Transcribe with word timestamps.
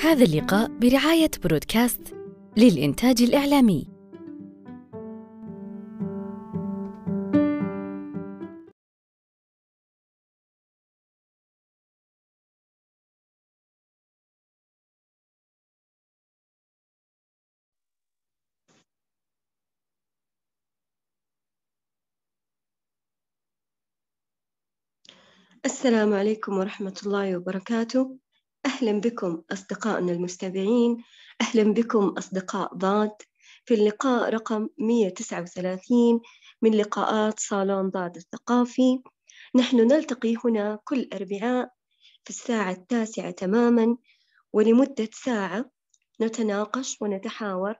هذا 0.00 0.24
اللقاء 0.24 0.78
برعاية 0.78 1.30
برودكاست 1.44 2.14
للإنتاج 2.56 3.22
الإعلامي. 3.22 3.86
السلام 25.64 26.14
عليكم 26.14 26.58
ورحمة 26.58 27.00
الله 27.06 27.36
وبركاته 27.36 28.25
أهلا 28.66 29.00
بكم 29.00 29.42
أصدقائنا 29.52 30.12
المستمعين 30.12 31.04
أهلا 31.40 31.62
بكم 31.62 32.08
أصدقاء 32.08 32.74
ضاد. 32.74 33.12
في 33.64 33.74
اللقاء 33.74 34.30
رقم 34.30 34.68
139 34.78 36.20
من 36.62 36.74
لقاءات 36.74 37.40
صالون 37.40 37.90
ضاد 37.90 38.16
الثقافي. 38.16 39.02
نحن 39.54 39.76
نلتقي 39.76 40.34
هنا 40.44 40.78
كل 40.84 41.08
أربعاء 41.12 41.70
في 42.24 42.30
الساعة 42.30 42.70
التاسعة 42.70 43.30
تماما 43.30 43.96
ولمدة 44.52 45.08
ساعة 45.12 45.70
نتناقش 46.20 46.96
ونتحاور 47.00 47.74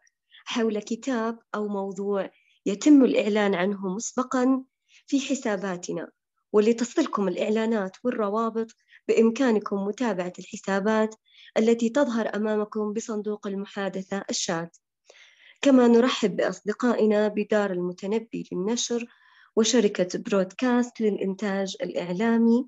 حول 0.44 0.78
كتاب 0.78 1.38
أو 1.54 1.68
موضوع 1.68 2.30
يتم 2.66 3.04
الإعلان 3.04 3.54
عنه 3.54 3.88
مسبقا 3.88 4.64
في 5.06 5.20
حساباتنا. 5.20 6.10
ولتصلكم 6.52 7.28
الإعلانات 7.28 7.96
والروابط 8.04 8.66
بإمكانكم 9.08 9.76
متابعة 9.76 10.32
الحسابات 10.38 11.14
التي 11.58 11.88
تظهر 11.88 12.36
أمامكم 12.36 12.92
بصندوق 12.92 13.46
المحادثة 13.46 14.24
الشات. 14.30 14.76
كما 15.62 15.88
نرحب 15.88 16.36
بأصدقائنا 16.36 17.28
بدار 17.28 17.72
المتنبي 17.72 18.48
للنشر 18.52 19.06
وشركة 19.56 20.18
برودكاست 20.18 21.00
للإنتاج 21.00 21.76
الإعلامي. 21.82 22.66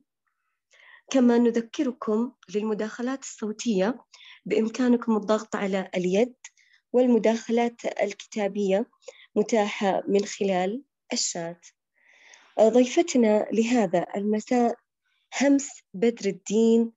كما 1.10 1.38
نذكركم 1.38 2.32
للمداخلات 2.54 3.22
الصوتية 3.22 4.04
بإمكانكم 4.46 5.16
الضغط 5.16 5.56
على 5.56 5.90
اليد 5.96 6.34
والمداخلات 6.92 7.84
الكتابية 8.02 8.86
متاحة 9.36 10.02
من 10.08 10.24
خلال 10.24 10.82
الشات. 11.12 11.66
ضيفتنا 12.60 13.48
لهذا 13.52 14.06
المساء 14.16 14.76
همس 15.40 15.68
بدر 15.94 16.28
الدين 16.28 16.92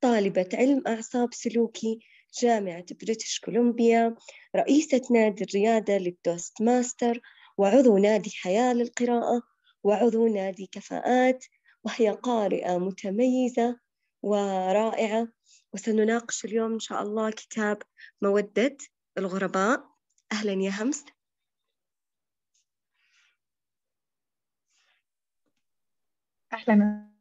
طالبة 0.00 0.48
علم 0.54 0.82
أعصاب 0.86 1.34
سلوكي 1.34 1.98
جامعة 2.42 2.84
بريتش 3.00 3.40
كولومبيا 3.40 4.16
رئيسة 4.56 5.02
نادي 5.10 5.44
الريادة 5.44 5.98
لل 5.98 6.62
Toastmaster 6.62 7.20
وعضو 7.58 7.98
نادي 7.98 8.30
حياة 8.30 8.72
للقراءة 8.72 9.42
وعضو 9.82 10.26
نادي 10.26 10.68
كفاءات 10.72 11.44
وهي 11.84 12.10
قارئة 12.10 12.78
متميزة 12.78 13.78
ورائعة. 14.22 15.28
وسنناقش 15.72 16.44
اليوم 16.44 16.72
إن 16.72 16.78
شاء 16.78 17.02
الله 17.02 17.30
كتاب 17.30 17.82
مودة 18.22 18.76
الغرباء. 19.18 19.84
أهلا 20.32 20.52
يا 20.52 20.70
همس. 20.70 21.04
أهلا. 26.52 27.15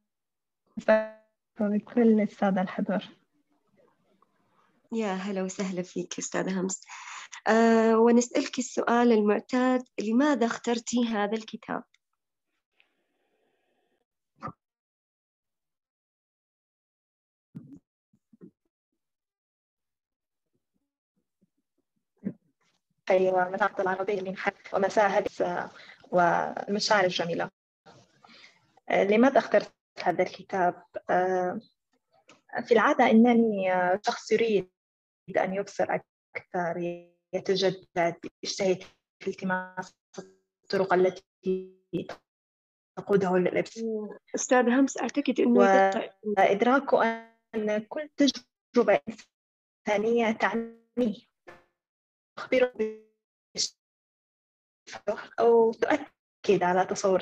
بكل 1.60 2.22
السادة 2.22 2.62
الحضور. 2.62 3.04
يا 4.92 5.14
هلا 5.14 5.44
وسهلا 5.44 5.82
فيك 5.82 6.18
أستاذة 6.20 6.62
همس. 6.62 6.82
أه 7.48 7.98
ونسألك 7.98 8.60
السؤال 8.60 9.12
المعتاد 9.12 9.84
لماذا 10.00 10.46
اخترتي 10.46 11.06
هذا 11.06 11.34
الكتاب؟ 11.38 11.84
أيوة 23.10 23.50
مساحة 23.50 23.82
العربية 23.82 24.22
من 24.22 24.36
ومساهد 24.74 25.28
والمشاعر 26.12 27.04
الجميلة 27.04 27.50
لماذا 28.92 29.40
اخترت 29.40 29.85
هذا 30.04 30.24
الكتاب؟ 30.24 30.84
في 32.66 32.72
العادة 32.72 33.10
إنني 33.12 33.70
شخص 34.06 34.32
يريد 34.32 34.70
أن 35.38 35.54
يبصر 35.54 36.02
أكثر 36.36 36.78
يتجدد 37.34 38.16
يجتهد 38.44 38.84
في 39.20 39.28
التماس 39.28 39.94
الطرق 40.64 40.94
التي 40.94 41.76
تقوده 42.98 43.38
لللبس 43.38 43.80
أستاذ 44.36 44.70
همس 44.70 44.98
أعتقد 44.98 45.40
أنه 45.40 45.92
وإدراك 46.24 46.94
أن 47.56 47.78
كل 47.80 48.10
تجربة 48.18 49.00
إنسانية 49.88 50.32
تعني 50.32 51.30
تخبره 52.38 52.74
أو 55.40 55.72
تؤكد 55.72 56.64
على 56.64 56.86
تصور 56.86 57.20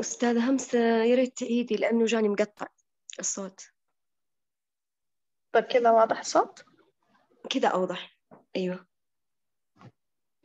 أستاذة 0.00 0.50
همسة 0.50 0.78
يا 0.78 1.14
ريت 1.14 1.38
تعيدي 1.38 1.76
لأنه 1.76 2.04
جاني 2.04 2.28
مقطع 2.28 2.66
الصوت. 3.18 3.60
طيب 5.52 5.64
كذا 5.64 5.90
واضح 5.90 6.18
الصوت؟ 6.18 6.64
كذا 7.50 7.68
أوضح. 7.68 8.18
أيوة. 8.56 8.86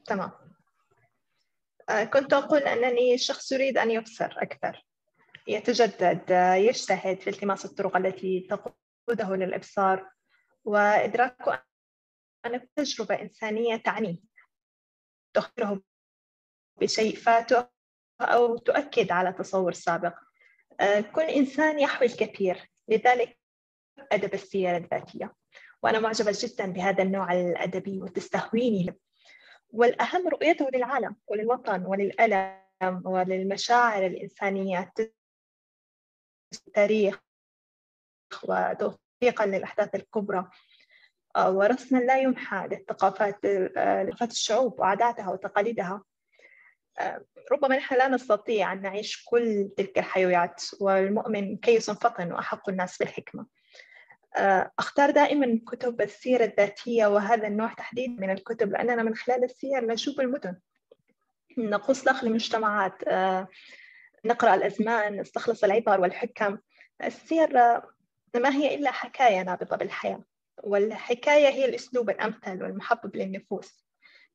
تمام. 0.06 0.32
آه، 1.90 2.04
كنت 2.04 2.34
أقول 2.34 2.60
أنني 2.60 3.18
شخص 3.18 3.52
يريد 3.52 3.78
أن 3.78 3.92
يبصر 3.92 4.36
أكثر 4.38 4.86
يتجدد 5.48 6.30
يجتهد 6.58 7.22
في 7.22 7.30
التماس 7.30 7.66
الطرق 7.66 7.98
التي 7.98 8.48
تقوده 8.50 9.36
للإبصار 9.36 10.12
وإدراك 10.66 11.66
أن 12.46 12.68
تجربة 12.76 13.22
إنسانية 13.22 13.76
تعني 13.76 14.24
تخبره 15.34 15.82
بشيء 16.82 17.16
فاته 17.16 17.79
أو 18.22 18.58
تؤكد 18.58 19.12
على 19.12 19.34
تصور 19.34 19.74
سابق. 19.74 20.14
آه، 20.80 21.02
كل 21.02 21.22
إنسان 21.22 21.80
يحوي 21.80 22.08
الكثير 22.08 22.70
لذلك 22.88 23.40
أدب 24.12 24.34
السيرة 24.34 24.78
الذاتية. 24.78 25.36
وأنا 25.84 26.00
معجبة 26.00 26.38
جدا 26.40 26.66
بهذا 26.66 27.04
النوع 27.04 27.34
الأدبي 27.34 28.02
وتستهويني. 28.02 29.00
والأهم 29.70 30.28
رؤيته 30.28 30.70
للعالم 30.74 31.16
وللوطن 31.28 31.86
وللألم 31.86 33.02
وللمشاعر 33.06 34.06
الإنسانية 34.06 34.94
التاريخ 36.54 37.20
وتوثيقا 38.44 39.46
للأحداث 39.46 39.96
الكبرى. 39.96 40.50
آه، 41.36 41.52
ورسما 41.52 41.98
لا 41.98 42.18
يمحى 42.18 42.68
للثقافات 42.68 43.46
لثقافات 43.46 44.32
الشعوب 44.32 44.80
وعاداتها 44.80 45.30
وتقاليدها. 45.30 46.04
ربما 47.52 47.78
نحن 47.78 47.96
لا 47.96 48.08
نستطيع 48.08 48.74
أن 48.74 48.82
نعيش 48.82 49.24
كل 49.26 49.70
تلك 49.78 49.98
الحيويات 50.00 50.64
والمؤمن 50.80 51.58
كيس 51.58 51.92
فطن 51.92 52.32
وأحق 52.32 52.70
الناس 52.70 52.98
بالحكمة. 52.98 53.46
آه، 54.38 54.72
أختار 54.80 55.12
دائما 55.12 55.60
كتب 55.68 56.02
السيرة 56.02 56.46
الذاتية 56.46 57.06
وهذا 57.06 57.48
النوع 57.48 57.74
تحديدا 57.74 58.22
من 58.22 58.30
الكتب 58.30 58.72
لأننا 58.72 59.04
من 59.04 59.16
خلال 59.16 59.44
السير 59.44 59.86
نشوف 59.86 60.20
المدن. 60.20 60.56
نقص 61.58 62.04
داخل 62.04 62.28
المجتمعات 62.28 63.08
آه، 63.08 63.48
نقرأ 64.26 64.56
الأزمان 64.56 65.20
نستخلص 65.22 65.64
العبر 65.64 66.02
والحكم. 66.02 66.58
السير 67.04 67.54
ما 68.36 68.56
هي 68.56 68.76
إلا 68.76 68.92
حكاية 68.92 69.42
نابضة 69.42 69.78
بالحياة 69.78 70.24
والحكاية 70.64 71.48
هي 71.48 71.66
الأسلوب 71.66 72.10
الأمثل 72.10 72.64
والمحبب 72.64 73.16
للنفوس. 73.16 73.86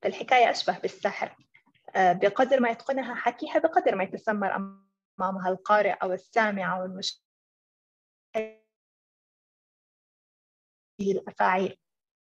فالحكاية 0.03 0.51
أشبه 0.51 0.79
بالسحر. 0.79 1.27
آه، 1.29 1.54
بقدر 1.97 2.61
ما 2.61 2.71
يتقنها 2.71 3.15
حكيها 3.15 3.59
بقدر 3.59 3.95
ما 3.95 4.05
يتسمر 4.05 4.57
أمامها 5.21 5.49
القارئ 5.49 5.93
أو 5.93 6.13
السامع 6.13 6.79
أو 6.79 6.85
المشاهد 6.85 8.65
الأفاعيل 11.01 11.79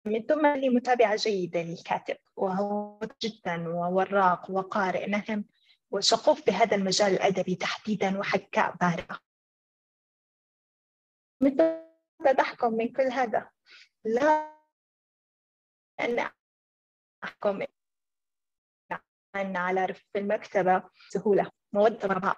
من 0.07 0.23
ثم 0.27 0.47
لي 0.47 0.69
متابعة 0.69 1.17
جيدة 1.17 1.63
للكاتب 1.63 2.17
وهو 2.37 2.99
جدا 3.23 3.69
ووراق 3.69 4.51
وقارئ 4.51 5.07
نهم 5.07 5.45
وشغوف 5.91 6.47
بهذا 6.47 6.77
المجال 6.77 7.13
الأدبي 7.13 7.55
تحديدا 7.55 8.19
وحكاء 8.19 8.77
بارعة 8.77 9.19
متى 11.41 11.83
تحكم 12.39 12.75
من 12.75 12.93
كل 12.93 13.03
هذا؟ 13.03 13.51
لا 14.05 14.53
أن 16.01 16.31
أحكم 17.25 17.63
أن 19.37 19.57
على 19.57 19.85
رف 19.85 20.05
المكتبة 20.17 20.83
سهولة 21.09 21.51
مودة 21.73 22.09
رباء 22.09 22.37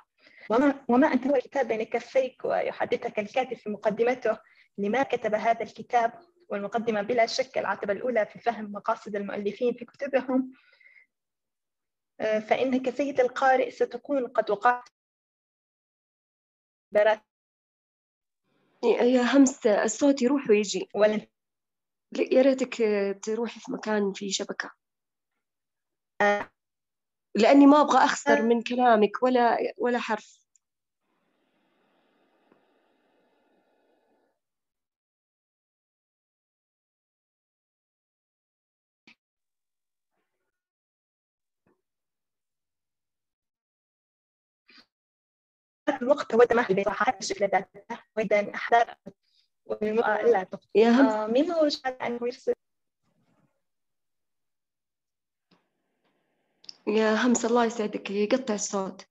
وما, 0.50 0.85
وما 0.88 1.12
أن 1.12 1.20
تروى 1.20 1.37
الكتاب 1.37 1.69
بين 1.69 1.82
كفيك 1.82 2.44
ويحدثك 2.44 3.19
الكاتب 3.19 3.56
في 3.56 3.70
مقدمته. 3.70 4.38
لما 4.79 5.02
كتب 5.02 5.35
هذا 5.35 5.62
الكتاب 5.62 6.12
والمقدمة 6.49 7.02
بلا 7.02 7.26
شك 7.26 7.58
العتبة 7.58 7.93
الأولى 7.93 8.26
في 8.26 8.38
فهم 8.38 8.73
مقاصد 8.73 9.17
المؤلفين 9.17 9.75
في 9.75 9.85
كتبهم 9.85 10.52
آه، 12.20 12.38
فإنك 12.38 12.91
سيد 12.91 13.20
القارئ 13.20 13.70
ستكون 13.70 14.26
قد 14.26 14.50
وقعت. 14.50 14.88
يا 18.85 19.23
همس 19.23 19.67
الصوت 19.67 20.23
يروح 20.23 20.50
ويجي. 20.50 20.88
ولن 20.94 21.26
يا 22.32 22.43
ريتك 22.43 22.76
تروحي 23.23 23.61
في 23.61 23.73
مكان 23.73 24.12
فيه 24.12 24.31
شبكة. 24.31 24.70
آه. 27.36 27.40
لأني 27.40 27.66
ما 27.66 27.81
أبغى 27.81 27.98
أخسر 28.04 28.42
من 28.42 28.62
كلامك 28.62 29.22
ولا 29.22 29.58
ولا 29.78 29.98
حرف. 29.98 30.44
الوقت 46.02 46.34
هو 46.34 46.42
تمهل 46.42 46.66
البيت 46.70 46.86
وحاجة 46.86 47.19
إلى 47.31 47.46
ذاته 47.46 47.98
وإذا 48.16 48.54
أحضر 48.54 48.94
والمرأة 49.66 50.22
لا 50.22 50.46
يا 50.75 50.90
همس 50.90 51.12
آه، 51.12 51.26
مما 51.26 51.60
وجد 51.60 51.86
أنه 51.86 52.19
يرسل 52.22 52.54
يا 56.86 57.14
همس 57.14 57.44
الله 57.44 57.64
يسعدك 57.64 58.10
يقطع 58.10 58.54
الصوت. 58.54 59.06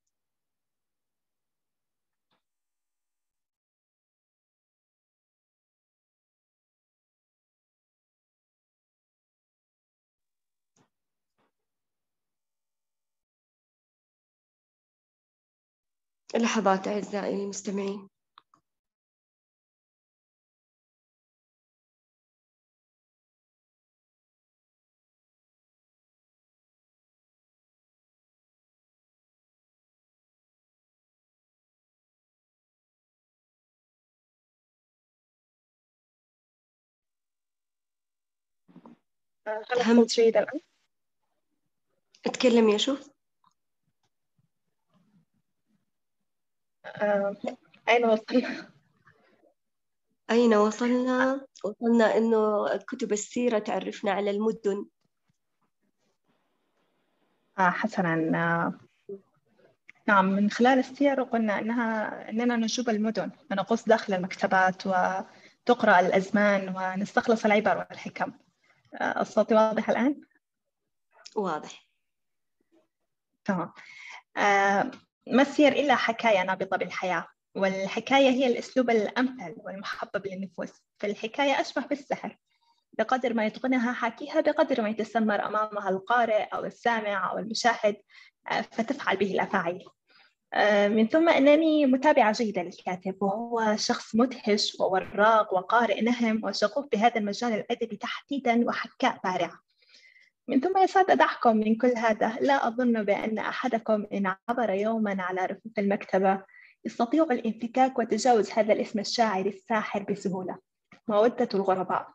لحظات 16.35 16.87
أعزائي 16.87 17.35
المستمعين. 17.43 18.12
هل 39.47 39.81
هم- 39.81 39.91
الصوت 39.99 40.11
جيد 40.13 40.37
الآن؟ 40.37 40.59
اتكلم 42.25 42.69
يا 42.69 42.77
شوف 42.77 43.09
آه، 46.85 47.35
أين 47.89 48.05
وصلنا؟ 48.05 48.69
أين 50.31 50.53
وصلنا؟ 50.53 51.47
وصلنا 51.65 52.17
إنه 52.17 52.67
كتب 52.77 53.11
السيرة 53.11 53.59
تعرفنا 53.59 54.11
على 54.11 54.31
المدن 54.31 54.85
آه 57.59 57.69
حسنا 57.69 58.13
آه، 58.37 58.79
نعم 60.07 60.25
من 60.25 60.49
خلال 60.49 60.79
السير 60.79 61.23
قلنا 61.23 61.59
أنها 61.59 62.29
أننا 62.29 62.55
نجوب 62.55 62.89
المدن 62.89 63.31
ونغوص 63.51 63.83
داخل 63.85 64.13
المكتبات 64.13 64.83
وتقرأ 64.87 65.99
الأزمان 65.99 66.75
ونستخلص 66.77 67.45
العبر 67.45 67.77
والحكم 67.77 68.31
آه، 69.01 69.21
الصوت 69.21 69.53
واضح 69.53 69.89
الآن؟ 69.89 70.21
واضح. 71.35 71.87
تمام. 73.45 73.73
آه، 74.37 74.91
ما 75.27 75.41
السير 75.41 75.71
إلا 75.71 75.95
حكاية 75.95 76.43
نابضة 76.43 76.77
بالحياة 76.77 77.27
والحكاية 77.55 78.29
هي 78.29 78.47
الأسلوب 78.47 78.89
الأمثل 78.89 79.55
والمحبب 79.57 80.27
للنفوس. 80.27 80.73
فالحكاية 80.99 81.61
أشبه 81.61 81.85
بالسحر. 81.85 82.37
بقدر 82.93 83.33
ما 83.33 83.45
يتقنها 83.45 83.93
حاكيها 83.93 84.41
بقدر 84.41 84.81
ما 84.81 84.89
يتسمر 84.89 85.45
أمامها 85.45 85.89
القارئ 85.89 86.43
أو 86.43 86.65
السامع 86.65 87.31
أو 87.31 87.37
المشاهد 87.37 87.95
آه، 88.51 88.61
فتفعل 88.61 89.17
به 89.17 89.31
الأفاعيل. 89.33 89.85
من 90.87 91.07
ثم 91.07 91.29
أنني 91.29 91.85
متابعة 91.85 92.31
جيدة 92.31 92.63
للكاتب 92.63 93.23
وهو 93.23 93.75
شخص 93.75 94.15
مدهش 94.15 94.77
ووراق 94.79 95.53
وقارئ 95.53 96.01
نهم 96.01 96.45
وشغوف 96.45 96.85
بهذا 96.91 97.17
المجال 97.17 97.53
الأدبي 97.53 97.95
تحديدا 97.95 98.67
وحكاء 98.67 99.19
بارع. 99.23 99.51
من 100.47 100.61
ثم 100.61 100.77
يسعد 100.77 101.11
أدعكم 101.11 101.57
من 101.57 101.75
كل 101.75 101.93
هذا. 101.97 102.37
لا 102.41 102.67
أظن 102.67 103.03
بأن 103.03 103.37
أحدكم 103.39 104.05
إن 104.13 104.35
عبر 104.49 104.69
يوما 104.69 105.23
على 105.23 105.45
رفوف 105.45 105.79
المكتبة 105.79 106.43
يستطيع 106.85 107.23
الانفكاك 107.23 107.99
وتجاوز 107.99 108.51
هذا 108.51 108.73
الاسم 108.73 108.99
الشاعر 108.99 109.45
الساحر 109.45 110.03
بسهولة. 110.03 110.57
مودة 111.07 111.49
الغرباء. 111.53 112.07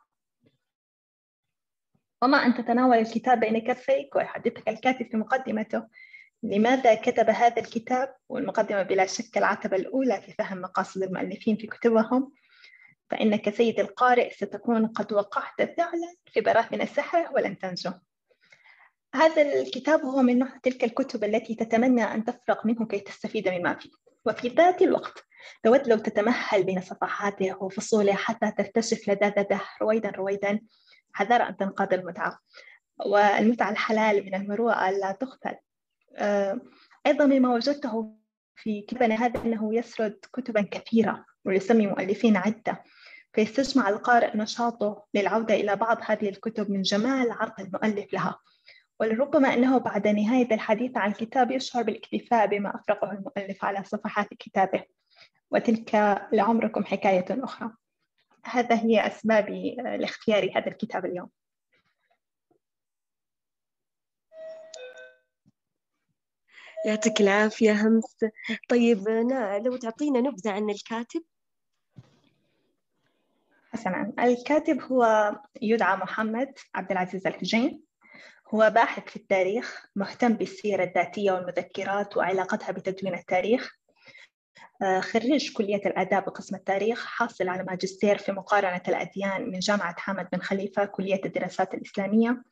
وما 2.22 2.46
أن 2.46 2.54
تتناول 2.54 2.98
الكتاب 2.98 3.40
بين 3.40 3.58
كفيك 3.58 4.16
ويحدثك 4.16 4.68
الكاتب 4.68 5.10
في 5.10 5.16
مقدمته. 5.16 5.86
لماذا 6.42 6.94
كتب 6.94 7.30
هذا 7.30 7.62
الكتاب 7.62 8.14
والمقدمة 8.28 8.82
بلا 8.82 9.06
شك 9.06 9.38
العتبة 9.38 9.76
الأولى 9.76 10.20
في 10.20 10.32
فهم 10.32 10.60
مقاصد 10.60 11.02
المؤلفين 11.02 11.56
في 11.56 11.66
كتبهم؟ 11.66 12.32
فإنك 13.10 13.54
سيد 13.54 13.80
القارئ 13.80 14.30
ستكون 14.30 14.86
قد 14.86 15.12
وقعت 15.12 15.62
فعلا 15.76 16.14
في 16.26 16.40
براثن 16.40 16.80
السحر 16.80 17.30
ولن 17.34 17.58
تنجو. 17.58 17.92
هذا 19.14 19.42
الكتاب 19.42 20.00
هو 20.00 20.22
من 20.22 20.38
نوع 20.38 20.48
تلك 20.62 20.84
الكتب 20.84 21.24
التي 21.24 21.54
تتمنى 21.54 22.02
أن 22.02 22.24
تفرغ 22.24 22.56
منه 22.64 22.86
كي 22.86 23.00
تستفيد 23.00 23.48
مما 23.48 23.74
فيه. 23.74 23.90
وفي 24.26 24.48
ذات 24.48 24.82
الوقت 24.82 25.24
تود 25.62 25.88
لو 25.88 25.98
تتمهل 25.98 26.64
بين 26.64 26.80
صفحاته 26.80 27.62
وفصوله 27.62 28.14
حتى 28.14 28.50
تكتشف 28.50 29.08
لذاذته 29.08 29.60
رويدا 29.82 30.10
رويدا 30.10 30.60
حذر 31.12 31.42
أن 31.48 31.56
تنقاد 31.56 31.94
المتعة. 31.94 32.38
والمتعة 33.06 33.70
الحلال 33.70 34.26
من 34.26 34.34
المروءة 34.34 34.90
لا 34.90 35.12
تقتل 35.12 35.56
أيضا 37.06 37.26
مما 37.26 37.54
وجدته 37.54 38.14
في 38.56 38.80
كتابنا 38.80 39.14
هذا 39.14 39.42
أنه 39.44 39.74
يسرد 39.74 40.18
كتبا 40.32 40.62
كثيرة 40.70 41.24
ويسمي 41.44 41.86
مؤلفين 41.86 42.36
عدة 42.36 42.82
فيستجمع 43.32 43.88
القارئ 43.88 44.36
نشاطه 44.36 45.04
للعودة 45.14 45.54
إلى 45.54 45.76
بعض 45.76 45.98
هذه 46.02 46.28
الكتب 46.28 46.70
من 46.70 46.82
جمال 46.82 47.32
عرض 47.32 47.60
المؤلف 47.60 48.12
لها. 48.12 48.38
ولربما 49.00 49.54
أنه 49.54 49.78
بعد 49.78 50.08
نهاية 50.08 50.54
الحديث 50.54 50.96
عن 50.96 51.10
الكتاب 51.10 51.50
يشعر 51.50 51.82
بالاكتفاء 51.82 52.46
بما 52.46 52.74
أفرغه 52.74 53.12
المؤلف 53.12 53.64
على 53.64 53.84
صفحات 53.84 54.28
كتابه. 54.34 54.84
وتلك 55.50 55.94
لعمركم 56.32 56.84
حكاية 56.84 57.24
أخرى. 57.30 57.70
هذا 58.44 58.76
هي 58.76 59.06
أسبابي 59.06 59.76
لاختيار 59.78 60.52
هذا 60.56 60.68
الكتاب 60.68 61.04
اليوم. 61.04 61.28
يعطيك 66.84 67.20
العافية 67.20 67.72
همس. 67.72 68.16
طيب 68.68 69.08
نا 69.08 69.58
لو 69.58 69.76
تعطينا 69.76 70.20
نبذة 70.20 70.50
عن 70.50 70.70
الكاتب. 70.70 71.22
حسنا. 73.72 74.12
الكاتب 74.18 74.82
هو 74.82 75.32
يدعى 75.62 75.96
محمد 75.96 76.54
عبد 76.74 76.90
العزيز 76.90 77.26
الحجين. 77.26 77.82
هو 78.54 78.70
باحث 78.74 79.02
في 79.10 79.16
التاريخ 79.16 79.86
مهتم 79.96 80.32
بالسيرة 80.32 80.84
الذاتية 80.84 81.32
والمذكرات 81.32 82.16
وعلاقتها 82.16 82.72
بتدوين 82.72 83.14
التاريخ. 83.14 83.78
آه، 84.82 85.00
خريج 85.00 85.52
كلية 85.52 85.82
الآداب 85.86 86.24
بقسم 86.24 86.56
التاريخ 86.56 87.06
حاصل 87.06 87.48
على 87.48 87.64
ماجستير 87.64 88.18
في 88.18 88.32
مقارنة 88.32 88.82
الأديان 88.88 89.50
من 89.50 89.58
جامعة 89.58 89.94
حامد 89.98 90.28
بن 90.32 90.38
خليفة 90.38 90.84
كلية 90.84 91.20
الدراسات 91.24 91.74
الإسلامية. 91.74 92.42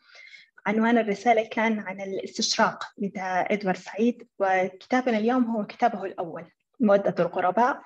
عنوان 0.66 0.98
الرسالة 0.98 1.48
كان 1.48 1.78
عن 1.78 2.00
الاستشراق 2.00 2.84
لدى 2.98 3.20
إدوارد 3.20 3.78
سعيد 3.78 4.28
وكتابنا 4.38 5.18
اليوم 5.18 5.44
هو 5.44 5.66
كتابه 5.66 6.04
الأول 6.04 6.44
مودة 6.80 7.14
الغرباء 7.18 7.82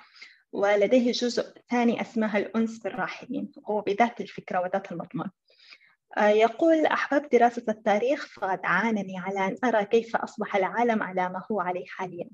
ولديه 0.52 1.12
جزء 1.12 1.52
ثاني 1.70 2.00
اسمه 2.00 2.37
الأنس 2.37 2.78
بالراحلين 2.78 3.52
وهو 3.56 3.80
بذات 3.80 4.20
الفكرة 4.20 4.60
وذات 4.60 4.92
المضمون. 4.92 5.30
آه، 6.16 6.28
يقول 6.28 6.87
أحببت 6.87 7.32
دراسة 7.32 7.64
التاريخ 7.68 8.26
فقد 8.26 8.60
عانني 8.64 9.18
على 9.18 9.46
أن 9.46 9.56
أرى 9.64 9.84
كيف 9.84 10.16
أصبح 10.16 10.56
العالم 10.56 11.02
على 11.02 11.28
ما 11.28 11.42
هو 11.52 11.60
عليه 11.60 11.87
حاليا. 11.87 12.28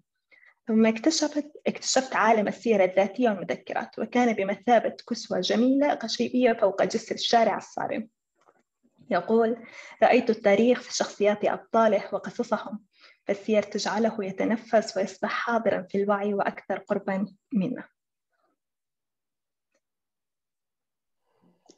ثم 0.69 0.87
اكتشفت 0.87 1.53
اكتشفت 1.67 2.17
عالم 2.17 2.49
السيرة 2.49 2.85
الذاتية 2.85 3.31
والمذكرات 3.31 3.99
وكان 3.99 4.33
بمثابة 4.33 4.97
كسوة 5.09 5.41
جميلة 5.41 5.95
قشيبية 5.95 6.53
فوق 6.53 6.83
جسر 6.83 7.15
الشارع 7.15 7.57
الصارم. 7.57 8.09
يقول 9.11 9.67
رأيت 10.03 10.31
التاريخ 10.31 10.81
في 10.81 10.95
شخصيات 10.95 11.45
أبطاله 11.45 12.05
وقصصهم 12.13 12.85
فالسير 13.27 13.63
تجعله 13.63 14.25
يتنفس 14.25 14.97
ويصبح 14.97 15.31
حاضرا 15.31 15.87
في 15.91 16.03
الوعي 16.03 16.35
وأكثر 16.35 16.79
قربا 16.79 17.27
منا 17.53 17.89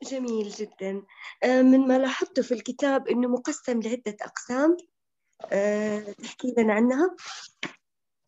جميل 0.02 0.49
جدا. 0.49 1.02
آه، 1.42 1.62
من 1.62 1.80
ما 1.80 1.99
لاحظته 1.99 2.42
في 2.42 2.54
الكتاب 2.54 3.08
أنه 3.08 3.28
مقسم 3.28 3.80
لعدة 3.80 4.16
أقسام. 4.23 4.76
آه، 5.52 6.12
تحكي 6.12 6.54
لنا 6.58 6.75
عنها 6.75 7.16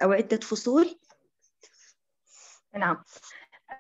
أو 0.03 0.13
عدة 0.13 0.37
فصول؟ 0.37 0.99
نعم. 2.75 3.05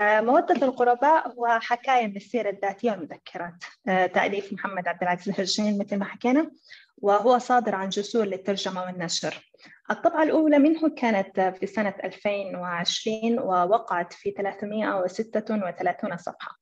مودة 0.00 0.66
القرباء 0.66 1.28
هو 1.28 1.46
حكاية 1.62 2.06
من 2.06 2.16
السيرة 2.16 2.50
الذاتية 2.50 2.90
والمذكرات 2.90 3.64
تأليف 3.86 4.52
محمد 4.52 4.88
عبد 4.88 5.02
العزيز 5.02 5.28
الهجين 5.28 5.78
مثل 5.78 5.96
ما 5.96 6.04
حكينا 6.04 6.50
وهو 6.98 7.38
صادر 7.38 7.74
عن 7.74 7.88
جسور 7.88 8.24
للترجمة 8.24 8.82
والنشر. 8.82 9.50
الطبعة 9.90 10.22
الأولى 10.22 10.58
منه 10.58 10.88
كانت 10.88 11.40
في 11.60 11.66
سنة 11.66 11.94
2020 12.04 13.38
ووقعت 13.38 14.12
في 14.12 14.30
336 14.30 16.16
صفحة. 16.16 16.58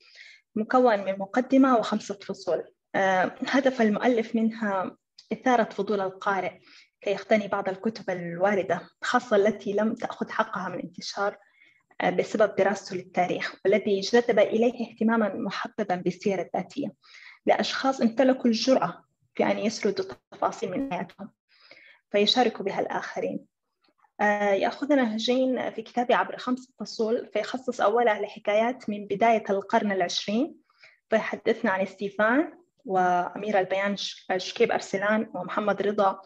مكون 0.57 1.05
من 1.05 1.19
مقدمة 1.19 1.77
وخمسة 1.77 2.15
فصول. 2.15 2.65
آه، 2.95 3.35
هدف 3.49 3.83
المؤلف 3.83 4.35
منها 4.37 4.97
إثارة 5.33 5.65
فضول 5.65 6.01
القارئ 6.01 6.53
كي 7.01 7.11
يقتني 7.11 7.49
بعض 7.49 7.69
الكتب 7.69 8.11
الواردة 8.11 8.81
خاصة 9.03 9.37
التي 9.37 9.73
لم 9.73 9.95
تأخذ 9.95 10.31
حقها 10.31 10.69
من 10.69 10.81
انتشار 10.81 11.33
آه، 11.33 11.48
بسبب 12.05 12.55
دراسته 12.55 12.97
للتاريخ 12.97 13.55
والذي 13.65 14.01
جذب 14.01 14.39
إليه 14.39 14.91
اهتماما 14.91 15.35
محببا 15.35 15.95
بالسيرة 15.95 16.43
الذاتية 16.43 16.93
لأشخاص 17.47 18.01
امتلكوا 18.01 18.47
الجرأة 18.47 19.05
في 19.35 19.45
أن 19.45 19.59
يسردوا 19.59 20.05
تفاصيل 20.33 20.71
من 20.71 20.93
حياتهم 20.93 21.31
فيشاركوا 22.11 22.65
بها 22.65 22.81
الآخرين. 22.81 23.47
آه، 24.21 24.51
يأخذنا 24.51 25.17
هجين 25.17 25.71
في 25.71 25.83
كتابي 25.83 26.15
عبر 26.15 26.37
خمس 26.37 26.73
فصول 26.81 27.31
فيخصص 27.33 27.81
أولها 27.81 28.21
لحكايات 28.21 28.91
من 28.91 29.07
بداية 29.07 29.45
القرن 29.51 29.93
العشرين 29.93 30.57
فيحدثنا 31.11 31.71
عن 31.71 31.87
ستيفان 31.87 32.53
وأمير 32.85 33.59
البيان 33.59 33.97
شكيب 34.37 34.73
أرسلان 34.73 35.31
ومحمد 35.35 35.83
رضا 35.83 36.21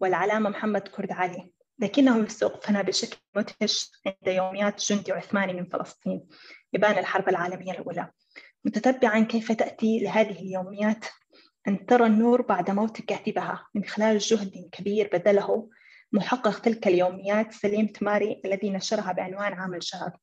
والعلامة 0.00 0.50
محمد 0.50 0.88
كرد 0.88 1.12
علي. 1.12 1.53
لكنه 1.78 2.24
يستوقفنا 2.24 2.82
بشكل 2.82 3.16
مدهش 3.36 3.90
عند 4.06 4.36
يوميات 4.36 4.80
جندي 4.80 5.12
عثماني 5.12 5.52
من 5.52 5.64
فلسطين 5.64 6.26
إبان 6.74 6.98
الحرب 6.98 7.28
العالمية 7.28 7.72
الأولى. 7.72 8.10
متتبعا 8.64 9.20
كيف 9.20 9.52
تأتي 9.52 9.98
لهذه 9.98 10.40
اليوميات 10.40 11.04
أن 11.68 11.86
ترى 11.86 12.06
النور 12.06 12.42
بعد 12.42 12.70
موت 12.70 13.00
كاتبها 13.00 13.66
من 13.74 13.84
خلال 13.84 14.18
جهد 14.18 14.68
كبير 14.72 15.10
بذله 15.12 15.70
محقق 16.12 16.60
تلك 16.60 16.88
اليوميات 16.88 17.52
سليم 17.52 17.86
تماري 17.86 18.40
الذي 18.44 18.70
نشرها 18.70 19.12
بعنوان 19.12 19.52
عام 19.52 19.74
الشهر. 19.74 20.16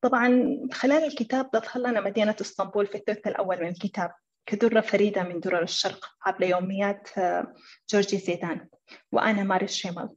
طبعا 0.00 0.58
خلال 0.72 1.04
الكتاب 1.04 1.50
تظهر 1.50 1.78
لنا 1.78 2.00
مدينة 2.00 2.36
إسطنبول 2.40 2.86
في 2.86 2.94
الثلث 2.94 3.26
الأول 3.26 3.60
من 3.60 3.68
الكتاب 3.68 4.12
كدرة 4.46 4.80
فريدة 4.80 5.22
من 5.22 5.40
درر 5.40 5.62
الشرق 5.62 6.06
عبر 6.22 6.42
يوميات 6.42 7.18
آه، 7.18 7.54
جورجي 7.90 8.18
زيدان 8.18 8.68
وأنا 9.12 9.42
ماري 9.42 9.68
شيمل. 9.68 10.08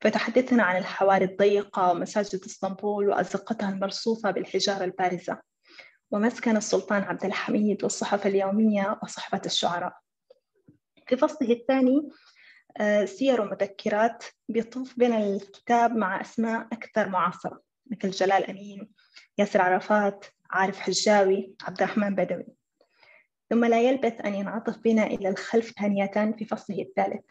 فتحدثنا 0.00 0.62
عن 0.62 0.76
الحواري 0.76 1.24
الضيقة 1.24 1.90
ومساجد 1.90 2.44
إسطنبول 2.44 3.08
وأزقتها 3.08 3.70
المرصوفة 3.70 4.30
بالحجارة 4.30 4.84
البارزة. 4.84 5.38
ومسكن 6.10 6.56
السلطان 6.56 7.02
عبد 7.02 7.24
الحميد 7.24 7.82
والصحف 7.82 8.26
اليومية 8.26 9.00
وصحبة 9.02 9.42
الشعراء. 9.46 9.92
في 11.06 11.16
فصله 11.16 11.52
الثاني 11.52 12.08
آه، 12.80 13.04
سير 13.04 13.40
ومذكرات 13.40 14.24
بيطوف 14.48 14.98
بين 14.98 15.12
الكتاب 15.12 15.96
مع 15.96 16.20
أسماء 16.20 16.66
أكثر 16.72 17.08
معاصرة 17.08 17.60
مثل 17.86 18.10
جلال 18.10 18.50
أمين 18.50 18.90
ياسر 19.38 19.62
عرفات 19.62 20.26
عارف 20.50 20.80
حجاوي 20.80 21.54
عبد 21.62 21.82
الرحمن 21.82 22.14
بدوي. 22.14 22.46
ثم 23.50 23.64
لا 23.64 23.80
يلبث 23.80 24.20
أن 24.20 24.34
ينعطف 24.34 24.78
بنا 24.78 25.06
إلى 25.06 25.28
الخلف 25.28 25.72
ثانية 25.80 26.34
في 26.38 26.44
فصله 26.44 26.82
الثالث. 26.82 27.24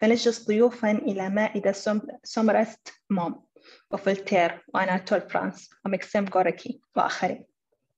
فنجلس 0.00 0.46
ضيوفا 0.46 0.90
إلى 0.90 1.28
مائدة 1.28 1.72
سومرست 2.24 2.94
موم 3.10 3.44
وفولتير 3.90 4.64
وأناتول 4.74 5.20
فرانس 5.20 5.70
ومكسيم 5.84 6.24
غوركي 6.24 6.80
وآخرين. 6.96 7.44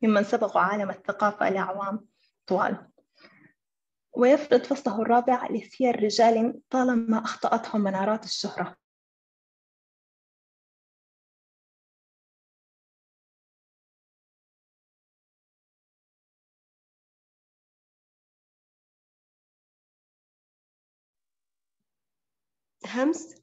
ممن 0.02 0.24
سبقوا 0.24 0.60
عالم 0.60 0.90
الثقافة 0.90 1.50
لأعوام 1.50 2.06
طوال. 2.46 2.86
ويفرض 4.12 4.62
فصله 4.62 5.02
الرابع 5.02 5.48
لسير 5.50 6.02
رجال 6.02 6.60
طالما 6.70 7.18
أخطأتهم 7.18 7.80
منارات 7.80 8.24
الشهرة. 8.24 8.76
همس 22.92 23.34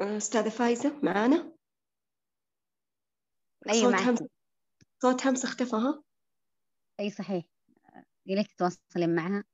أستاذة 0.00 0.48
فايزة 0.48 1.00
معانا؟ 1.02 1.52
أيوة 3.68 3.90
صوت 3.90 4.00
همس 4.00 4.22
صوت 5.02 5.26
همس 5.26 5.44
اختفى 5.44 5.76
ها؟ 5.76 6.02
أي 7.00 7.10
صحيح. 7.10 7.44
إليك 8.28 8.52
تتواصلين 8.52 9.14
معها. 9.14 9.44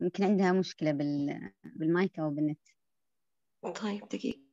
يمكن 0.00 0.24
عندها 0.24 0.52
مشكلة 0.52 0.92
بال... 0.92 1.52
بالمايك 1.64 2.18
أو 2.18 2.30
بالنت. 2.30 2.75
طيب 3.72 4.08
دقيقة 4.08 4.45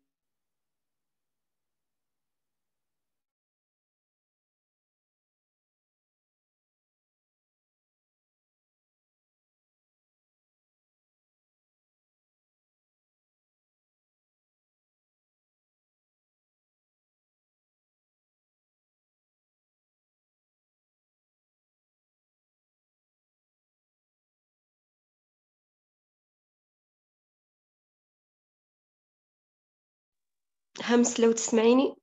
همس 30.81 31.19
لو 31.19 31.31
تسمعيني؟ 31.31 31.95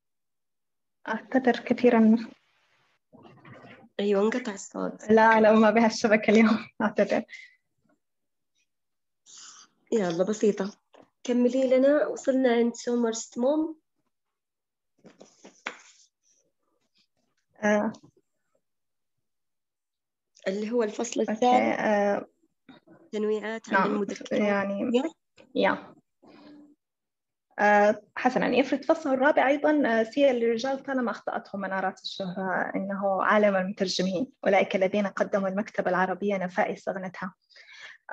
أعتذر 1.08 1.60
كثيرا. 1.60 2.16
أيوة 4.00 4.22
انقطع 4.22 4.52
الصوت. 4.52 5.10
لا 5.10 5.40
لا 5.40 5.52
ما 5.52 5.70
بها 5.70 5.86
الشبكة 5.86 6.30
اليوم 6.30 6.66
أعتذر. 6.82 7.24
يلا 9.92 10.24
بسيطة. 10.24 10.72
كملي 11.24 11.78
لنا. 11.78 12.06
وصلنا 12.06 12.52
عند 12.52 12.74
سومر 12.74 13.12
ستموم. 13.12 13.76
آه. 17.62 17.92
اللي 20.48 20.70
هو 20.70 20.82
الفصل 20.82 21.20
الثالث. 21.20 21.44
آه. 21.44 22.26
تنويعات 23.12 23.68
عن 23.68 23.74
نعم 23.74 23.94
المذكرات 23.94 24.32
يعني 24.32 25.02
يا. 25.54 25.94
حسنا 28.16 28.46
يفرد 28.46 28.84
فصله 28.84 29.14
الرابع 29.14 29.48
أيضا 29.48 29.82
آه، 29.86 30.02
سير 30.02 30.32
للرجال 30.32 30.82
طالما 30.82 31.10
أخطأتهم. 31.10 31.60
منارات 31.60 32.00
الشهرة 32.00 32.72
إنه 32.76 33.22
عالم 33.22 33.56
المترجمين 33.56 34.26
أولئك 34.46 34.76
الذين 34.76 35.06
قدموا 35.06 35.48
المكتبة 35.48 35.90
العربية 35.90 36.36
نفائس 36.36 36.88
أغنتها 36.88 37.34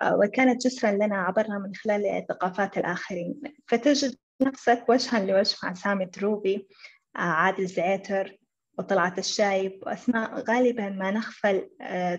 آه، 0.01 0.15
وكانت 0.15 0.67
جسرا 0.67 0.91
لنا 0.91 1.17
عبرنا 1.17 1.59
من 1.59 1.75
خلال 1.75 2.25
ثقافات 2.29 2.77
الآخرين. 2.77 3.41
فتجد 3.67 4.15
نفسك 4.41 4.85
وجها 4.89 5.19
لوجه 5.19 5.55
مع 5.63 5.73
سامي 5.73 6.05
دروبي 6.05 6.67
عادل 7.15 7.65
زعيتر 7.65 8.37
وطلعت 8.77 9.19
الشايب 9.19 9.79
وأسماء 9.85 10.43
غالبا 10.49 10.89
ما 10.89 11.11
نغفل 11.11 11.69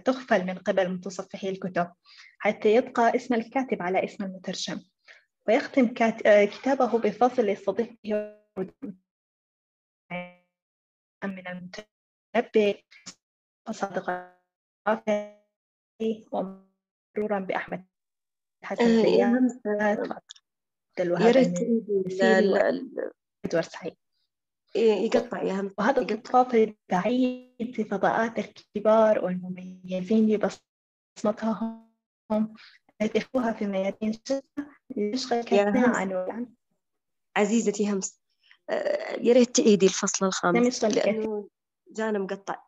تغفل 0.04 0.46
من 0.46 0.54
قبل 0.58 0.88
متصفحي 0.88 1.48
الكتب 1.48 1.88
حتى 2.38 2.74
يبقى 2.74 3.16
اسم 3.16 3.34
الكاتب 3.34 3.82
على 3.82 4.04
اسم 4.04 4.24
المترجم. 4.24 4.80
ويختم 5.48 5.94
كتابه 6.46 6.98
بفصل 6.98 7.48
يستضيفه 7.48 7.96
من 11.24 11.48
المتنبي 11.48 12.84
وصادق 13.68 14.10
ومرورا 16.32 17.40
بأحمد 17.40 17.86
حسن 18.64 18.84
آه، 18.84 20.22
الوهاب 21.00 21.26
يا 21.26 21.30
ريت 21.30 21.60
المسيري 21.60 22.60
إدوارد 23.44 23.64
سعيد 23.64 23.96
يقطع 24.74 25.42
يا 25.42 25.52
هم 25.52 25.74
وهذا 25.78 26.02
الضفاف 26.02 26.54
البعيد 26.54 27.74
في 27.74 27.84
فضاءات 27.84 28.38
الكبار 28.38 29.24
والمميزين 29.24 30.26
ببصمتهم 31.16 31.88
التي 33.02 33.20
في 33.52 33.66
ميادين 33.66 34.12
كثيرا 34.12 34.77
عن 36.30 36.46
عزيزتي 37.36 37.92
همس. 37.92 38.20
آه، 38.70 39.20
يا 39.20 39.32
ريت 39.32 39.56
تعيدي 39.56 39.86
الفصل 39.86 40.26
الخامس 40.26 40.84
لأنه 40.84 41.48
جانا 41.90 42.18
مقطع 42.18 42.62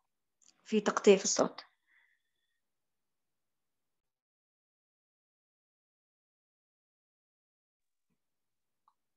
في 0.65 0.81
تقطيع 0.81 1.17
في 1.17 1.25
الصوت. 1.25 1.61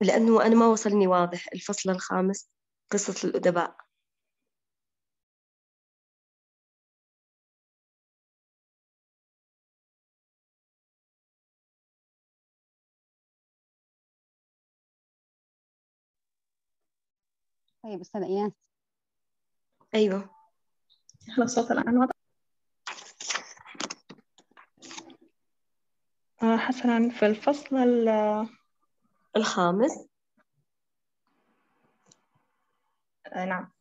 لأنه 0.01 0.45
أنا 0.45 0.55
ما 0.55 0.67
وصلني 0.67 1.07
واضح 1.07 1.48
الفصل 1.53 1.89
الخامس 1.89 2.50
قصة 2.91 3.27
الأدباء. 3.29 3.75
طيب 17.83 18.01
أستاذ 18.01 18.23
إياس. 18.23 18.51
أيوه. 19.95 20.29
هلا 21.29 21.43
الصوت 21.45 21.71
الآن 21.71 21.97
واضح. 21.97 22.13
آه، 26.43 26.57
حسنا 26.57 27.09
في 27.09 27.25
الفصل 27.25 27.75
الخامس. 29.35 30.07
آه، 33.33 33.45
نعم. 33.45 33.71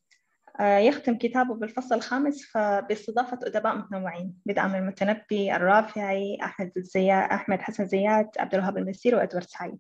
آه، 0.61 0.78
يختم 0.78 1.18
كتابه 1.18 1.54
بالفصل 1.54 1.94
الخامس 1.94 2.56
باستضافة 2.56 3.38
أدباء 3.42 3.76
متنوعين 3.76 4.42
بدءا 4.47 4.66
من 4.66 4.75
المتنبي 4.75 5.56
الرافعي 5.56 6.38
أحمد 6.42 6.73
زياد 6.76 7.30
أحمد 7.30 7.61
حسن 7.61 7.87
زياد 7.87 8.30
عبد 8.38 8.54
الوهاب 8.54 8.78
المسير 8.78 9.14
وأدوارد 9.14 9.47
سعيد. 9.47 9.78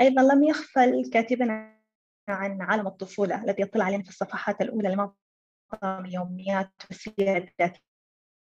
أيضا 0.00 0.22
لم 0.22 0.44
يغفل 0.44 1.10
كاتبنا 1.12 1.75
عن 2.28 2.62
عالم 2.62 2.86
الطفولة 2.86 3.44
الذي 3.44 3.62
يطلع 3.62 3.84
علينا 3.84 4.02
في 4.02 4.08
الصفحات 4.08 4.60
الأولى 4.60 4.88
لمعظم 4.88 6.06
يوميات 6.06 6.72
وسيرة 6.90 7.36
الذاتية 7.36 7.80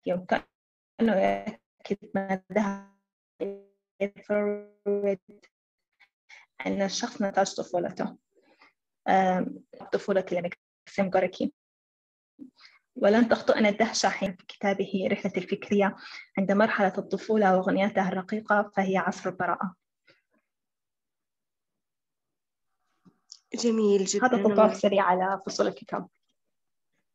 وكأنه 0.09 1.15
يأكد 1.17 2.11
مدى 2.15 2.87
أن 6.67 6.83
الشخص 6.83 7.23
نتاج 7.23 7.55
طفولته. 7.55 8.17
طفولة 9.93 10.25
لمكسيم 10.33 11.11
غوركي 11.15 11.55
ولن 12.97 13.29
تخطئنا 13.29 13.69
الدهشة 13.69 14.09
حين 14.09 14.37
في 14.37 14.47
كتابه 14.47 15.09
رحلة 15.13 15.33
الفكرية 15.37 15.97
عند 16.39 16.53
مرحلة 16.53 16.93
الطفولة 16.99 17.57
وأغنياتها 17.57 18.09
الرقيقة 18.09 18.73
فهي 18.77 18.97
عصر 18.97 19.31
البراءة. 19.31 19.75
جميل 23.57 24.05
جدا 24.05 24.27
هذا 24.27 24.43
تطرف 24.43 24.77
سريع 24.77 25.05
على 25.05 25.41
فصول 25.47 25.67
الكتاب 25.67 26.09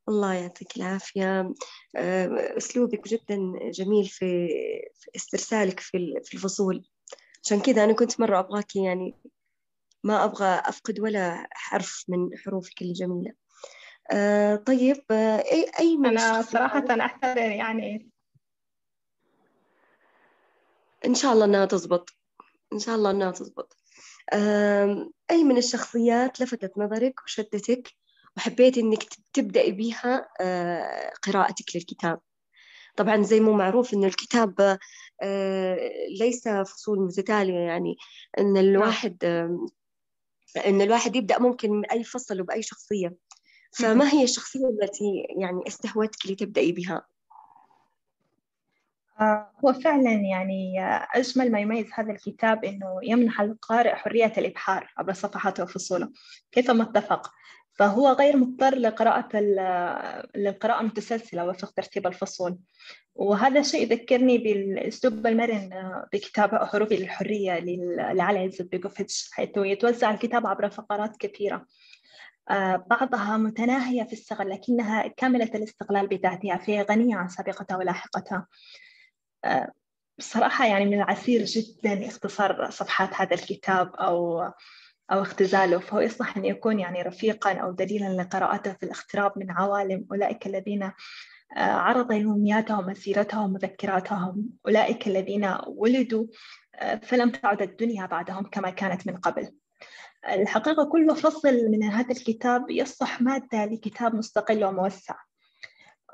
الله 0.09 0.33
يعطيك 0.33 0.77
العافية. 0.77 1.53
آه، 1.95 2.57
أسلوبك 2.57 3.07
جدا 3.07 3.37
جميل 3.69 4.05
في 4.05 4.49
استرسالك 5.15 5.79
في 5.79 6.33
الفصول. 6.33 6.85
عشان 7.43 7.59
كذا 7.61 7.83
أنا 7.83 7.93
كنت 7.93 8.19
مرة 8.19 8.39
أبغاك 8.39 8.75
يعني 8.75 9.15
ما 10.03 10.23
أبغى 10.23 10.45
أفقد 10.45 10.99
ولا 10.99 11.47
حرف 11.51 12.05
من 12.07 12.37
حروفك 12.37 12.81
الجميلة. 12.81 13.33
آه 14.11 14.55
طيب 14.55 15.03
آه 15.11 15.37
أي 15.37 15.71
أي 15.79 15.97
من 15.97 16.17
أنا 16.17 16.41
صراحة 16.41 16.85
أحترم 16.99 17.51
يعني 17.51 18.09
إن 21.05 21.15
شاء 21.15 21.33
الله 21.33 21.45
إنها 21.45 21.65
تزبط. 21.65 22.09
إن 22.73 22.79
شاء 22.79 22.95
الله 22.95 23.11
إنها 23.11 23.31
تزبط. 23.31 23.80
أي 25.31 25.43
من 25.43 25.57
الشخصيات 25.57 26.41
لفتت 26.41 26.77
نظرك 26.77 27.23
وشدتك 27.23 27.93
وحبيت 28.37 28.77
إنك 28.77 29.03
تبدأي 29.33 29.71
بيها 29.71 30.29
آه، 30.41 31.13
قراءتك 31.23 31.75
للكتاب 31.75 32.19
طبعا 32.97 33.21
زي 33.23 33.39
ما 33.39 33.51
معروف 33.51 33.93
إنه 33.93 34.07
الكتاب 34.07 34.77
آه، 35.21 35.77
ليس 36.19 36.47
فصول 36.47 36.99
متتالية 36.99 37.59
يعني 37.59 37.95
إن 38.39 38.53
نعم. 38.53 38.65
الواحد 38.65 39.23
إن 40.65 40.81
الواحد 40.81 41.15
يبدأ 41.15 41.39
ممكن 41.39 41.71
من 41.71 41.85
أي 41.85 42.03
فصل 42.03 42.41
وبأي 42.41 42.61
شخصية 42.61 43.15
فما 43.71 44.13
هي 44.13 44.23
الشخصية 44.23 44.69
التي 44.69 45.25
يعني 45.37 45.67
استهوتك 45.67 46.25
لتبدأي 46.25 46.71
بها؟ 46.71 47.07
آه، 49.19 49.51
هو 49.65 49.73
فعلا 49.73 50.11
يعني 50.11 50.83
آه، 50.83 51.07
أجمل 51.15 51.51
ما 51.51 51.59
يميز 51.59 51.85
هذا 51.93 52.11
الكتاب 52.11 52.65
أنه 52.65 52.99
يمنح 53.03 53.41
القارئ 53.41 53.95
حرية 53.95 54.33
الإبحار 54.37 54.93
عبر 54.97 55.13
صفحاته 55.13 55.63
وفصوله. 55.63 56.09
كيفما 56.51 56.83
اتفق؟ 56.83 57.31
فهو 57.73 58.07
غير 58.07 58.37
مضطر 58.37 58.75
لقراءة 58.75 59.39
للقراءة 60.35 60.81
المتسلسلة 60.81 61.45
وفق 61.45 61.71
ترتيب 61.71 62.07
الفصول. 62.07 62.57
وهذا 63.15 63.59
الشيء 63.59 63.81
يذكرني 63.81 64.37
بالأسلوب 64.37 65.27
المرن 65.27 65.73
آه، 65.73 66.07
بكتاب 66.13 66.55
حروف 66.55 66.91
الحرية 66.91 67.59
لعلي 68.13 68.39
عزت 68.39 68.71
بيكوفيتش 68.71 69.29
حيث 69.33 69.49
يتوزع 69.57 70.11
الكتاب 70.11 70.47
عبر 70.47 70.69
فقرات 70.69 71.17
كثيرة. 71.17 71.65
بعضها 72.89 73.37
متناهية 73.37 74.03
في 74.03 74.13
الصغر 74.13 74.47
لكنها 74.47 75.07
كاملة 75.07 75.51
الاستقلال 75.55 76.07
بذاتها 76.07 76.57
فهي 76.57 76.81
غنية 76.81 77.15
عن 77.15 77.29
سابقتها 77.29 77.77
ولاحقتها. 77.77 78.47
بصراحة 80.17 80.65
يعني 80.65 80.85
من 80.85 80.93
العسير 80.93 81.43
جدا 81.43 82.07
اختصار 82.07 82.69
صفحات 82.69 83.09
هذا 83.13 83.33
الكتاب 83.33 83.95
أو 83.95 84.41
أو 85.11 85.21
اختزاله 85.21 85.79
فهو 85.79 85.99
يصلح 85.99 86.37
أن 86.37 86.45
يكون 86.45 86.79
يعني 86.79 87.01
رفيقا 87.01 87.53
أو 87.53 87.71
دليلا 87.71 88.21
لقراءته 88.21 88.73
في 88.73 88.83
الاقتراب 88.83 89.33
من 89.35 89.51
عوالم. 89.51 90.07
أولئك 90.11 90.47
الذين 90.47 90.83
آه، 90.83 90.93
عرض 91.59 92.11
يومياتهم 92.11 92.85
مسيرتهم 92.85 93.43
ومذكراتهم 93.43 94.49
أولئك 94.65 95.07
الذين 95.07 95.55
ولدوا 95.67 96.25
آه، 96.75 96.95
فلم 96.95 97.29
تعد 97.29 97.61
الدنيا 97.61 98.05
بعدهم 98.05 98.43
كما 98.43 98.69
كانت 98.69 99.07
من 99.07 99.17
قبل. 99.17 99.51
الحقيقة 100.29 100.85
كل 100.85 101.15
فصل 101.15 101.69
من 101.71 101.83
هذا 101.83 102.11
الكتاب 102.11 102.69
يصلح 102.69 103.21
مادة 103.21 103.65
لكتاب 103.65 104.15
مستقل 104.15 104.63
وموسع. 104.63 105.15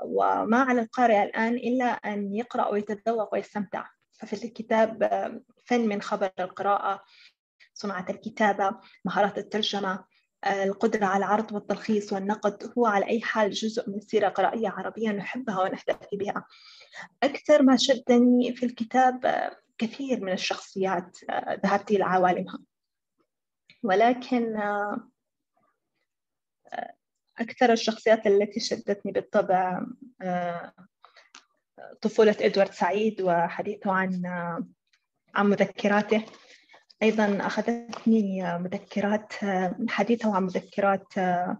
وما 0.03 0.57
على 0.57 0.81
القارئ 0.81 1.23
الآن 1.23 1.53
إلا 1.53 1.85
أن 1.85 2.35
يقرأ 2.35 2.67
ويتذوق 2.67 3.33
ويستمتع. 3.33 3.87
ففي 4.13 4.45
الكتاب 4.45 5.03
فن 5.65 5.87
من 5.87 6.01
خبر 6.01 6.31
القراءة 6.39 7.03
صنعة 7.73 8.05
الكتابة 8.09 8.79
مهارات 9.05 9.37
الترجمة 9.37 10.05
القدرة 10.45 11.05
على 11.05 11.25
العرض 11.25 11.51
والتلخيص 11.51 12.13
والنقد 12.13 12.73
هو 12.77 12.85
على 12.85 13.07
أي 13.07 13.21
حال 13.21 13.51
جزء 13.51 13.89
من 13.89 13.99
سيرة 13.99 14.29
قرائية 14.29 14.69
عربية 14.69 15.09
نحبها 15.09 15.61
ونحتفي 15.61 16.17
بها. 16.17 16.45
أكثر 17.23 17.63
ما 17.63 17.77
شدني 17.77 18.55
في 18.55 18.65
الكتاب 18.65 19.49
كثير 19.77 20.23
من 20.23 20.31
الشخصيات 20.31 21.17
ذهبت 21.65 21.91
إلى 21.91 22.03
عوالمها. 22.03 22.59
ولكن 23.83 24.57
أكثر 27.39 27.71
الشخصيات 27.73 28.27
التي 28.27 28.59
شدتني 28.59 29.11
بالطبع 29.11 29.85
آه، 30.21 30.73
طفولة 32.01 32.35
إدوارد 32.41 32.71
سعيد 32.71 33.21
وحديثه 33.21 33.91
عن 33.91 34.25
آه، 34.25 34.67
عن 35.35 35.49
مذكراته. 35.49 36.25
أيضا 37.03 37.37
أخذتني 37.41 38.57
مذكرات 38.57 39.33
حديثه 39.89 40.35
عن 40.35 40.43
مذكرات 40.43 41.17
آه، 41.17 41.57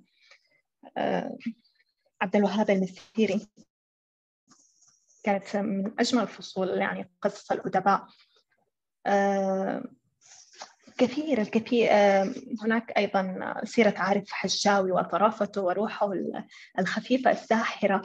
عبد 2.21 2.35
الوهاب 2.35 2.69
المسيري. 2.69 3.47
كانت 5.23 5.55
من 5.55 5.99
أجمل 5.99 6.21
الفصول 6.21 6.69
يعني 6.69 7.11
قصص 7.21 7.51
الأدباء. 7.51 8.07
كثير 10.97 11.41
الكثير 11.41 11.89
هناك 12.61 12.91
أيضا 12.97 13.53
سيرة 13.63 13.93
عارف 13.97 14.31
حجاوي 14.31 14.91
وطرافته 14.91 15.61
وروحه 15.61 16.13
الخفيفة 16.79 17.31
الساحرة. 17.31 18.01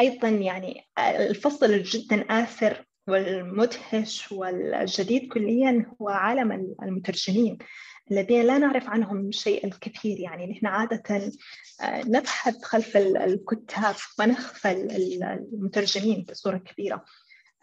أيضا 0.00 0.28
يعني 0.28 0.88
الفصل 0.98 1.82
جدا 1.82 2.24
آثر 2.30 2.84
والمدهش 3.08 4.32
والجديد 4.32 5.32
كليا 5.32 5.86
هو 6.00 6.08
عالم 6.08 6.52
المترجمين 6.82 7.58
الذين 8.10 8.42
لا 8.42 8.58
نعرف 8.58 8.88
عنهم 8.88 9.30
شيء 9.32 9.66
الكثير. 9.66 10.20
يعني 10.20 10.46
نحن 10.46 10.66
عادة 10.66 11.32
نبحث 11.84 12.64
خلف 12.64 12.96
الكتاب 12.96 13.94
ونخفى 14.18 14.72
المترجمين 15.52 16.26
بصورة 16.30 16.58
كبيرة. 16.58 17.04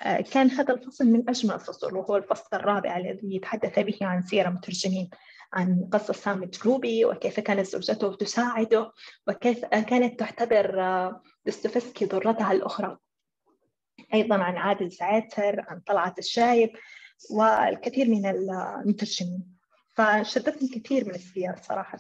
كان 0.04 0.52
هذا 0.52 0.74
الفصل 0.74 1.06
من 1.06 1.30
أجمل 1.30 1.54
الفصول 1.54 1.98
وهو 1.98 2.18
الفصل 2.18 2.48
الرابع 2.54 2.98
الذي 2.98 3.36
يتحدث 3.36 3.80
به 3.80 3.98
عن 4.02 4.22
سيرة 4.22 4.50
مترجمين 4.50 5.10
عن 5.54 5.90
قصة 5.92 6.14
سامي 6.14 6.46
الجروبي 6.46 7.06
وكيف 7.06 7.40
كانت 7.40 7.66
زوجته 7.66 8.16
تساعده 8.16 8.92
وكيف 9.28 9.66
كانت 9.66 10.20
تعتبر 10.20 11.12
دستوفسكي 11.46 12.06
ضرتها 12.06 12.52
الأخرى. 12.52 12.98
أيضا 14.14 14.36
عن 14.36 14.58
عادل 14.58 14.90
زعتر 14.90 15.66
عن 15.68 15.80
طلعت 15.80 16.20
الشايب 16.20 16.70
والكثير 17.30 18.10
من 18.10 18.26
المترجمين. 18.26 19.56
فشدتني 19.96 20.68
كثير 20.70 21.06
من 21.06 21.16
السير 21.16 21.56
صراحة. 21.62 22.00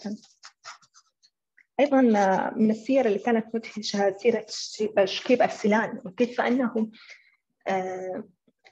أيضا 1.79 2.01
من 2.55 2.71
السير 2.71 3.05
اللي 3.05 3.19
كانت 3.19 3.55
مدهشة 3.55 4.17
سيرة 4.17 4.45
شكيب 5.05 5.41
أرسلان 5.41 6.01
وكيف 6.05 6.41
أنه 6.41 6.65
آه، 6.77 6.89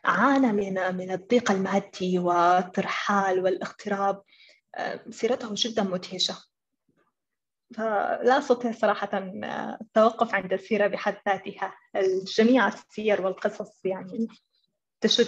عانى 0.06 0.52
من 0.52 0.96
من 0.96 1.12
الضيق 1.12 1.52
المادي 1.52 2.20
والترحال 2.20 3.40
والاغتراب. 3.40 4.22
آه، 4.76 5.00
سيرته 5.10 5.50
جدا 5.54 5.84
مدهشة. 5.84 6.36
فلا 7.76 8.38
أستطيع 8.38 8.72
صراحة 8.72 9.10
آه، 9.14 9.78
التوقف 9.82 10.36
عند 10.36 10.54
السيرة 10.54 10.88
بحد 10.88 11.18
ذاتها. 11.30 11.76
جميع 12.38 12.68
السير 12.68 13.22
والقصص 13.22 13.86
يعني 13.86 14.28
تشد 15.02 15.28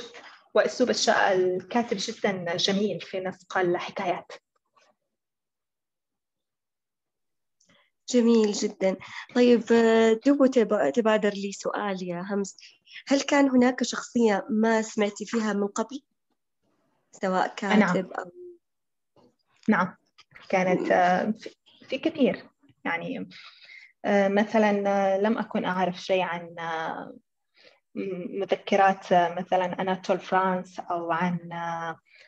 وأسلوب 0.54 0.92
الكاتب 1.10 1.98
جدا 2.00 2.56
جميل 2.56 3.02
في 3.02 3.20
نسق 3.20 3.58
الحكايات. 3.58 4.32
جميل 8.10 8.52
جدا. 8.52 8.98
طيب 9.36 9.64
دوبو 10.26 10.46
تبادر 10.96 11.30
لي 11.30 11.52
سؤال 11.52 12.04
يا 12.04 12.26
همس. 12.30 12.58
هل 13.08 13.22
كان 13.22 13.50
هناك 13.50 13.84
شخصية 13.84 14.46
ما 14.50 14.82
سمعتي 14.82 15.26
فيها 15.26 15.54
من 15.54 15.68
قبل؟ 15.68 16.02
سواء 17.12 17.56
كاتب 17.56 17.80
نعم. 17.80 18.12
أو 18.20 18.32
نعم. 19.70 19.96
كانت 20.50 20.92
آه، 20.92 21.34
في 21.90 21.98
كثير. 21.98 22.50
يعني 22.86 23.30
آه، 24.06 24.28
مثلا 24.28 24.90
آه، 24.90 25.18
لم 25.18 25.38
أكن 25.38 25.66
أعرف 25.66 26.02
شيء 26.02 26.22
عن 26.22 26.56
مذكرات 28.40 29.14
مثلا 29.14 29.82
أناتول 29.82 30.20
فرانس 30.20 30.80
أو 30.80 31.12
عن 31.12 31.40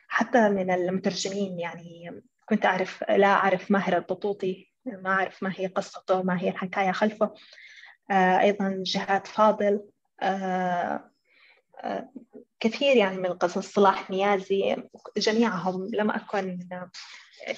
حتى 0.08 0.48
من 0.48 0.70
المترجمين. 0.70 1.60
يعني 1.60 2.22
كنت 2.48 2.66
أعرف 2.66 3.04
لا 3.10 3.26
أعرف 3.26 3.70
ماهر 3.70 3.96
البطوطي 3.96 4.67
ما 4.96 5.10
أعرف 5.10 5.42
ما 5.42 5.52
هي 5.56 5.66
قصته 5.66 6.22
ما 6.22 6.40
هي 6.40 6.48
الحكاية 6.48 6.92
خلفه. 6.92 7.34
أيضا 8.10 8.82
جهاد 8.86 9.26
فاضل. 9.26 9.80
كثير 12.60 12.96
يعني 12.96 13.16
من 13.16 13.26
القصص 13.26 13.72
صلاح 13.72 14.10
نيازي 14.10 14.76
جميعهم 15.16 15.88
لم 15.92 16.10
أكن 16.10 16.68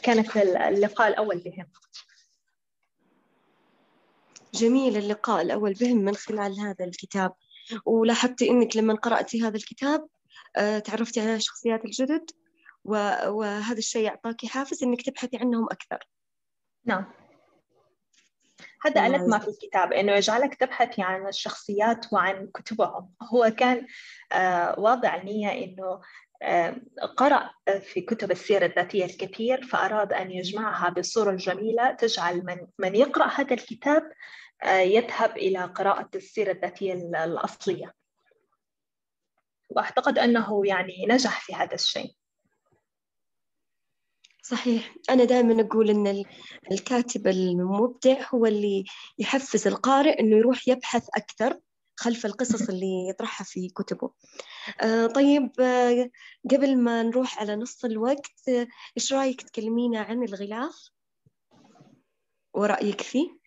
كانت 0.03 0.37
اللقاء 0.37 1.09
الأول 1.09 1.39
بهم. 1.39 1.67
جميل 4.55 4.97
اللقاء 4.97 5.43
الأول 5.43 5.75
بهم 5.75 5.97
من 5.97 6.15
خلال 6.15 6.61
هذا 6.61 6.85
الكتاب. 6.85 7.33
ولاحظتي 7.87 8.51
أنك 8.51 8.77
لما 8.77 8.95
قرأتي 8.95 9.43
هذا 9.43 9.57
الكتاب 9.57 10.07
آه، 10.57 10.79
تعرفتي 10.79 11.21
على 11.21 11.35
الشخصيات 11.35 11.85
الجدد 11.85 12.31
وهذا 12.85 13.79
الشيء 13.79 14.09
أعطاكي 14.09 14.49
حافز 14.49 14.83
أنك 14.83 15.03
تبحثي 15.03 15.37
عنهم 15.37 15.65
أكثر. 15.65 16.09
نعم. 16.85 17.05
هذا 18.83 19.07
ألف 19.07 19.23
ما 19.23 19.39
في 19.39 19.49
الكتاب 19.49 19.93
إنه 19.93 20.13
يجعلك 20.13 20.55
تبحث 20.55 21.01
عن 21.01 21.29
الشخصيات 21.29 22.13
وعن 22.13 22.47
كتبهم. 22.55 23.15
هو 23.23 23.51
كان 23.59 23.87
آه، 24.33 24.81
واضع 24.81 25.17
النية 25.17 25.65
إنه 25.65 26.01
آه، 26.43 26.77
قرأ 27.17 27.51
في 27.81 28.01
كتب 28.01 28.31
السيرة 28.31 28.67
الذاتية 28.67 29.05
الكثير 29.05 29.63
فأراد 29.63 30.13
أن 30.13 30.31
يجمعها 30.31 30.89
بصورة 30.91 31.35
جميلة 31.35 31.93
تجعل 31.93 32.45
من, 32.45 32.67
من 32.79 32.95
يقرأ 32.95 33.27
هذا 33.27 33.55
الكتاب 33.55 34.13
آه، 34.63 34.81
يذهب 34.81 35.37
إلى 35.37 35.65
قراءة 35.65 36.11
السيرة 36.15 36.53
الذاتية 36.53 36.95
الأصلية. 37.25 37.95
وأعتقد 39.71 40.19
أنه 40.19 40.67
يعني 40.67 41.07
نجح 41.09 41.41
في 41.41 41.55
هذا 41.55 41.75
الشيء. 41.75 42.20
صحيح. 44.51 44.95
أنا 45.11 45.25
دائما 45.25 45.63
أقول 45.63 45.91
إن 45.91 46.25
الكاتب 46.73 47.27
المبدع 47.27 48.29
هو 48.35 48.47
اللي 48.47 48.85
يحفز 49.19 49.67
القارئ 49.67 50.21
إنه 50.21 50.37
يروح 50.37 50.69
يبحث 50.69 51.09
أكثر 51.17 51.61
خلف 51.97 52.27
القصص 52.27 52.69
اللي 52.69 53.09
يطرحها 53.09 53.45
في 53.45 53.69
كتبه. 53.69 54.11
آه 54.81 55.07
طيب 55.07 55.61
آه 55.61 56.11
قبل 56.51 56.79
ما 56.79 57.03
نروح 57.03 57.41
على 57.41 57.57
نص 57.57 57.85
الوقت 57.85 58.49
آه 58.49 58.67
إيش 58.97 59.13
رأيك 59.13 59.43
تكلمينا 59.43 60.01
عن 60.01 60.23
الغلاف؟ 60.23 60.91
ورأيك 62.55 63.01
فيه؟ 63.01 63.41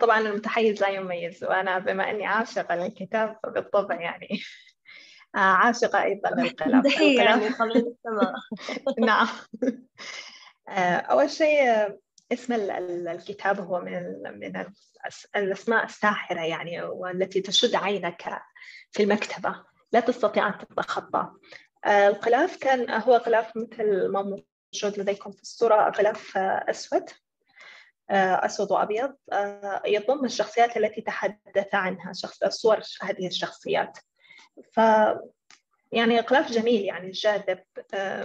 طبعا 0.00 0.20
المتحيز 0.20 0.80
لا 0.80 0.88
يميز 0.88 1.44
وأنا 1.44 1.78
بما 1.78 2.10
أني 2.10 2.26
عاشقة 2.26 2.74
للكتاب 2.74 3.38
فبالطبع 3.42 4.00
يعني 4.00 4.28
عاشقة 5.34 6.02
أيضا 6.02 6.30
للقلم 6.42 6.82
يعني 7.18 7.48
قبل 7.48 7.76
السماء. 7.76 8.34
نعم. 9.08 9.28
آه 10.68 10.96
أول 10.96 11.30
شيء 11.30 11.62
اسم 12.32 12.52
الكتاب 12.52 13.60
هو 13.60 13.80
من 13.80 14.22
من 14.40 14.64
الأسماء 15.36 15.84
الساحرة 15.84 16.40
يعني 16.40 16.82
والتي 16.82 17.40
تشد 17.40 17.74
عينك 17.74 18.42
في 18.90 19.02
المكتبة. 19.02 19.64
لا 19.92 20.00
تستطيع 20.00 20.48
أن 20.48 20.58
تتخطى. 20.58 21.30
آه، 21.84 22.08
الغلاف 22.08 22.56
كان 22.56 22.90
هو 22.90 23.16
غلاف 23.16 23.52
مثل 23.56 24.08
ما 24.08 24.22
موجود 24.22 24.98
لديكم 24.98 25.32
في 25.32 25.42
الصورة 25.42 25.90
غلاف 25.98 26.36
أسود 26.36 27.10
آه، 28.10 28.46
أسود 28.46 28.72
وأبيض. 28.72 29.14
آه، 29.32 29.82
يضم 29.86 30.24
الشخصيات 30.24 30.76
التي 30.76 31.00
تحدث 31.00 31.74
عنها 31.74 32.12
شخص 32.12 32.44
صور 32.44 32.80
هذه 33.02 33.26
الشخصيات. 33.26 33.98
ف 34.72 34.80
يعني 35.92 36.20
غلاف 36.20 36.52
جميل 36.52 36.84
يعني 36.84 37.10
جاذب 37.10 37.58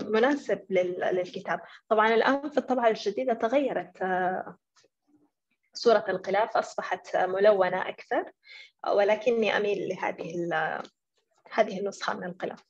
مناسب 0.01 0.65
للكتاب. 0.69 1.59
طبعا 1.89 2.13
الآن 2.13 2.49
في 2.49 2.57
الطبعة 2.57 2.87
الجديدة 2.87 3.33
تغيرت 3.33 4.03
صورة 5.73 6.05
الغلاف 6.09 6.57
أصبحت 6.57 7.17
ملونة 7.17 7.89
أكثر 7.89 8.31
ولكني 8.87 9.57
أميل 9.57 9.87
لهذه 9.87 10.33
هذه 11.51 11.79
النسخة 11.79 12.13
من 12.13 12.23
الغلاف 12.23 12.63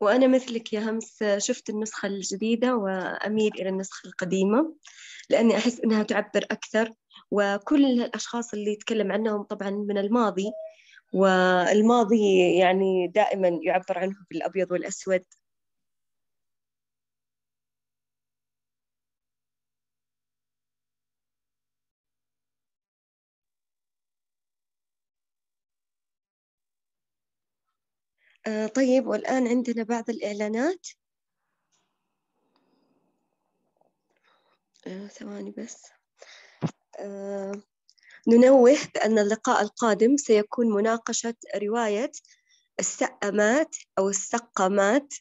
وأنا 0.00 0.26
مثلك 0.26 0.72
يا 0.72 0.80
همس 0.80 1.24
شفت 1.38 1.70
النسخة 1.70 2.06
الجديدة 2.06 2.76
وأميل 2.76 3.52
إلى 3.54 3.68
النسخة 3.68 4.06
القديمة 4.06 4.76
لأني 5.30 5.56
أحس 5.56 5.80
أنها 5.80 6.02
تعبر 6.02 6.44
أكثر 6.50 6.90
وكل 7.30 7.84
الأشخاص 7.84 8.54
اللي 8.54 8.72
يتكلم 8.72 9.12
عنهم 9.12 9.42
طبعا 9.42 9.70
من 9.70 9.98
الماضي 9.98 10.52
والماضي 11.16 12.18
يعني 12.58 13.08
دائما 13.08 13.48
يعبر 13.62 13.98
عنه 13.98 14.14
بالأبيض 14.30 14.72
والأسود. 14.72 15.24
آه، 28.46 28.66
طيب 28.66 29.06
والآن 29.06 29.48
عندنا 29.48 29.82
بعض 29.82 30.10
الإعلانات. 30.10 30.86
آه، 34.86 35.06
ثواني 35.06 35.50
بس. 35.50 35.90
آه، 36.98 37.52
ننوه 38.28 38.76
بأن 38.94 39.18
اللقاء 39.18 39.62
القادم 39.62 40.16
سيكون 40.16 40.70
مناقشة 40.70 41.34
رواية 41.62 42.12
السقمات 42.80 43.76
أو 43.98 44.08
السقمات 44.08 45.14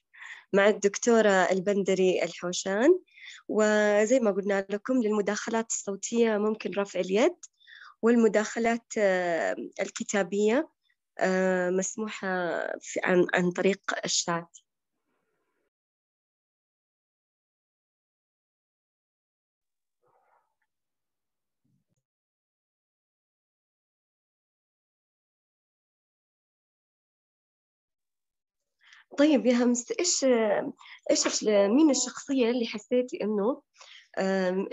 مع 0.54 0.68
الدكتورة 0.70 1.30
البندري 1.30 2.24
الحوشان. 2.24 3.00
وزي 3.48 4.20
ما 4.20 4.32
قلنا 4.32 4.65
لكم 4.70 5.02
للمداخلات 5.02 5.72
الصوتية 5.72 6.38
ممكن 6.38 6.72
رفع 6.78 7.00
اليد 7.00 7.36
والمداخلات 8.02 8.94
الكتابية 9.82 10.70
آه، 11.20 11.70
مسموحة 11.70 12.28
عن 13.34 13.52
طريق 13.52 13.82
الشات. 14.06 14.58
طيب 29.17 29.45
يا 29.45 29.54
همس 29.54 29.91
إيش 29.99 30.25
إيش 31.12 31.43
مين 31.43 31.89
الشخصية 31.89 32.49
اللي 32.49 32.65
حسيتي 32.65 33.23
إنه 33.23 33.62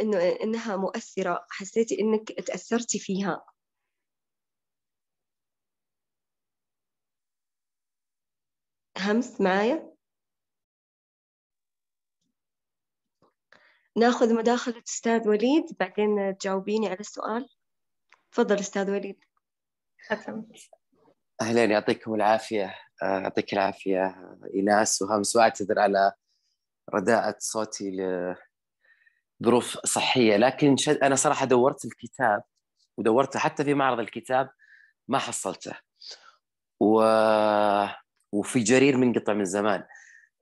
إنه 0.00 0.18
إنها 0.42 0.76
مؤثرة؟ 0.76 1.46
حسيتي 1.50 2.00
إنك 2.00 2.32
تأثرتي 2.32 2.98
فيها؟ 2.98 3.44
همس 8.98 9.40
معايا؟ 9.40 9.92
ناخذ 13.96 14.34
مداخلة 14.34 14.82
أستاذ 14.88 15.28
وليد 15.28 15.64
بعدين 15.80 16.38
تجاوبيني 16.38 16.86
على 16.88 17.00
السؤال. 17.00 17.48
تفضل 18.32 18.58
أستاذ 18.58 18.90
وليد. 18.90 19.24
ختمت 20.08 20.46
أهلين 21.40 21.70
يعطيكم 21.70 22.14
العافية. 22.14 22.74
يعطيك 23.02 23.52
العافية 23.52 24.16
إيناس. 24.54 25.02
وهمس 25.02 25.36
وأعتذر 25.36 25.78
على 25.78 26.12
رداءة 26.94 27.36
صوتي 27.38 27.90
لظروف 29.40 29.78
صحية. 29.86 30.36
لكن 30.36 30.76
أنا 31.02 31.14
صراحة 31.14 31.46
دورت 31.46 31.84
الكتاب 31.84 32.42
ودورته 32.98 33.38
حتى 33.38 33.64
في 33.64 33.74
معرض 33.74 34.00
الكتاب 34.00 34.50
ما 35.08 35.18
حصلته. 35.18 35.72
و... 36.80 37.02
وفي 38.32 38.60
جرير 38.60 38.96
منقطع 38.96 39.32
من 39.32 39.44
زمان. 39.44 39.84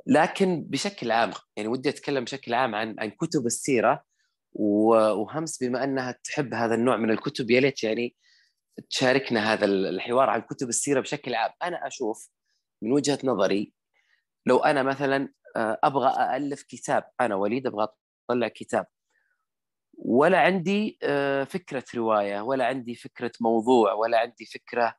لكن 0.07 0.65
بشكل 0.69 1.11
عام 1.13 1.33
يعني 1.57 1.69
ودي 1.69 1.89
أتكلم 1.89 2.25
بشكل 2.25 2.55
عام 2.55 2.75
عن 2.75 2.97
عن 2.99 3.11
كتب 3.11 3.47
السيرة. 3.47 4.05
وهمس 4.53 5.63
بما 5.63 5.85
أنها 5.85 6.19
تحب 6.25 6.55
هذا 6.55 6.75
النوع 6.75 6.97
من 6.97 7.11
الكتب 7.11 7.51
يا 7.51 7.61
ليت 7.61 7.85
يعني 7.85 8.17
تشاركنا 8.91 9.53
هذا 9.53 9.65
الحوار 9.67 10.31
عن 10.31 10.41
كتب 10.41 10.69
السيرة 10.69 11.01
بشكل 11.01 11.35
عام. 11.35 11.51
أنا 11.63 11.87
أشوف 11.87 12.31
من 12.83 12.93
وجهة 12.93 13.19
نظري 13.25 13.73
لو 14.47 14.59
أنا 14.59 14.83
مثلا 14.83 15.33
آه، 15.57 15.79
أبغى 15.85 16.37
الف 16.37 16.63
كتاب 16.63 17.11
أنا 17.21 17.35
وليد 17.35 17.67
أبغى 17.67 17.89
أطلع 18.31 18.49
كتاب 18.49 18.87
ولا 19.95 20.41
عندي 20.41 20.99
آه، 21.03 21.45
فكرة 21.45 21.85
رواية 21.95 22.41
ولا 22.41 22.67
عندي 22.67 22.95
فكرة 22.95 23.33
موضوع 23.41 23.93
ولا 23.93 24.19
عندي 24.19 24.45
فكرة 24.45 24.95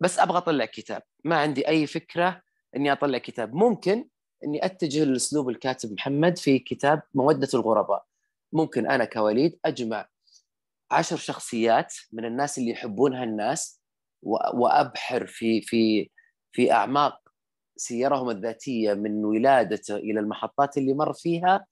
بس 0.00 0.18
أبغى 0.18 0.38
أطلع 0.38 0.64
كتاب. 0.64 1.02
ما 1.24 1.36
عندي 1.36 1.68
أي 1.68 1.86
فكرة 1.86 2.42
إني 2.76 2.92
أطلع 2.92 3.18
كتاب. 3.18 3.54
ممكن 3.54 4.08
إني 4.44 4.64
أتجه 4.64 5.04
لأسلوب 5.04 5.48
الكاتب 5.48 5.92
محمد 5.92 6.38
في 6.38 6.58
كتاب 6.58 7.02
مودة 7.14 7.48
الغرباء. 7.54 8.04
ممكن 8.52 8.90
أنا 8.90 9.04
كوليد 9.04 9.58
أجمع 9.64 10.08
عشر 10.90 11.16
شخصيات 11.16 11.94
من 12.12 12.24
الناس 12.24 12.58
اللي 12.58 12.70
يحبونها 12.70 13.24
الناس 13.24 13.82
وأبحر 14.22 15.26
في 15.26 15.60
في 15.60 16.10
في 16.54 16.72
أعماق 16.72 17.20
سيرهم 17.76 18.30
الذاتية 18.30 18.94
من 18.94 19.24
ولادته 19.24 19.96
إلى 19.96 20.20
المحطات 20.20 20.78
اللي 20.78 20.94
مر 20.94 21.12
فيها 21.12 21.66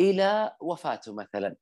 إلى 0.00 0.56
وفاته 0.60 1.14
مثلا. 1.14 1.56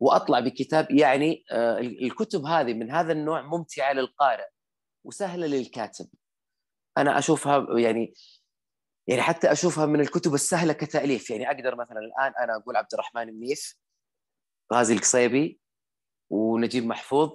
وأطلع 0.00 0.40
بكتاب 0.40 0.90
يعني 0.90 1.44
آه، 1.52 1.78
الكتب 1.78 2.44
هذه 2.44 2.74
من 2.74 2.90
هذا 2.90 3.12
النوع 3.12 3.42
ممتعة 3.42 3.92
للقارئ 3.92 4.46
وسهلة 5.04 5.46
للكاتب. 5.46 6.08
أنا 6.98 7.18
أشوفها 7.18 7.66
يعني 7.78 8.14
يعني 9.06 9.22
حتى 9.22 9.52
أشوفها 9.52 9.86
من 9.86 10.00
الكتب 10.00 10.34
السهلة 10.34 10.72
كتأليف. 10.72 11.30
يعني 11.30 11.50
أقدر 11.50 11.76
مثلا 11.76 11.98
الآن 11.98 12.32
أنا 12.44 12.56
أقول 12.56 12.76
عبد 12.76 12.94
الرحمن 12.94 13.26
منيف 13.26 13.76
غازي 14.72 14.94
القصيبي 14.94 15.60
ونجيب 16.30 16.86
محفوظ 16.86 17.30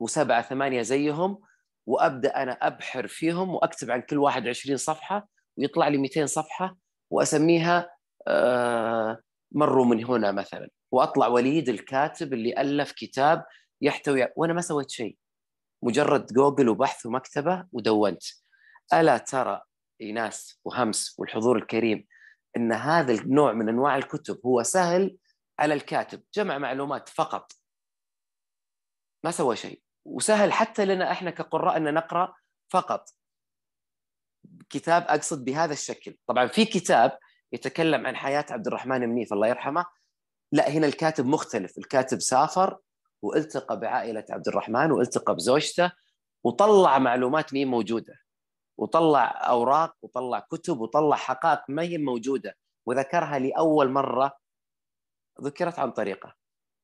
وسبعة 0.00 0.42
ثمانية 0.42 0.82
زيهم. 0.82 1.38
وأبدأ 1.86 2.42
أنا 2.42 2.52
أبحر 2.52 3.06
فيهم 3.06 3.54
وأكتب 3.54 3.90
عن 3.90 4.00
كل 4.02 4.18
واحد 4.18 4.48
20 4.48 4.76
صفحة 4.76 5.28
ويطلع 5.56 5.88
لي 5.88 5.98
200 5.98 6.26
صفحة 6.26 6.76
وأسميها 7.10 7.90
آه، 8.28 9.20
مروا 9.52 9.84
من 9.84 10.04
هنا 10.04 10.32
مثلا. 10.32 10.68
وأطلع 10.92 11.26
وليد 11.26 11.68
الكاتب 11.68 12.32
اللي 12.32 12.60
ألف 12.60 12.92
كتاب 12.92 13.44
يحتوي 13.80 14.28
وأنا 14.36 14.52
ما 14.52 14.60
سويت 14.60 14.90
شيء. 14.90 15.16
مجرد 15.82 16.26
جوجل 16.26 16.68
وبحث 16.68 17.06
ومكتبة 17.06 17.66
ودونت. 17.72 18.22
ألا 18.92 19.18
ترى 19.18 19.60
ايناس 20.00 20.60
وهمس 20.64 21.14
والحضور 21.18 21.56
الكريم 21.56 22.06
إن 22.56 22.72
هذا 22.72 23.12
النوع 23.12 23.52
من 23.52 23.68
أنواع 23.68 23.96
الكتب 23.96 24.40
هو 24.46 24.62
سهل 24.62 25.16
على 25.58 25.74
الكاتب. 25.74 26.22
جمع 26.34 26.58
معلومات 26.58 27.08
فقط. 27.08 27.52
ما 29.24 29.30
سوى 29.30 29.56
شيء. 29.56 29.81
وسهل 30.04 30.52
حتى 30.52 30.84
لنا 30.84 31.12
إحنا 31.12 31.30
كقراء 31.30 31.76
أن 31.76 31.94
نقرأ 31.94 32.34
فقط. 32.68 33.08
كتاب 34.70 35.02
أقصد 35.02 35.44
بهذا 35.44 35.72
الشكل. 35.72 36.16
طبعا 36.26 36.46
في 36.46 36.64
كتاب 36.64 37.18
يتكلم 37.52 38.06
عن 38.06 38.16
حياة 38.16 38.46
عبد 38.50 38.66
الرحمن 38.66 39.08
منيف 39.08 39.32
الله 39.32 39.46
يرحمه. 39.46 39.86
لا 40.52 40.70
هنا 40.70 40.86
الكاتب 40.86 41.26
مختلف. 41.26 41.78
الكاتب 41.78 42.20
سافر 42.20 42.78
والتقى 43.22 43.80
بعائلة 43.80 44.24
عبد 44.30 44.48
الرحمن 44.48 44.92
والتقى 44.92 45.34
بزوجته 45.34 45.92
وطلع 46.44 46.98
معلومات 46.98 47.52
مين 47.52 47.68
موجودة. 47.68 48.14
وطلع 48.78 49.48
أوراق 49.48 49.96
وطلع 50.02 50.38
كتب 50.38 50.80
وطلع 50.80 51.16
حقائق 51.16 51.60
ما 51.68 51.82
هي 51.82 51.98
موجودة. 51.98 52.56
وذكرها 52.86 53.38
لأول 53.38 53.90
مرة 53.90 54.38
ذكرت 55.40 55.78
عن 55.78 55.90
طريقه. 55.90 56.34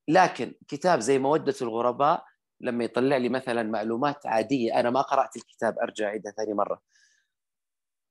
لكن 0.09 0.55
كتاب 0.69 1.01
زي 1.01 1.19
مودة 1.19 1.55
الغرباء 1.63 2.25
لما 2.61 2.85
يطلع 2.85 3.17
لي 3.17 3.29
مثلا 3.29 3.63
معلومات 3.63 4.27
عادية 4.27 4.81
أنا 4.81 4.91
ما 4.91 5.01
قرأت 5.01 5.37
الكتاب 5.37 5.79
أرجع 5.79 6.07
أعيدها 6.07 6.33
ثاني 6.33 6.55
مرة. 6.55 6.83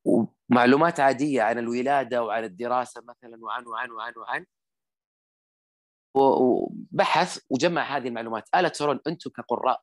ومعلومات 0.05 0.99
عادية 0.99 1.41
عن 1.41 1.57
الولادة 1.57 2.23
وعن 2.23 2.43
الدراسة 2.43 3.01
مثلا 3.01 3.37
وعن 3.45 3.67
وعن 3.67 3.91
وعن 3.91 4.13
وعن. 4.17 4.45
وبحث 6.15 7.39
وجمع 7.49 7.97
هذه 7.97 8.07
المعلومات. 8.07 8.49
ألا 8.55 8.69
ترون 8.69 8.99
أنتم 9.07 9.29
كقراء 9.29 9.81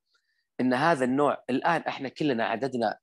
إن 0.60 0.74
هذا 0.74 1.04
النوع 1.04 1.44
الآن 1.50 1.80
إحنا 1.80 2.08
كلنا 2.08 2.44
عددنا 2.44 2.98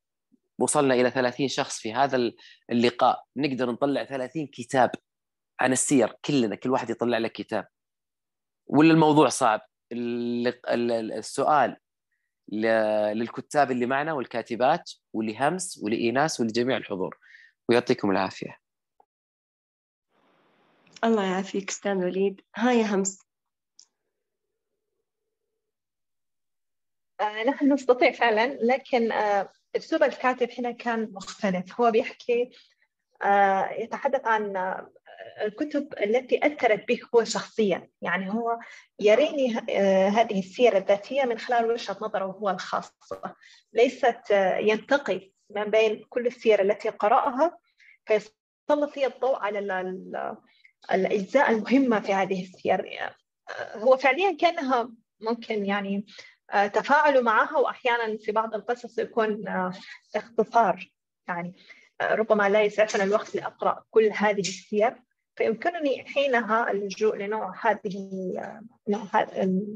وصلنا 0.60 0.94
إلى 0.94 1.12
30 1.12 1.48
شخص 1.48 1.80
في 1.80 1.94
هذا 1.94 2.32
اللقاء 2.72 3.24
نقدر 3.38 3.72
نطلع 3.72 4.06
30 4.06 4.48
كتاب 4.48 4.92
عن 5.60 5.72
السير 5.72 6.16
كلنا 6.26 6.56
كل 6.56 6.70
واحد 6.70 6.90
يطلع 6.90 7.18
لك 7.18 7.32
كتاب. 7.32 7.68
ولا 8.68 8.92
الموضوع 8.92 9.30
صعب؟ 9.30 9.71
السؤال 9.92 11.78
للكتاب 13.14 13.72
اللي 13.72 13.86
معنا 13.86 14.14
والكاتبات 14.14 14.92
ولهمس 15.14 15.80
ولإيناس 15.84 16.40
ولجميع 16.40 16.78
الحضور. 16.78 17.18
ويعطيكم 17.70 18.12
العافية. 18.12 18.58
الله 21.04 21.24
يعافيك 21.24 21.70
أستاذ 21.70 21.96
وليد. 21.96 22.42
هاي 22.56 22.78
يا 22.78 22.86
همس. 22.86 23.20
آه 27.22 27.44
نحن 27.44 27.74
نستطيع 27.74 28.12
فعلا 28.12 28.58
لكن 28.62 29.12
آه 29.12 29.52
أسلوب 29.76 30.04
الكاتب 30.04 30.50
هنا 30.60 30.72
كان 30.72 31.12
مختلف. 31.14 31.82
هو 31.82 31.92
بيحكي 31.92 32.50
آه 33.24 33.70
يتحدث 33.72 34.28
عن 34.28 34.58
الكتب 35.42 35.94
التي 36.04 36.40
أثرت 36.44 36.88
به 36.88 37.00
هو 37.16 37.24
شخصيا. 37.24 37.88
يعني 38.02 38.34
هو 38.34 38.60
يريني 39.00 39.58
آه، 39.70 40.08
هذه 40.08 40.40
السيرة 40.40 40.78
الذاتية 40.78 41.24
من 41.24 41.38
خلال 41.38 41.72
وجهة 41.72 41.98
نظره 42.02 42.26
هو 42.26 42.50
الخاصة. 42.50 43.36
ليست 43.74 44.32
آه، 44.32 44.58
ينتقي 44.58 45.32
من 45.50 45.64
بين 45.64 46.06
كل 46.10 46.28
السير 46.28 46.62
التي 46.62 46.90
قرأها 46.90 47.58
فيسلط 48.06 48.98
لي 48.98 49.06
الضوء 49.06 49.40
على 49.40 49.60
الأجزاء 50.92 51.52
المهمة 51.52 52.00
في 52.00 52.14
هذه 52.14 52.44
السير 52.44 53.00
هو 53.76 53.98
فعليا 53.98 54.38
كأنها 54.38 54.92
ممكن 55.22 55.66
يعني 55.66 56.06
تفاعلوا 56.74 57.22
معها 57.22 57.58
وأحيانا 57.58 58.18
في 58.18 58.32
بعض 58.32 58.56
القصص 58.56 59.00
يكون 59.00 59.44
اختصار. 60.16 60.92
يعني 61.28 61.56
ربما 62.02 62.50
لا 62.50 62.64
يسعفنا 62.64 63.04
الوقت 63.04 63.36
لأقرأ 63.36 63.84
كل 63.92 64.12
هذه 64.14 64.40
السير. 64.40 64.96
فيمكنني 65.36 66.06
حينها 66.06 66.72
اللجوء 66.72 67.16
لنوع 67.16 67.54
هذه 67.62 68.34
نوع 68.88 69.08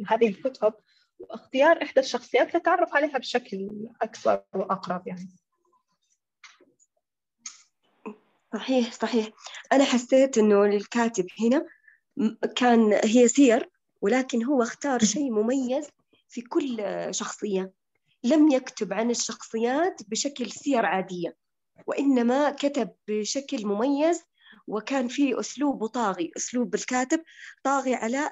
هذه 0.07 0.27
الكتب 0.27 0.73
واختيار 1.19 1.83
إحدى 1.83 1.99
الشخصيات 1.99 2.53
للتعرف 2.55 2.95
عليها 2.95 3.17
بشكل 3.17 3.69
أكبر 4.01 4.43
وأقرب 4.53 5.07
يعني. 5.07 5.29
صحيح 8.53 8.91
صحيح. 8.91 9.29
أنا 9.71 9.83
حسيت 9.83 10.37
إنه 10.37 10.65
الكاتب 10.65 11.27
هنا 11.39 11.65
كان 12.55 12.99
هي 13.03 13.27
سير 13.27 13.69
ولكن 14.01 14.43
هو 14.43 14.63
اختار 14.63 14.99
شيء 14.99 15.31
مميز 15.31 15.89
في 16.27 16.41
كل 16.41 16.83
شخصية. 17.11 17.71
لم 18.23 18.51
يكتب 18.51 18.93
عن 18.93 19.11
الشخصيات 19.11 20.01
بشكل 20.07 20.51
سير 20.51 20.85
عادية 20.85 21.35
وإنما 21.87 22.49
كتب 22.49 22.89
بشكل 23.07 23.65
مميز 23.65 24.23
وكان 24.67 25.07
في 25.07 25.39
أسلوب 25.39 25.85
طاغي 25.85 26.31
أسلوب 26.37 26.75
الكاتب 26.75 27.23
طاغي 27.63 27.95
على 27.95 28.29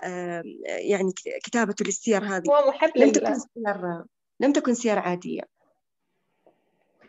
يعني 0.65 1.13
كتابته 1.43 1.86
للسير 1.86 2.24
هذه. 2.24 2.43
هو 2.50 2.69
محب 2.69 2.91
لم 2.96 3.12
تكن 3.12 3.39
سير 3.39 4.04
لم 4.39 4.54
تكن 4.54 4.74
سير 4.74 5.00
عادية. 5.00 5.41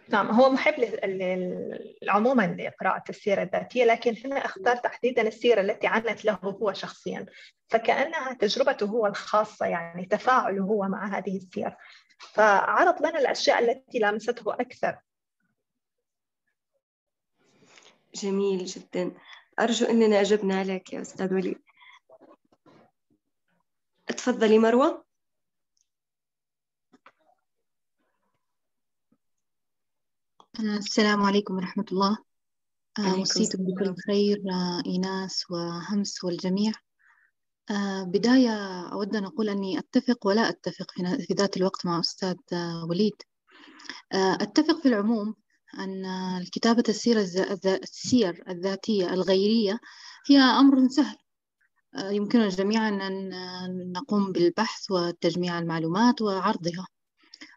نعم 0.09 0.31
هو 0.31 0.51
محب 0.51 0.75
عموما 2.09 2.57
لقراءة 2.59 3.05
السيرة 3.09 3.43
الذاتية 3.43 3.85
لكن 3.85 4.15
هنا 4.25 4.45
أختار 4.45 4.77
تحديدا 4.77 5.29
السيرة 5.29 5.61
التي 5.61 5.87
عنت 5.87 6.25
له 6.25 6.39
هو 6.45 6.73
شخصيا. 6.73 7.27
فكأنها 7.69 8.33
تجربته 8.33 8.87
هو 8.87 9.07
الخاصة 9.07 9.67
يعني 9.67 10.07
تفاعله 10.07 10.63
هو 10.63 10.83
مع 10.83 11.19
هذه 11.19 11.37
السير. 11.37 11.77
فعرض 12.19 13.07
لنا 13.07 13.19
الأشياء 13.19 13.65
التي 13.65 13.99
لامسته 13.99 14.55
أكثر. 14.55 14.99
جميل 18.15 18.65
جدا. 18.65 19.15
أرجو 19.61 19.87
أننا 19.87 20.21
أجبنا 20.21 20.59
عليك 20.59 20.93
يا 20.93 21.01
أستاذ 21.01 21.35
وليد 21.35 21.59
تفضلي 24.07 24.59
مروة. 24.59 25.05
السلام 30.61 31.23
عليكم 31.23 31.55
ورحمة 31.55 31.85
الله. 31.93 32.19
آه، 32.99 33.17
مسيتم 33.17 33.65
بكل. 33.65 33.95
خير 34.07 34.43
آه، 34.53 34.83
إيناس 34.87 35.51
وهمس 35.51 36.25
والجميع. 36.25 36.73
آه، 37.71 38.03
بداية 38.03 38.83
أود 38.93 39.17
أن 39.17 39.25
أقول 39.25 39.49
أني 39.49 39.79
أتفق 39.79 40.27
ولا 40.27 40.49
أتفق 40.49 40.93
في 41.27 41.35
ذات 41.35 41.57
الوقت 41.57 41.87
مع 41.87 42.01
أستاذ 42.01 42.37
وليد. 42.89 43.23
أتفق 44.13 44.81
في 44.83 44.89
العموم 44.89 45.35
أن 45.79 46.05
الكتابة 46.43 46.85
السيرة 46.89 47.21
السير 47.67 48.45
الذاتية 48.49 49.15
الغيرية 49.15 49.79
هي 50.29 50.39
أمر 50.39 50.89
سهل. 50.89 51.17
آه، 51.97 52.11
يمكننا 52.11 52.49
جميعا 52.49 52.89
أن 52.89 53.93
نقوم 53.93 54.33
بالبحث 54.33 54.91
وتجميع 54.91 55.59
المعلومات 55.59 56.23
وعرضها. 56.23 56.87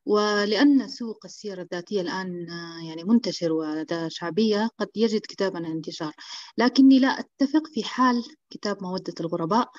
ولأن 0.05 0.87
سوق 0.87 1.25
السيرة 1.25 1.61
الذاتية 1.61 2.01
الآن 2.01 2.49
آه، 2.49 2.83
يعني 2.87 3.03
منتشر 3.03 3.51
ولدى 3.53 4.09
شعبية 4.09 4.69
قد 4.79 4.89
يجد 4.95 5.21
كتابنا 5.21 5.67
انتشار. 5.67 6.13
لكني 6.57 6.99
لا 6.99 7.07
أتفق 7.07 7.67
في 7.73 7.83
حال 7.83 8.23
كتاب 8.49 8.83
مودة 8.83 9.13
الغرباء. 9.19 9.69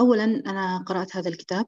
أولا 0.00 0.24
أنا 0.24 0.84
قرأت 0.86 1.16
هذا 1.16 1.28
الكتاب 1.28 1.66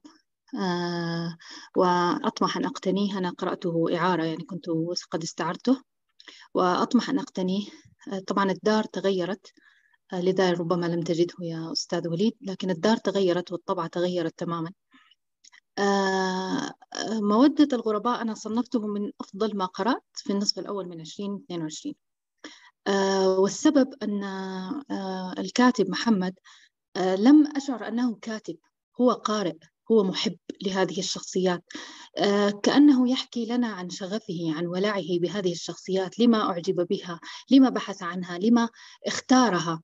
آه 0.59 1.37
وأطمح 1.77 2.57
أن 2.57 2.65
أقتنيه. 2.65 3.17
أنا 3.17 3.29
قرأته 3.29 3.85
إعارة 3.97 4.23
يعني 4.23 4.43
كنت 4.43 4.65
قد 5.11 5.23
استعرته. 5.23 5.92
وأطمح 6.53 7.09
أن 7.09 7.19
أقتنيه. 7.19 7.67
آه 8.13 8.19
طبعا 8.19 8.51
الدار 8.51 8.83
تغيرت. 8.83 9.53
آه 10.13 10.21
لذا 10.21 10.51
ربما 10.51 10.85
لم 10.85 11.01
تجده 11.01 11.35
يا 11.41 11.71
أستاذ 11.71 12.07
وليد 12.07 12.33
لكن 12.41 12.69
الدار 12.69 12.97
تغيرت 12.97 13.51
والطبعة 13.51 13.87
تغيرت 13.87 14.39
تماما. 14.39 14.71
آه، 15.77 16.73
مودة 17.09 17.67
الغرباء 17.77 18.21
أنا 18.21 18.33
صنفته 18.33 18.87
من 18.87 19.11
أفضل 19.21 19.57
ما 19.57 19.65
قرأت 19.65 20.03
في 20.15 20.33
النصف 20.33 20.59
الأول 20.59 20.87
من 20.87 21.01
2022 21.01 21.95
آه، 22.87 23.39
والسبب 23.39 23.93
أن 24.03 24.23
الكاتب 25.39 25.89
محمد 25.89 26.33
لم 26.97 27.47
أشعر 27.57 27.87
أنه 27.87 28.15
كاتب 28.21 28.57
هو 29.01 29.11
قارئ. 29.11 29.57
هو 29.91 30.03
محب 30.03 30.37
لهذه 30.65 30.99
الشخصيات. 30.99 31.63
آه، 32.17 32.49
كأنه 32.49 33.09
يحكي 33.11 33.45
لنا 33.45 33.67
عن 33.67 33.89
شغفه 33.89 34.53
عن 34.55 34.67
ولعه 34.67 35.19
بهذه 35.21 35.51
الشخصيات 35.51 36.19
لما 36.19 36.41
أعجب 36.41 36.87
بها 36.87 37.19
لما 37.51 37.69
بحث 37.69 38.03
عنها 38.03 38.37
لما 38.37 38.69
اختارها. 39.07 39.81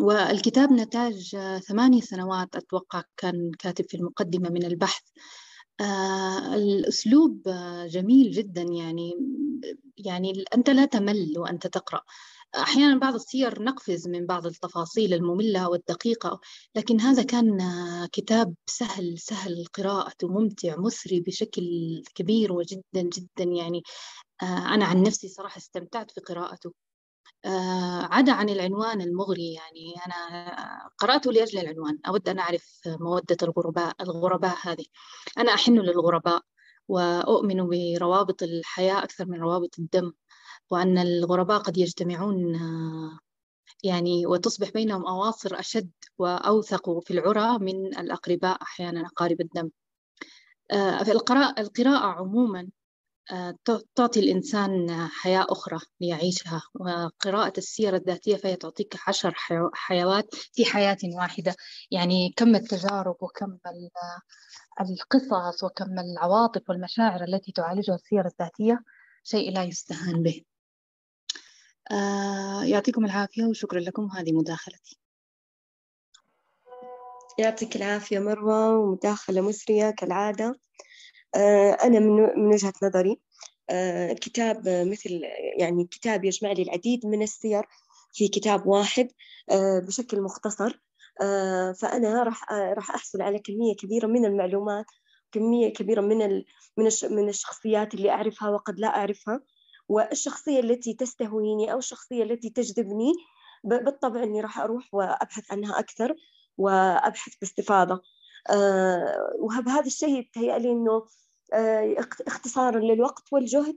والكتاب 0.00 0.72
نتاج 0.72 1.36
ثمانية 1.68 2.00
سنوات 2.00 2.56
أتوقع 2.56 3.02
كان 3.16 3.50
كاتب 3.58 3.84
في 3.88 3.96
المقدمة 3.96 4.48
من 4.50 4.64
البحث. 4.64 5.02
آه 5.80 6.54
الأسلوب 6.54 7.42
جميل 7.86 8.30
جدا 8.30 8.62
يعني 8.62 9.12
يعني 9.96 10.44
أنت 10.54 10.70
لا 10.70 10.84
تمل 10.84 11.34
وأنت 11.38 11.66
تقرأ. 11.66 12.00
أحيانا 12.58 12.98
بعض 12.98 13.14
السير 13.14 13.62
نقفز 13.62 14.08
من 14.08 14.26
بعض 14.26 14.46
التفاصيل 14.46 15.14
المملة 15.14 15.68
والدقيقة 15.68 16.40
لكن 16.74 17.00
هذا 17.00 17.22
كان 17.22 17.58
كتاب 18.12 18.54
سهل 18.66 19.18
سهل 19.18 19.64
قراءته 19.74 20.28
ممتع 20.28 20.76
مسري 20.76 21.20
بشكل 21.20 21.64
كبير 22.14 22.52
وجدا 22.52 22.82
جدا 22.94 23.44
يعني. 23.44 23.82
آه 24.42 24.74
أنا 24.74 24.84
عن 24.84 25.02
نفسي 25.02 25.28
صراحة 25.28 25.58
استمتعت 25.58 26.10
في 26.10 26.20
قراءته. 26.20 26.72
آه، 27.44 28.02
عدا 28.10 28.32
عن 28.32 28.48
العنوان 28.48 29.00
المغري 29.00 29.52
يعني 29.52 29.94
أنا 30.06 30.90
قرأته 30.98 31.32
لأجل 31.32 31.58
العنوان. 31.58 31.98
أود 32.08 32.28
أن 32.28 32.38
أعرف 32.38 32.80
مودة 32.86 33.36
الغرباء 33.42 33.94
الغرباء 34.00 34.56
هذه. 34.62 34.84
أنا 35.38 35.54
أحن 35.54 35.78
للغرباء 35.78 36.42
وأؤمن 36.88 37.68
بروابط 37.68 38.42
الحياة 38.42 39.04
أكثر 39.04 39.26
من 39.26 39.40
روابط 39.40 39.78
الدم. 39.78 40.12
وأن 40.70 40.98
الغرباء 40.98 41.58
قد 41.58 41.78
يجتمعون 41.78 42.54
آه، 42.54 43.18
يعني 43.84 44.26
وتصبح 44.26 44.70
بينهم 44.70 45.06
أواصر 45.06 45.58
أشد 45.60 45.90
وأوثق 46.18 46.98
في 46.98 47.10
العرى 47.10 47.58
من 47.58 47.86
الأقرباء 47.98 48.62
أحيانا 48.62 49.06
أقارب 49.06 49.40
الدم. 49.40 49.70
آه، 50.72 51.02
في 51.02 51.12
القراءة 51.12 51.60
القراءة 51.60 52.06
عموما 52.06 52.68
آه، 53.32 53.54
تعطي 53.94 54.20
الإنسان 54.20 54.90
حياة 55.10 55.46
أخرى 55.50 55.78
ليعيشها. 56.00 56.62
وقراءة 56.74 57.52
السيرة 57.58 57.96
الذاتية 57.96 58.36
فهي 58.36 58.56
تعطيك 58.56 58.96
عشر 59.08 59.34
حيو- 59.34 59.70
حيوات 59.74 60.34
في 60.34 60.64
حياة 60.64 60.98
واحدة. 61.04 61.54
يعني 61.90 62.32
كم 62.36 62.54
التجارب 62.56 63.16
وكم 63.22 63.46
ال- 63.66 63.90
القصص 64.80 65.64
وكم 65.64 65.98
العواطف 65.98 66.70
والمشاعر 66.70 67.24
التي 67.24 67.52
تعالجها 67.52 67.94
السيرة 67.94 68.26
الذاتية 68.26 68.80
شيء 69.24 69.52
لا 69.54 69.64
يستهان 69.64 70.22
به. 70.22 70.42
آه، 71.92 72.64
يعطيكم 72.64 73.04
العافية 73.04 73.44
وشكرا 73.44 73.80
لكم 73.80 74.08
هذه 74.12 74.32
مداخلتي. 74.32 74.98
يعطيك 77.38 77.76
العافية 77.76 78.18
مروة 78.18 78.78
ومداخلة 78.78 79.40
مسرية 79.40 79.90
كالعادة. 79.90 80.60
آه، 81.36 81.70
أنا 81.72 81.98
من 82.00 82.46
وجهة 82.46 82.72
نظري 82.82 83.20
آه، 83.70 84.12
الكتاب 84.12 84.68
مثل 84.68 85.20
يعني 85.58 85.84
كتاب 85.84 86.24
يجمع 86.24 86.52
لي 86.52 86.62
العديد 86.62 87.06
من 87.06 87.22
السير 87.22 87.66
في 88.12 88.28
كتاب 88.28 88.66
واحد 88.66 89.08
بشكل 89.86 90.22
مختصر. 90.22 90.80
فأنا 91.80 92.22
راح 92.22 92.52
راح 92.52 92.90
أحصل 92.90 93.22
على 93.22 93.38
كمية 93.38 93.76
كبيرة 93.76 94.06
من 94.06 94.24
المعلومات 94.24 94.86
كمية 95.32 95.72
كبيرة 95.72 96.00
من 96.00 96.42
من 97.10 97.28
الشخصيات 97.28 97.94
اللي 97.94 98.10
أعرفها 98.10 98.48
وقد 98.50 98.78
لا 98.78 98.88
أعرفها. 98.96 99.40
والشخصية 99.88 100.60
التي 100.60 100.94
تستهويني 100.94 101.72
أو 101.72 101.78
الشخصية 101.78 102.22
التي 102.22 102.50
تجذبني 102.50 103.12
بالطبع 103.64 104.22
إني 104.22 104.40
راح 104.40 104.58
أروح 104.58 104.94
وأبحث 104.94 105.52
عنها 105.52 105.78
أكثر 105.78 106.14
وأبحث 106.58 107.32
باستفاضة. 107.40 108.02
آه، 108.50 109.36
وبهذا 109.40 109.86
الشيء 109.86 110.18
يتهيألي 110.18 110.70
إنه 110.70 111.06
آه، 111.52 111.94
اخت- 111.98 112.20
اختصارا 112.26 112.80
للوقت 112.80 113.32
والجهد 113.32 113.76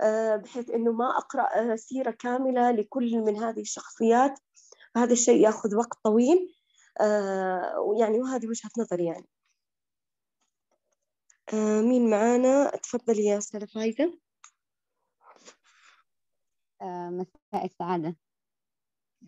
آه، 0.00 0.36
بحيث 0.36 0.70
إنه 0.70 0.92
ما 0.92 1.18
أقرأ 1.18 1.72
آه، 1.72 1.76
سيرة 1.76 2.10
كاملة 2.10 2.70
لكل 2.70 3.18
من 3.18 3.36
هذه 3.36 3.60
الشخصيات. 3.60 4.40
هذا 4.96 5.12
الشيء 5.12 5.40
يأخذ 5.42 5.76
وقت 5.76 5.98
طويل 6.04 6.54
آه، 7.00 7.80
ويعني 7.80 8.20
وهذه 8.20 8.46
وجهة 8.48 8.70
نظري 8.78 9.04
يعني. 9.04 9.28
آه، 11.54 11.80
مين 11.80 12.10
معانا؟ 12.10 12.70
تفضلي 12.70 13.24
يا 13.24 13.38
أستاذة 13.38 13.64
فايزة. 13.74 14.04
آه، 14.04 14.27
مساء 17.10 17.64
السعادة. 17.64 18.16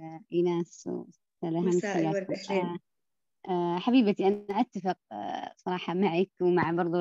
آه، 0.00 0.20
إيناس 0.32 0.86
وأستاذة 0.86 1.60
مساء 1.60 1.96
آه، 2.64 2.78
آه، 3.48 3.78
حبيبتي 3.78 4.28
أنا 4.28 4.60
أتفق 4.60 4.96
آه، 5.12 5.52
صراحة 5.56 5.94
معك 5.94 6.30
ومع 6.42 6.70
برضو 6.70 7.00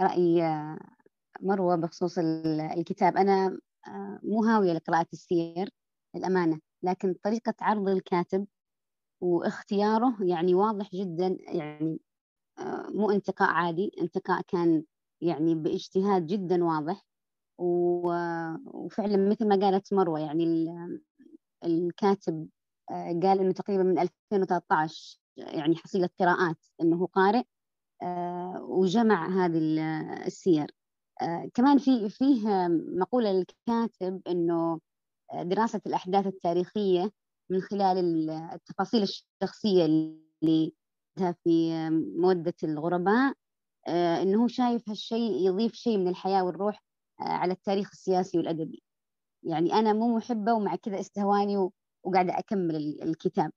رأي 0.00 0.42
آه، 0.42 0.78
مروة 1.40 1.76
بخصوص 1.76 2.18
ال- 2.18 2.60
الكتاب. 2.60 3.16
أنا 3.16 3.58
آه، 3.88 4.20
مو 4.22 4.44
هاوية 4.44 4.72
لقراءة 4.72 5.06
السير 5.12 5.70
للأمانة 6.16 6.60
لكن 6.82 7.14
طريقة 7.24 7.54
عرض 7.60 7.88
الكاتب 7.88 8.46
واختياره 9.22 10.16
يعني 10.20 10.54
واضح 10.54 10.90
جدا 10.94 11.36
يعني 11.40 12.00
آه، 12.58 12.90
مو 12.90 13.10
انتقاء 13.10 13.50
عادي 13.50 13.90
انتقاء 14.00 14.42
كان 14.42 14.84
يعني 15.20 15.54
باجتهاد 15.54 16.26
جدا 16.26 16.64
واضح. 16.64 17.02
و- 17.58 18.11
وفعلا 18.84 19.28
مثل 19.30 19.48
ما 19.48 19.56
قالت 19.56 19.92
مروة 19.94 20.20
يعني 20.20 20.44
ال- 20.44 21.00
الكاتب 21.64 22.48
آه، 22.90 23.20
قال 23.22 23.40
إنه 23.40 23.52
تقريبا 23.52 23.82
من 23.82 23.98
2013 23.98 25.18
يعني 25.36 25.76
حصيلة 25.76 26.08
قراءات 26.20 26.56
إنه 26.80 27.06
قارئ 27.06 27.42
آه، 28.02 28.62
وجمع 28.62 29.44
هذه 29.44 29.58
ال- 29.58 29.78
السير. 30.26 30.70
آه، 31.22 31.50
كمان 31.54 31.78
في 31.78 32.08
فيه 32.10 32.68
مقولة 32.98 33.32
للكاتب 33.32 34.22
إنه 34.28 34.80
دراسة 35.42 35.80
الأحداث 35.86 36.26
التاريخية 36.26 37.10
من 37.50 37.60
خلال 37.60 37.98
ال- 37.98 38.30
التفاصيل 38.30 39.02
الشخصية 39.02 39.84
اللي 39.84 40.72
في 41.44 41.88
مودة 42.16 42.54
الغرباء 42.64 43.34
إنه 44.22 44.42
هو 44.42 44.48
شايف 44.48 44.88
هالشيء 44.88 45.46
يضيف 45.46 45.72
شيء 45.74 45.98
من 45.98 46.08
الحياة 46.08 46.44
والروح 46.44 46.82
على 47.22 47.52
التاريخ 47.52 47.90
السياسي 47.92 48.38
والأدبي. 48.38 48.82
يعني 49.42 49.72
أنا 49.74 49.92
مو 49.92 50.16
محبة 50.16 50.52
ومع 50.54 50.76
كذا 50.76 51.00
استهواني 51.00 51.70
وقاعدة 52.04 52.38
أكمل 52.38 52.76
ال- 52.76 53.02
الكتاب. 53.02 53.52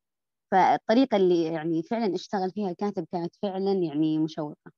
فالطريقة 0.51 1.17
اللي 1.17 1.43
يعني 1.43 1.83
فعلا 1.83 2.15
أشتغل 2.15 2.51
فيها 2.51 2.69
الكاتب 2.69 3.07
كانت 3.11 3.35
فعلا 3.41 3.73
يعني 3.73 4.17
مشوقة. 4.19 4.71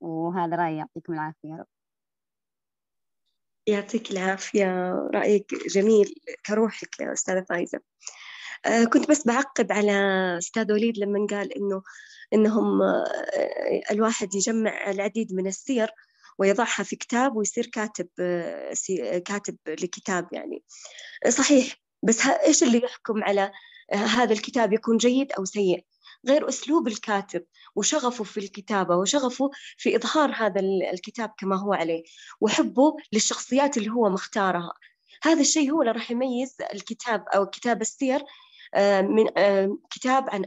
وهذا 0.00 0.56
رأيي. 0.56 0.76
يعطيكم 0.76 1.12
العافية 1.12 1.48
يا 1.48 1.56
رب. 1.56 1.66
يعطيك 3.66 4.10
العافية. 4.10 4.92
رأيك 5.14 5.54
جميل. 5.68 6.14
كروحك 6.46 7.00
يا 7.00 7.12
أستاذة 7.12 7.44
فايزة. 7.48 7.80
آه، 8.66 8.84
كنت 8.84 9.10
بس 9.10 9.26
بعقب 9.26 9.72
على 9.72 9.92
أستاذ 10.38 10.72
وليد 10.72 10.98
لما 10.98 11.26
قال 11.30 11.52
إنه 11.56 11.82
إنهم 12.32 12.82
آه، 12.82 13.04
الواحد 13.90 14.34
يجمع 14.34 14.90
العديد 14.90 15.34
من 15.34 15.46
السير 15.46 15.90
ويضعها 16.38 16.82
في 16.82 16.96
كتاب 16.96 17.36
ويصير 17.36 17.66
كاتب 17.66 18.08
آه، 18.20 18.72
كاتب 19.24 19.56
لكتاب 19.68 20.28
يعني. 20.32 20.62
صحيح 21.28 21.74
بس 22.02 22.26
إيش 22.26 22.62
اللي 22.62 22.82
يحكم 22.84 23.24
على 23.24 23.52
هذا 23.92 24.32
الكتاب 24.32 24.72
يكون 24.72 24.96
جيد 24.96 25.32
أو 25.32 25.44
سيء؟ 25.44 25.84
غير 26.28 26.48
أسلوب 26.48 26.88
الكاتب 26.88 27.44
وشغفه 27.76 28.24
في 28.24 28.40
الكتابة 28.40 28.96
وشغفه 28.96 29.50
في 29.76 29.96
إظهار 29.96 30.32
هذا 30.36 30.60
الكتاب 30.92 31.32
كما 31.38 31.56
هو 31.56 31.72
عليه 31.72 32.02
وحبه 32.40 32.96
للشخصيات 33.12 33.76
اللي 33.76 33.90
هو 33.90 34.08
مختارها. 34.08 34.72
هذا 35.22 35.40
الشيء 35.40 35.72
هو 35.72 35.80
اللي 35.82 35.92
راح 35.92 36.10
يميز 36.10 36.56
الكتاب 36.74 37.24
أو 37.28 37.46
كتاب 37.46 37.80
السير 37.80 38.24
آه، 38.74 39.00
من 39.00 39.38
آه، 39.38 39.78
كتاب 39.90 40.30
عن 40.30 40.44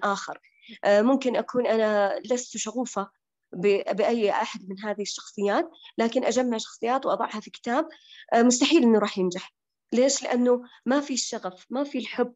آه، 0.84 1.02
ممكن 1.02 1.36
أكون 1.36 1.68
أنا 1.68 2.20
لست 2.26 2.58
شغوفة 2.58 3.12
بأي 3.54 4.32
أحد 4.32 4.70
من 4.70 4.80
هذه 4.80 5.02
الشخصيات 5.02 5.70
لكن 5.98 6.24
أجمع 6.24 6.58
شخصيات 6.58 7.06
وأضعها 7.06 7.40
في 7.40 7.50
كتاب 7.50 7.90
مستحيل 8.36 8.84
إنه 8.84 9.00
راح 9.00 9.18
ينجح 9.18 9.54
ليش؟ 9.94 10.24
لأنه 10.24 10.62
ما 10.86 11.02
في 11.02 11.14
الشغف 11.14 11.66
ما 11.70 11.84
في 11.84 11.98
الحب 11.98 12.34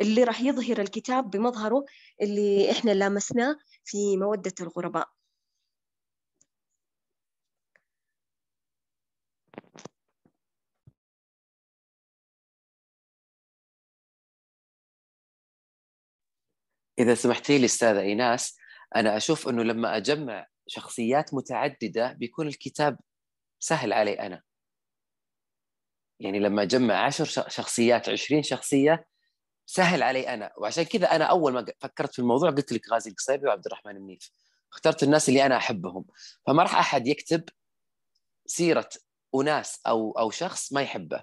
اللي 0.00 0.24
راح 0.24 0.40
يظهر 0.40 0.80
الكتاب 0.80 1.30
بمظهره 1.30 1.84
اللي 2.22 2.70
إحنا 2.70 2.90
لامسناه 2.90 3.56
في 3.84 4.16
مودة 4.16 4.54
الغرباء 4.60 5.08
إذا 16.98 17.14
سمحتي 17.14 17.58
لي 17.58 17.64
أستاذة 17.64 18.00
إيناس 18.00 18.59
أنا 18.96 19.16
أشوف 19.16 19.48
أنه 19.48 19.62
لما 19.62 19.96
أجمع 19.96 20.46
شخصيات 20.66 21.34
متعددة 21.34 22.12
بيكون 22.12 22.48
الكتاب 22.48 22.98
سهل 23.58 23.92
علي 23.92 24.12
أنا. 24.12 24.42
يعني 26.20 26.38
لما 26.38 26.62
أجمع 26.62 26.94
عشر 26.94 27.24
شخصيات 27.48 28.08
عشرين 28.08 28.42
شخصية 28.42 29.06
سهل 29.66 30.02
علي 30.02 30.34
أنا. 30.34 30.52
وعشان 30.58 30.84
كذا 30.84 31.16
أنا 31.16 31.24
أول 31.24 31.52
ما 31.52 31.66
فكرت 31.80 32.12
في 32.12 32.18
الموضوع 32.18 32.50
قلت 32.50 32.72
لك 32.72 32.92
غازي 32.92 33.10
القصيبي 33.10 33.46
وعبد 33.46 33.66
الرحمن 33.66 34.00
منيف. 34.00 34.30
اخترت 34.72 35.02
الناس 35.02 35.28
اللي 35.28 35.46
أنا 35.46 35.56
أحبهم. 35.56 36.04
فما 36.46 36.62
راح 36.62 36.76
أحد 36.76 37.06
يكتب 37.06 37.44
سيرة 38.46 38.88
أناس 39.34 39.80
أو 39.86 40.12
أو 40.12 40.30
شخص 40.30 40.72
ما 40.72 40.82
يحبه. 40.82 41.22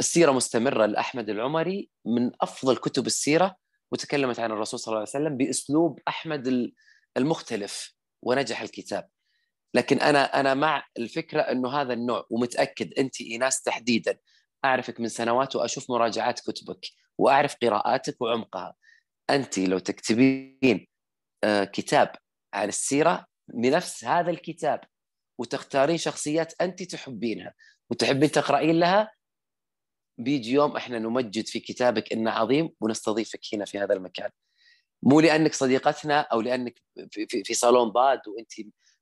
السيرة 0.00 0.32
مستمرة 0.32 0.86
لأحمد 0.86 1.30
العمري 1.30 1.90
من 2.04 2.30
أفضل 2.40 2.76
كتب 2.76 3.06
السيرة 3.06 3.56
وتكلمت 3.92 4.40
عن 4.40 4.52
الرسول 4.52 4.80
صلى 4.80 4.92
الله 4.92 4.98
عليه 4.98 5.10
وسلم 5.10 5.36
بأسلوب 5.36 6.00
أحمد 6.08 6.72
المختلف 7.16 7.94
ونجح 8.22 8.60
الكتاب. 8.60 9.08
لكن 9.74 9.98
أنا 9.98 10.40
أنا 10.40 10.54
مع 10.54 10.84
الفكرة 10.98 11.40
إنه 11.40 11.80
هذا 11.80 11.92
النوع 11.92 12.26
ومتأكد 12.30 12.94
أنت 12.98 13.20
إيناس 13.20 13.62
تحديدا. 13.62 14.18
أعرفك 14.64 15.00
من 15.00 15.08
سنوات 15.08 15.56
وأشوف 15.56 15.90
مراجعات 15.90 16.40
كتبك 16.40 16.86
وأعرف 17.18 17.56
قراءاتك 17.62 18.22
وعمقها. 18.22 18.74
أنت 19.30 19.58
لو 19.58 19.78
تكتبين 19.78 20.86
آه، 21.44 21.64
كتاب 21.64 22.12
عن 22.54 22.68
السيرة 22.68 23.26
بنفس 23.48 24.04
هذا 24.04 24.30
الكتاب 24.30 24.80
وتختارين 25.38 25.98
شخصيات 25.98 26.54
أنت 26.60 26.82
تحبينها 26.82 27.54
وتحبين 27.90 28.30
تقرأين 28.30 28.78
لها 28.78 29.12
بيجي 30.18 30.52
يوم 30.52 30.76
إحنا 30.76 30.98
نمجد 30.98 31.46
في 31.46 31.60
كتابك 31.60 32.12
إنه 32.12 32.30
عظيم 32.30 32.70
ونستضيفك 32.80 33.40
هنا 33.52 33.64
في 33.64 33.78
هذا 33.78 33.94
المكان. 33.94 34.30
مو 35.04 35.20
لأنك 35.20 35.54
صديقتنا 35.54 36.20
أو 36.20 36.40
لأنك 36.40 36.82
في, 37.10 37.26
في, 37.26 37.44
في 37.44 37.54
صالون 37.54 37.88
ضاد 37.88 38.20
وأنت 38.28 38.52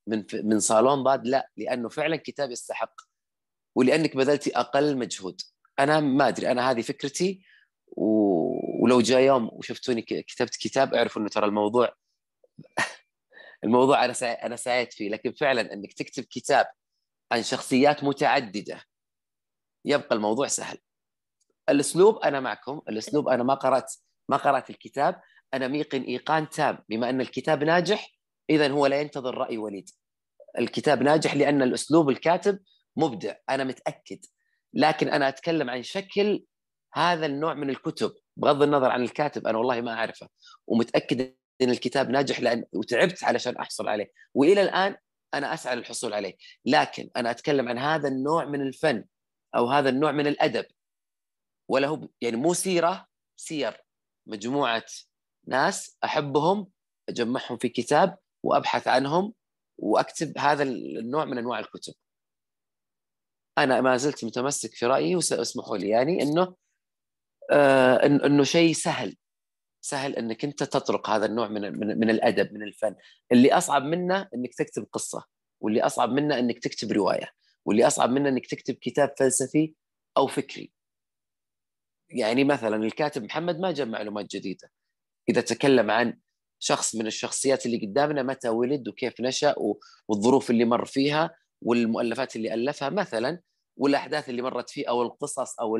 من 0.06 0.24
من 0.34 0.60
صالون 0.60 1.02
ضاد 1.02 1.26
لا 1.26 1.50
لأنه 1.56 1.88
فعلا 1.88 2.16
كتاب 2.16 2.50
يستحق 2.50 2.94
ولأنك 3.74 4.16
بذلتي 4.16 4.56
أقل 4.56 4.98
مجهود 4.98 5.40
أنا 5.78 6.00
ما 6.00 6.28
أدري 6.28 6.50
أنا 6.50 6.70
هذه 6.70 6.82
فكرتي. 6.82 7.42
ولو 8.82 9.00
جاء 9.00 9.20
يوم 9.20 9.50
وشفتوني 9.52 10.02
كتبت 10.02 10.56
كتاب 10.56 10.94
اعرفوا 10.94 11.22
إنه 11.22 11.30
ترى 11.30 11.46
الموضوع 11.46 11.94
الموضوع 13.64 14.04
أنا. 14.04 14.12
أنا 14.22 14.56
سعيت 14.56 14.92
فيه 14.92 15.10
لكن 15.10 15.32
فعلا 15.32 15.72
إنك 15.72 15.92
تكتب 15.92 16.24
كتاب 16.24 16.66
عن 17.32 17.42
شخصيات 17.42 18.04
متعددة 18.04 18.84
يبقى 19.84 20.16
الموضوع 20.16 20.46
سهل 20.46 20.78
الأسلوب 21.68 22.18
أنا 22.18 22.40
معكم 22.40 22.82
الأسلوب 22.88 23.28
أنا 23.28 23.42
ما 23.42 23.54
قرأت 23.54 23.94
ما 24.28 24.36
قرأت 24.36 24.70
الكتاب 24.70 25.20
أنا 25.54 25.68
ميقن 25.68 26.02
إيقان 26.02 26.48
تام 26.48 26.78
بما 26.88 27.10
أن 27.10 27.20
الكتاب 27.20 27.64
ناجح 27.64 28.12
اذا 28.50 28.70
هو 28.70 28.86
لا 28.86 29.00
ينتظر 29.00 29.34
رأي 29.34 29.58
وليد. 29.58 29.90
الكتاب 30.58 31.02
ناجح 31.02 31.34
لأن 31.34 31.62
الأسلوب 31.62 32.10
الكاتب 32.10 32.58
مبدع 32.96 33.34
أنا 33.50 33.64
متأكد. 33.64 34.18
لكن 34.74 35.08
أنا 35.08 35.28
أتكلم 35.28 35.70
عن 35.70 35.82
شكل 35.82 36.44
هذا 36.94 37.26
النوع 37.26 37.54
من 37.54 37.70
الكتب 37.70 38.12
بغض 38.36 38.62
النظر 38.62 38.90
عن 38.90 39.02
الكاتب 39.02 39.46
أنا 39.46 39.58
والله 39.58 39.80
ما 39.80 39.92
أعرفه. 39.92 40.28
ومتأكد 40.66 41.34
إن 41.62 41.70
الكتاب 41.70 42.10
ناجح 42.10 42.40
لأن 42.40 42.64
وتعبت 42.72 43.24
علشان 43.24 43.56
أحصل 43.56 43.88
عليه. 43.88 44.12
وإلى 44.34 44.62
الآن 44.62 44.96
أنا 45.34 45.54
أسعى 45.54 45.76
للحصول 45.76 46.14
عليه. 46.14 46.36
لكن 46.66 47.10
أنا 47.16 47.30
أتكلم 47.30 47.68
عن 47.68 47.78
هذا 47.78 48.08
النوع 48.08 48.44
من 48.44 48.60
الفن 48.60 49.04
أو 49.56 49.66
هذا 49.66 49.88
النوع 49.88 50.12
من 50.12 50.26
الأدب. 50.26 50.64
وله 51.68 52.08
يعني 52.20 52.36
مو 52.36 52.54
سيرة 52.54 53.06
سير. 53.36 53.84
مجموعة 54.26 54.84
ناس 55.46 55.98
أحبهم 56.04 56.66
أجمعهم 57.08 57.58
في 57.58 57.68
كتاب 57.68 58.18
وأبحث 58.42 58.88
عنهم 58.88 59.34
وأكتب 59.78 60.38
هذا 60.38 60.62
النوع 60.62 61.24
من 61.24 61.38
أنواع 61.38 61.58
الكتب. 61.58 61.94
أنا 63.58 63.80
ما 63.80 63.96
زلت 63.96 64.24
متمسك 64.24 64.74
في 64.74 64.86
رأيي 64.86 65.16
وسأسمحوا 65.16 65.76
لي 65.76 65.88
يعني 65.88 66.22
إنه 66.22 66.56
آه 67.50 68.06
إنه 68.06 68.44
شيء 68.44 68.72
سهل. 68.72 69.16
سهل 69.84 70.16
إنك 70.16 70.44
أنت 70.44 70.62
تطرق 70.62 71.10
هذا 71.10 71.26
النوع 71.26 71.48
من 71.48 71.78
من, 71.78 71.98
من 71.98 72.10
الأدب 72.10 72.52
من 72.52 72.62
الفن. 72.62 72.94
اللي 73.32 73.52
أصعب 73.52 73.82
منه 73.82 74.28
إنك 74.34 74.54
تكتب 74.54 74.86
قصة 74.92 75.24
واللي 75.60 75.82
أصعب 75.82 76.10
منه 76.10 76.38
إنك 76.38 76.58
تكتب 76.58 76.92
رواية 76.92 77.30
واللي 77.64 77.86
أصعب 77.86 78.10
منه 78.10 78.28
إنك 78.28 78.46
تكتب 78.46 78.74
كتاب 78.74 79.14
فلسفي 79.18 79.74
أو 80.16 80.26
فكري. 80.26 80.72
يعني 82.10 82.44
مثلا 82.44 82.76
الكاتب 82.76 83.22
محمد 83.22 83.58
ما 83.58 83.72
جاب 83.72 83.88
معلومات 83.88 84.26
جديدة. 84.36 84.70
إذا 85.28 85.40
تكلم 85.40 85.90
عن 85.90 86.18
شخص 86.58 86.94
من 86.94 87.06
الشخصيات 87.06 87.66
اللي 87.66 87.86
قدامنا 87.86 88.22
متى 88.22 88.48
ولد 88.48 88.88
وكيف 88.88 89.20
نشأ 89.20 89.54
والظروف 90.08 90.50
اللي 90.50 90.64
مر 90.64 90.84
فيها 90.84 91.36
والمؤلفات 91.62 92.36
اللي 92.36 92.54
ألفها 92.54 92.90
مثلا 92.90 93.40
والأحداث 93.76 94.28
اللي 94.28 94.42
مرت 94.42 94.70
فيه 94.70 94.88
أو 94.88 95.02
القصص 95.02 95.60
أو 95.60 95.78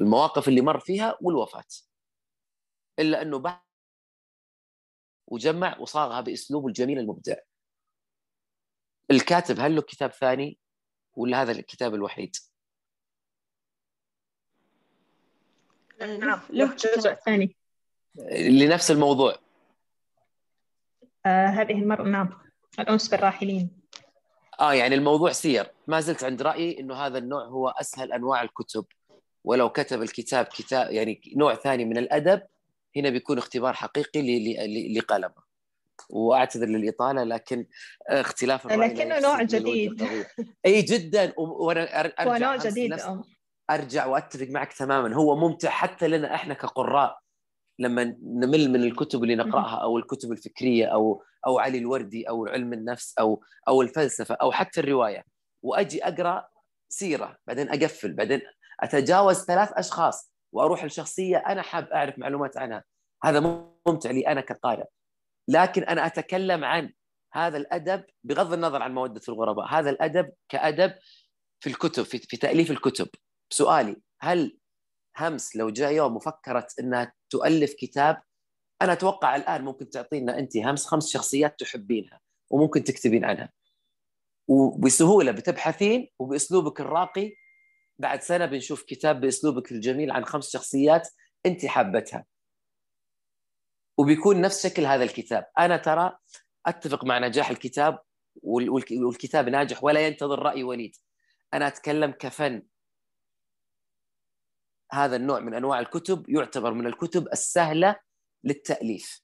المواقف 0.00 0.48
اللي 0.48 0.60
مر 0.60 0.80
فيها 0.80 1.18
والوفاة 1.20 1.64
إلا 2.98 3.22
أنه 3.22 3.38
بعد 3.38 3.60
وجمع 5.26 5.78
وصاغها 5.78 6.20
باسلوبه 6.20 6.68
الجميل 6.68 6.98
المبدع 6.98 7.36
الكاتب 9.10 9.60
هل 9.60 9.74
له 9.76 9.82
كتاب 9.82 10.12
ثاني 10.12 10.58
ولا 11.16 11.42
هذا 11.42 11.52
الكتاب 11.52 11.94
الوحيد؟ 11.94 12.36
نعم 16.06 16.40
له 16.50 16.76
جزء 16.76 17.14
ثاني. 17.14 17.56
لنفس 18.32 18.90
الموضوع. 18.90 19.36
آه 21.26 21.46
هذه 21.46 21.72
المرة 21.72 22.02
نعم 22.02 22.38
الأنس 22.78 23.08
بالراحلين. 23.08 23.70
آه 24.60 24.74
يعني 24.74 24.94
الموضوع 24.94 25.32
سير. 25.32 25.66
ما 25.86 26.00
زلت 26.00 26.24
عند 26.24 26.42
رأيي 26.42 26.80
إنه 26.80 26.94
هذا 26.94 27.18
النوع 27.18 27.44
هو 27.44 27.68
أسهل 27.68 28.12
أنواع 28.12 28.42
الكتب. 28.42 28.84
ولو 29.44 29.68
كتب 29.68 30.02
الكتاب 30.02 30.44
كتاب 30.44 30.92
يعني 30.92 31.20
نوع 31.36 31.54
ثاني 31.54 31.84
من 31.84 31.98
الأدب 31.98 32.42
هنا 32.96 33.10
بيكون 33.10 33.38
اختبار 33.38 33.72
حقيقي 33.72 34.94
لقلمه 34.94 35.52
وأعتذر 36.10 36.66
للإطالة 36.66 37.24
لكن 37.24 37.66
اختلاف 38.08 38.66
الرأي 38.66 38.88
لكنه 38.88 39.20
نوع 39.20 39.42
جديد. 39.42 40.08
إي 40.66 40.82
جدا. 40.82 41.32
وأنا 41.36 42.00
أرجع 42.00 42.24
هو 42.24 42.36
نوع 42.36 42.56
جديد 42.56 43.00
أرجع 43.74 44.06
وأتفق 44.06 44.46
معك 44.46 44.72
تماما. 44.72 45.14
هو 45.14 45.36
ممتع 45.36 45.70
حتى 45.70 46.08
لنا 46.08 46.34
إحنا 46.34 46.54
كقراء. 46.54 47.18
لما 47.78 48.04
نمل 48.22 48.70
من 48.70 48.82
الكتب 48.82 49.22
اللي 49.22 49.34
نقرأها 49.34 49.82
أو 49.82 49.98
الكتب 49.98 50.32
الفكرية 50.32 50.86
أو 50.86 51.22
أو 51.46 51.58
علي 51.58 51.78
الوردي 51.78 52.28
أو 52.28 52.46
علم 52.46 52.72
النفس 52.72 53.18
أو 53.18 53.42
أو 53.68 53.82
الفلسفة 53.82 54.34
أو 54.34 54.52
حتى 54.52 54.80
الرواية. 54.80 55.24
وأجي 55.62 56.04
أقرأ 56.04 56.48
سيرة 56.88 57.38
بعدين 57.46 57.68
أقفل 57.68 58.12
بعدين 58.12 58.40
أتجاوز 58.80 59.44
ثلاث 59.44 59.72
أشخاص 59.72 60.32
وأروح 60.52 60.84
لشخصية 60.84 61.36
أنا 61.36 61.62
حاب 61.62 61.84
أعرف 61.84 62.18
معلومات 62.18 62.56
عنها. 62.56 62.84
هذا 63.24 63.70
ممتع 63.86 64.10
لي 64.10 64.20
أنا 64.28 64.40
كقارئ. 64.40 64.84
لكن 65.48 65.82
أنا 65.82 66.06
أتكلم 66.06 66.64
عن 66.64 66.92
هذا 67.32 67.56
الأدب 67.56 68.04
بغض 68.24 68.52
النظر 68.52 68.82
عن 68.82 68.94
مودة 68.94 69.20
الغرباء. 69.28 69.66
هذا 69.66 69.90
الأدب 69.90 70.32
كأدب 70.48 70.94
في 71.60 71.70
الكتب 71.70 72.02
في, 72.02 72.18
في 72.18 72.36
تأليف 72.36 72.70
الكتب. 72.70 73.08
سؤالي 73.52 73.96
هل 74.20 74.58
همس 75.16 75.56
لو 75.56 75.70
جاء 75.70 75.92
يوم 75.92 76.16
وفكرت 76.16 76.78
إنها 76.80 77.12
تؤلف 77.30 77.74
كتاب 77.74 78.22
أنا 78.82 78.92
أتوقع 78.92 79.36
الآن 79.36 79.64
ممكن 79.64 79.90
تعطينا 79.90 80.38
أنت 80.38 80.56
همس 80.56 80.86
خمس 80.86 81.08
شخصيات 81.12 81.60
تحبينها 81.60 82.20
وممكن 82.50 82.84
تكتبين 82.84 83.24
عنها. 83.24 83.52
وبسهولة 84.48 85.32
بتبحثين 85.32 86.08
وبأسلوبك 86.18 86.80
الراقي 86.80 87.32
بعد 87.98 88.22
سنة 88.22 88.46
بنشوف 88.46 88.82
كتاب 88.82 89.20
بأسلوبك 89.20 89.72
الجميل 89.72 90.10
عن 90.10 90.24
خمس 90.24 90.50
شخصيات 90.50 91.08
أنت 91.46 91.66
حابتها 91.66 92.24
وبيكون 93.98 94.40
نفس 94.40 94.66
شكل 94.66 94.86
هذا 94.86 95.04
الكتاب. 95.04 95.46
أنا 95.58 95.76
ترى 95.76 96.18
أتفق 96.66 97.04
مع 97.04 97.18
نجاح 97.18 97.50
الكتاب 97.50 97.98
والكتاب 98.42 99.48
ناجح 99.48 99.84
ولا 99.84 100.06
ينتظر 100.06 100.38
رأي 100.38 100.62
وليد. 100.62 100.96
أنا 101.54 101.66
أتكلم 101.66 102.10
كفن 102.10 102.62
هذا 104.92 105.16
النوع 105.16 105.40
من 105.40 105.54
أنواع 105.54 105.80
الكتب 105.80 106.28
يعتبر 106.28 106.72
من 106.72 106.86
الكتب 106.86 107.28
السهلة 107.32 107.96
للتأليف. 108.44 109.22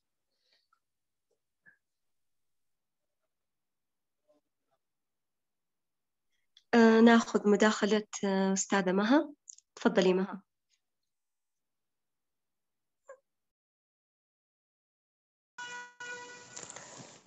آه 6.75 7.01
ناخذ 7.01 7.49
مداخلة 7.49 8.07
آه، 8.25 8.53
أستاذة 8.53 8.93
مها. 8.93 9.33
تفضلي 9.77 10.15
مها. 10.15 10.43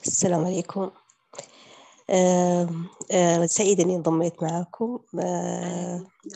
السلام 0.06 0.46
عليكم. 0.46 0.92
آه 2.10 2.70
آه 3.12 3.46
سعيدة 3.46 3.84
إني 3.84 3.96
انضميت 3.96 4.44
معكم. 4.44 5.00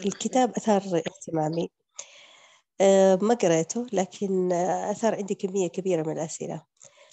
الكتاب 0.05 0.49
أثار 0.51 0.81
اهتمامي. 1.07 1.71
ما 3.21 3.33
قريته 3.41 3.85
لكن 3.93 4.51
أثار 4.51 5.15
عندي 5.15 5.35
كمية 5.35 5.67
كبيرة 5.67 6.03
من 6.03 6.13
الأسئلة. 6.13 6.63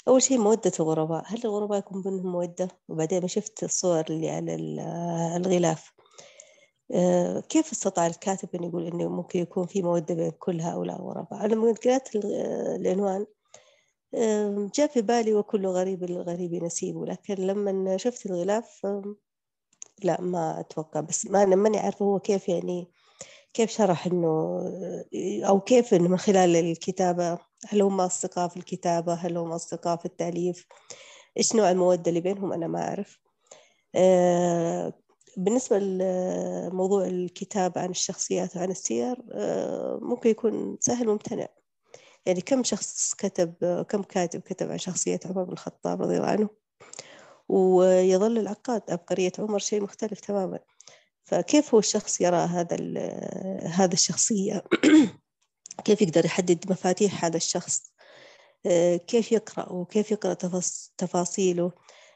أول 0.09 0.23
شيء 0.23 0.39
مودة 0.39 0.73
الغرباء. 0.81 1.23
هل 1.27 1.41
الغرباء 1.45 1.79
يكون 1.79 2.03
بينهم 2.03 2.33
مودة؟ 2.33 2.69
وبعدين 2.89 3.21
ما 3.21 3.27
شفت 3.27 3.65
الصور 3.65 4.05
اللي 4.11 4.31
على 4.31 4.55
الغلاف. 5.37 5.93
آه 6.95 7.41
كيف 7.41 7.73
استطاع 7.73 8.07
الكاتب 8.07 8.49
أن 8.55 8.65
يقول 8.65 8.87
أنه 8.87 9.09
ممكن 9.09 9.41
يكون 9.41 9.67
في 9.67 9.83
مودة 9.83 10.15
بين 10.15 10.31
كل 10.31 10.61
هؤلاء 10.61 10.97
الغرباء؟ 10.97 11.45
أنا 11.45 11.55
لما 11.55 11.75
قرأت 11.85 12.09
العنوان 12.17 13.27
جاء 14.75 14.87
في 14.87 15.03
بالي 15.03 15.35
وكل 15.35 15.67
غريب 15.67 16.05
الغريب 16.05 16.55
نسيبه 16.55 17.07
لكن 17.07 17.35
لما 17.35 17.97
شفت 17.97 18.27
الغلاف 18.27 18.87
لا 20.05 20.21
ما 20.21 20.61
أتوقع. 20.61 21.01
بس 21.01 21.27
ما 21.27 21.43
أنا 21.43 21.57
ماني 21.57 21.79
عارفة 21.79 22.05
هو 22.05 22.19
كيف 22.19 22.49
يعني 22.49 22.91
كيف 23.55 23.71
شرح 23.71 24.07
إنه 24.07 24.61
أو 25.49 25.61
كيف 25.61 25.95
إنه 25.95 26.09
من 26.09 26.17
خلال 26.19 26.57
الكتابة؟ 26.57 27.39
هل 27.69 27.83
هم 27.83 28.01
أصدقاء 28.01 28.49
في 28.49 28.57
الكتابة؟ 28.57 29.15
هل 29.15 29.37
هم 29.37 29.53
أصدقاء 29.53 29.97
في 29.97 30.07
التأليف؟ 30.07 30.67
إيش 31.39 31.55
نوع 31.55 31.71
المودة 31.71 32.09
اللي 32.09 32.21
بينهم؟ 32.21 32.53
أنا 32.53 32.67
ما 32.67 32.89
أعرف. 32.89 33.19
آه، 33.95 34.93
بالنسبة 35.37 35.79
لموضوع 35.79 37.07
الكتاب 37.07 37.79
عن 37.79 37.91
الشخصيات 37.91 38.57
وعن 38.57 38.71
السير 38.71 39.17
آه، 39.33 39.99
ممكن 40.03 40.31
يكون 40.31 40.77
سهل 40.81 41.07
ممتنع 41.07 41.49
يعني 42.27 42.41
كم 42.41 42.65
شخص 42.65 43.15
كتب 43.15 43.85
كم 43.89 44.03
كاتب 44.03 44.41
كتب 44.41 44.71
عن 44.71 44.79
شخصية 44.79 45.21
عمر 45.27 45.45
بن 45.45 45.53
الخطاب 45.53 46.03
رضي 46.03 46.17
الله 46.17 46.29
عنه؟ 46.29 46.49
ويظل 47.49 48.39
العقاد 48.39 48.83
عبقرية 48.91 49.33
عمر 49.39 49.59
شيء 49.59 49.83
مختلف 49.83 50.21
تماما. 50.21 50.59
فكيف 51.33 51.75
هو 51.75 51.79
الشخص 51.79 52.21
يرى 52.21 52.37
هذا 52.37 52.77
هذا 53.67 53.93
الشخصية؟ 53.93 54.65
كيف 55.85 56.03
يقدر 56.03 56.25
يحدد 56.25 56.71
مفاتيح 56.71 57.25
هذا 57.25 57.37
الشخص؟ 57.37 57.93
كيف 59.07 59.33
يقرأ 59.33 59.73
وكيف 59.73 60.11
يقرأ 60.11 60.35
تفاصيله؟ 60.99 61.73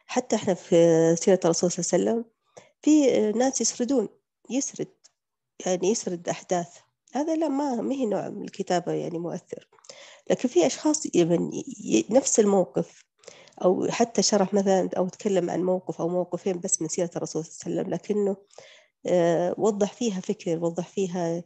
حتى 0.07 0.37
إحنا 0.37 0.55
في 0.55 0.77
سيرة 1.17 1.41
الرسول 1.45 1.73
صلى 1.73 1.99
الله 1.99 2.11
عليه 2.11 2.21
وسلم 2.21 2.25
في 2.83 3.33
ناس 3.39 3.61
يسردون 3.61 4.09
يسرد 4.51 4.89
يعني 5.67 5.91
يسرد 5.91 6.29
أحداث. 6.29 6.69
هذا 7.13 7.37
لا 7.37 7.49
ما 7.49 7.75
ما 7.75 7.95
هي 7.95 8.07
نوع 8.07 8.29
من 8.29 8.45
الكتابة 8.45 8.93
يعني 8.93 9.19
مؤثر. 9.19 9.69
لكن 10.31 10.49
في 10.49 10.67
أشخاص 10.67 11.07
نفس 12.11 12.41
الموقف 12.41 13.05
أو 13.65 13.87
حتى 13.91 14.23
شرح 14.23 14.55
مثلا 14.55 14.91
أو 14.97 15.09
تكلم 15.09 15.51
عن 15.51 15.63
موقف 15.63 16.01
أو 16.01 16.09
موقفين 16.09 16.61
بس 16.61 16.83
من 16.83 16.89
سيرة 16.89 17.11
الرسول 17.17 17.45
صلى 17.45 17.71
الله 17.71 17.85
عليه 17.85 17.89
وسلم 17.89 17.95
لكنه 17.95 18.31
آه، 18.31 18.47
وضح 19.59 19.93
فيها 19.93 20.21
فكر 20.21 20.59
وضح 20.65 20.89
فيها 20.89 21.43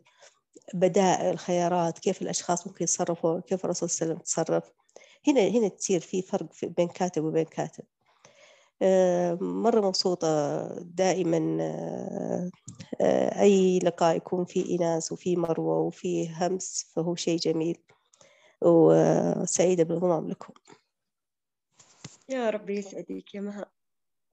بدائل 0.75 1.39
خيارات 1.39 1.99
كيف 1.99 2.23
الأشخاص 2.23 2.67
ممكن 2.67 2.85
يتصرفوا 2.85 3.41
كيف 3.41 3.65
الرسول 3.65 3.91
صلى 3.91 4.07
الله 4.07 4.15
عليه 4.15 4.23
وسلم 4.23 4.45
تصرف. 4.45 4.73
هنا 5.29 5.49
هنا 5.49 5.69
تصير 5.69 6.01
في 6.01 6.23
فرق 6.23 6.49
بين 6.63 6.89
كاتب 6.89 7.25
وبين 7.25 7.45
كاتب. 7.45 7.85
آه، 8.83 9.39
مرة 9.41 9.81
مبسوطة 9.81 10.67
دائما 10.81 11.59
آه، 13.01 13.41
أي 13.41 13.79
لقاء 13.79 14.17
يكون 14.17 14.45
فيه 14.45 14.67
إيناس 14.67 15.13
وفي 15.13 15.37
مروة 15.37 15.79
وفي 15.79 16.29
همس 16.29 16.91
فهو 16.95 17.15
شيء 17.15 17.39
جميل. 17.39 17.79
وسعيدة 18.63 19.85
بالانضمام 19.85 20.29
لكم. 20.29 20.55
يا 22.29 22.51
ربي 22.51 22.79
يسعدك 22.79 23.35
يا 23.35 23.41
مها 23.41 23.71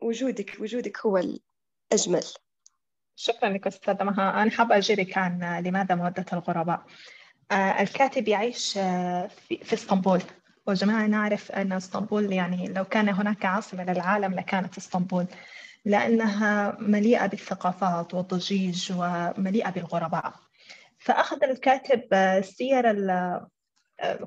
وجودك 0.01 0.57
وجودك 0.59 0.97
هو 1.05 1.17
الأجمل. 1.17 2.23
شكرا 3.19 3.49
لك 3.49 3.67
أستاذة 3.67 4.03
مها. 4.03 4.41
أنا 4.41 4.51
حابة 4.51 4.77
أجيبك 4.77 5.17
عن 5.17 5.61
لماذا 5.63 5.95
مودة 5.95 6.25
الغرباء. 6.33 6.81
آه، 7.51 7.81
الكاتب 7.81 8.27
يعيش 8.27 8.73
في, 8.73 9.29
في 9.63 9.73
إسطنبول. 9.73 10.21
وجميعا 10.67 11.07
نعرف 11.07 11.51
أن 11.51 11.71
إسطنبول 11.71 12.33
يعني 12.33 12.67
لو 12.67 12.83
كان 12.83 13.09
هناك 13.09 13.45
عاصمة 13.45 13.83
للعالم 13.83 14.33
لكانت 14.33 14.77
إسطنبول 14.77 15.25
لأنها 15.85 16.77
مليئة 16.79 17.25
بالثقافات 17.25 18.13
والضجيج 18.13 18.91
ومليئة 18.97 19.69
بالغرباء. 19.69 20.33
فأخذ 20.99 21.43
الكاتب 21.43 22.01
سير 22.41 22.95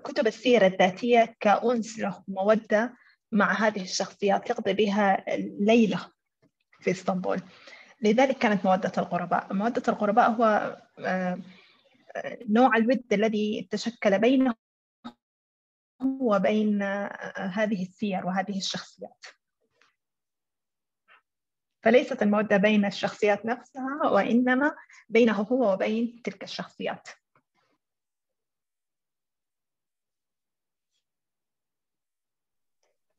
كتب 0.05 0.27
السيرة 0.27 0.67
الذاتية 0.67 1.37
كأنس 1.41 1.99
له 1.99 2.23
مودة 2.29 2.95
مع 3.33 3.53
هذه 3.53 3.83
الشخصيات. 3.83 4.51
يقضي 4.51 4.73
بها 4.73 5.25
ليلة 5.61 6.01
في 6.81 6.91
إسطنبول. 6.91 7.41
لذلك 8.03 8.39
كانت 8.39 8.65
مودة 8.67 8.93
الغرباء 8.99 9.55
مودة 9.55 9.83
الغرباء 9.89 10.31
هو 10.31 10.77
نوع 12.49 12.77
الود 12.77 13.13
الذي 13.13 13.69
تشكل 13.71 14.19
بينه 14.19 14.55
وبين 16.21 16.83
هذه 17.37 17.83
السير 17.83 18.27
وهذه 18.27 18.59
الشخصيات. 18.59 19.27
فليست 21.83 22.23
المودة 22.23 22.57
بين 22.57 22.85
الشخصيات 22.85 23.47
نفسها 23.47 24.11
وإنما 24.13 24.77
بينه 25.09 25.33
هو 25.33 25.73
وبين 25.73 26.23
تلك 26.23 26.43
الشخصيات. 26.43 27.09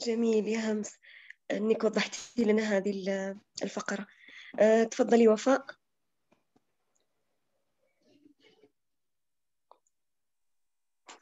جميل 0.01 0.47
يا 0.47 0.71
همس. 0.71 0.97
أنك 1.51 1.84
وضحتي 1.84 2.43
لنا 2.43 2.63
هذه 2.77 3.36
الفقرة. 3.63 4.07
أه، 4.60 4.84
تفضلي 4.84 5.28
وفاء. 5.28 5.66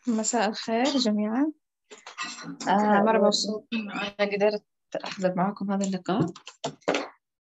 مساء 0.08 0.50
الخير 0.50 0.84
جميعا. 0.84 1.52
آه 2.68 3.04
مرة 3.06 3.26
مبسوطة 3.26 3.68
أنا 3.74 4.32
قدرت 4.32 4.64
أحضر 5.04 5.36
معكم 5.36 5.72
هذا 5.72 5.86
اللقاء. 5.88 6.34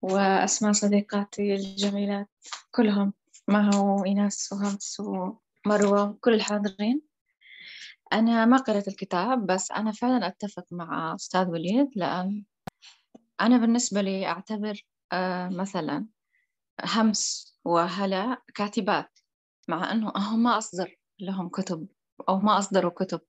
وأسماء 0.01 0.71
صديقاتي 0.71 1.55
الجميلات 1.55 2.29
كلهم 2.71 3.13
مها 3.47 3.79
وإيناس 3.79 4.53
وهمس 4.53 4.99
ومروة 4.99 6.17
كل 6.21 6.33
الحاضرين. 6.33 7.01
أنا 8.13 8.45
ما 8.45 8.57
قرأت 8.57 8.87
الكتاب 8.87 9.45
بس 9.45 9.71
أنا 9.71 9.91
فعلا 9.91 10.27
أتفق 10.27 10.65
مع 10.71 11.15
أستاذ 11.15 11.47
وليد 11.47 11.89
لأن 11.95 12.43
أنا 13.41 13.57
بالنسبة 13.57 14.01
لي 14.01 14.27
أعتبر 14.27 14.71
آه 14.71 14.94
مثلا 15.51 16.07
همس 16.83 17.55
وهلا 17.65 18.41
كاتبات 18.55 19.19
مع 19.67 19.91
أنه 19.91 20.13
هم 20.15 20.43
ما 20.43 20.57
أصدر 20.57 20.95
لهم 21.19 21.49
كتب 21.49 21.87
أو 22.29 22.39
ما 22.39 22.57
أصدروا 22.57 22.91
كتب. 22.91 23.21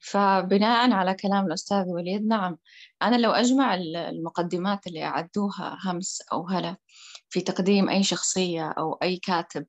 فبناء 0.00 0.92
على 0.92 1.14
كلام 1.14 1.46
الأستاذ 1.46 1.84
وليد 1.88 2.26
نعم 2.26 2.58
أنا 3.02 3.16
لو 3.16 3.30
أجمع 3.30 3.74
المقدمات 3.74 4.86
اللي 4.86 5.04
أعدوها 5.04 5.78
همس 5.84 6.22
أو 6.32 6.48
هلا 6.48 6.76
في 7.28 7.40
تقديم 7.40 7.88
أي 7.88 8.02
شخصية 8.02 8.74
أو 8.78 8.94
أي 8.94 9.16
كاتب 9.16 9.66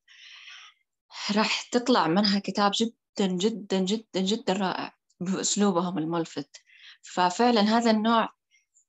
راح 1.36 1.62
تطلع 1.62 2.08
منها 2.08 2.40
كتاب 2.40 2.72
جدا 2.76 3.28
جدا 3.28 3.80
جدا 3.80 4.22
جدا 4.22 4.54
رائع 4.54 4.96
بأسلوبهم 5.20 5.98
الملفت. 5.98 6.58
ففعلا 7.02 7.62
هذا 7.62 7.92
النوع 7.92 8.30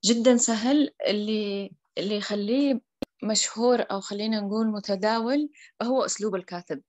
جدا 0.05 0.37
سهل 0.37 0.91
اللي 1.07 1.71
اللي 1.99 2.17
يخليه 2.17 2.81
مشهور 3.23 3.81
أو 3.91 4.01
خلينا 4.01 4.41
نقول 4.41 4.67
متداول 4.67 5.51
هو 5.83 6.05
أسلوب 6.05 6.35
الكاتب. 6.35 6.83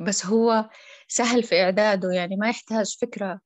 بس 0.00 0.26
هو 0.26 0.70
سهل 1.08 1.42
في 1.42 1.62
إعداده 1.62 2.10
يعني 2.12 2.36
ما 2.36 2.48
يحتاج 2.48 2.96
فكرة 3.00 3.40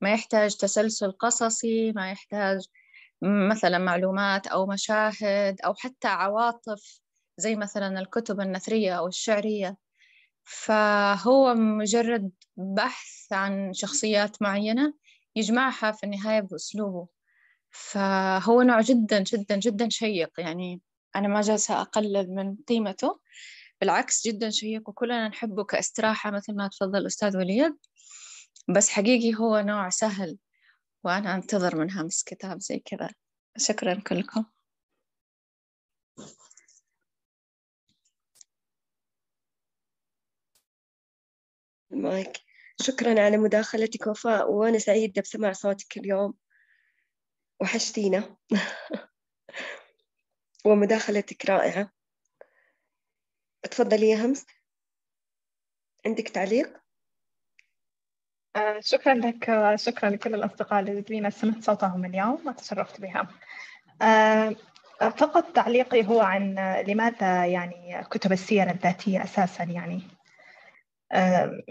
ما 0.00 0.12
يحتاج 0.12 0.56
تسلسل 0.56 1.12
قصصي 1.12 1.92
ما 1.92 2.10
يحتاج 2.10 2.60
مثلا 3.22 3.78
معلومات 3.78 4.46
أو 4.46 4.66
مشاهد 4.66 5.60
أو 5.64 5.74
حتى 5.74 6.08
عواطف 6.08 7.00
زي 7.36 7.56
مثلا 7.56 8.00
الكتب 8.00 8.40
النثرية 8.40 8.98
أو 8.98 9.06
الشعرية. 9.06 9.76
فهو 10.44 11.54
مجرد 11.54 12.30
بحث 12.56 13.32
عن 13.32 13.72
شخصيات 13.72 14.42
معينة 14.42 14.94
يجمعها 15.36 15.92
في 15.92 16.04
النهاية 16.04 16.40
بأسلوبه. 16.40 17.08
فهو 17.72 18.62
نوع 18.62 18.80
جدا 18.80 19.20
جدا 19.22 19.56
جدا 19.56 19.88
شيق. 19.88 20.30
يعني 20.40 20.80
أنا 21.16 21.28
ما 21.28 21.40
جالسة 21.40 21.80
أقلل 21.80 22.34
من 22.34 22.56
قيمته. 22.68 23.20
بالعكس 23.80 24.26
جدا 24.26 24.50
شيق 24.50 24.88
وكلنا 24.88 25.28
نحبه 25.28 25.64
كاستراحة 25.64 26.30
مثل 26.30 26.56
ما 26.56 26.68
تفضل 26.68 27.06
أستاذ 27.06 27.36
وليد. 27.36 27.76
بس 28.76 28.88
حقيقي 28.90 29.34
هو 29.40 29.60
نوع 29.60 29.88
سهل 29.88 30.38
وأنا 31.04 31.34
أنتظر 31.34 31.76
من 31.76 31.90
همس 31.90 32.22
كتاب 32.24 32.60
زي 32.60 32.78
كذا. 32.78 33.10
شكرا 33.58 33.94
كلكم. 33.94 34.44
مايك. 41.90 42.32
شكرا 42.82 43.20
على 43.24 43.36
مداخلتك 43.36 44.06
وفاء 44.06 44.52
وأنا 44.52 44.78
سعيدة 44.78 45.22
بسماع 45.22 45.52
صوتك 45.52 45.96
اليوم. 45.96 46.34
وحشتينا. 47.62 48.36
ومداخلتك 50.66 51.50
رائعة. 51.50 51.92
تفضلي 53.70 54.10
يا 54.10 54.16
همس. 54.16 54.46
عندك 56.06 56.28
تعليق؟ 56.28 56.82
آه 58.56 58.80
شكرا 58.80 59.14
لك 59.14 59.74
شكرا 59.74 60.10
لكل 60.10 60.34
الأصدقاء 60.34 60.80
الذين 60.80 61.30
سمعت 61.30 61.62
صوتهم 61.62 62.04
اليوم 62.04 62.48
وتشرفت 62.48 63.00
بها 63.00 63.28
آه 64.02 64.56
فقط 65.00 65.52
تعليقي 65.54 66.06
هو 66.06 66.20
عن 66.20 66.54
لماذا 66.86 67.46
يعني 67.46 68.04
كتب 68.10 68.32
السير 68.32 68.70
الذاتية 68.70 69.24
أساسا 69.24 69.64
يعني؟ 69.64 70.02
آه 71.12 71.62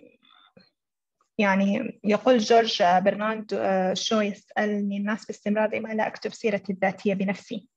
يعني 1.37 1.99
يقول 2.03 2.37
جورج 2.37 2.83
برنارد 2.83 3.59
شو 3.93 4.21
يسألني 4.21 4.97
الناس 4.97 5.25
باستمرار 5.25 5.75
لما 5.75 5.93
لا 5.93 6.07
أكتب 6.07 6.33
سيرتي 6.33 6.73
الذاتية 6.73 7.13
بنفسي. 7.13 7.67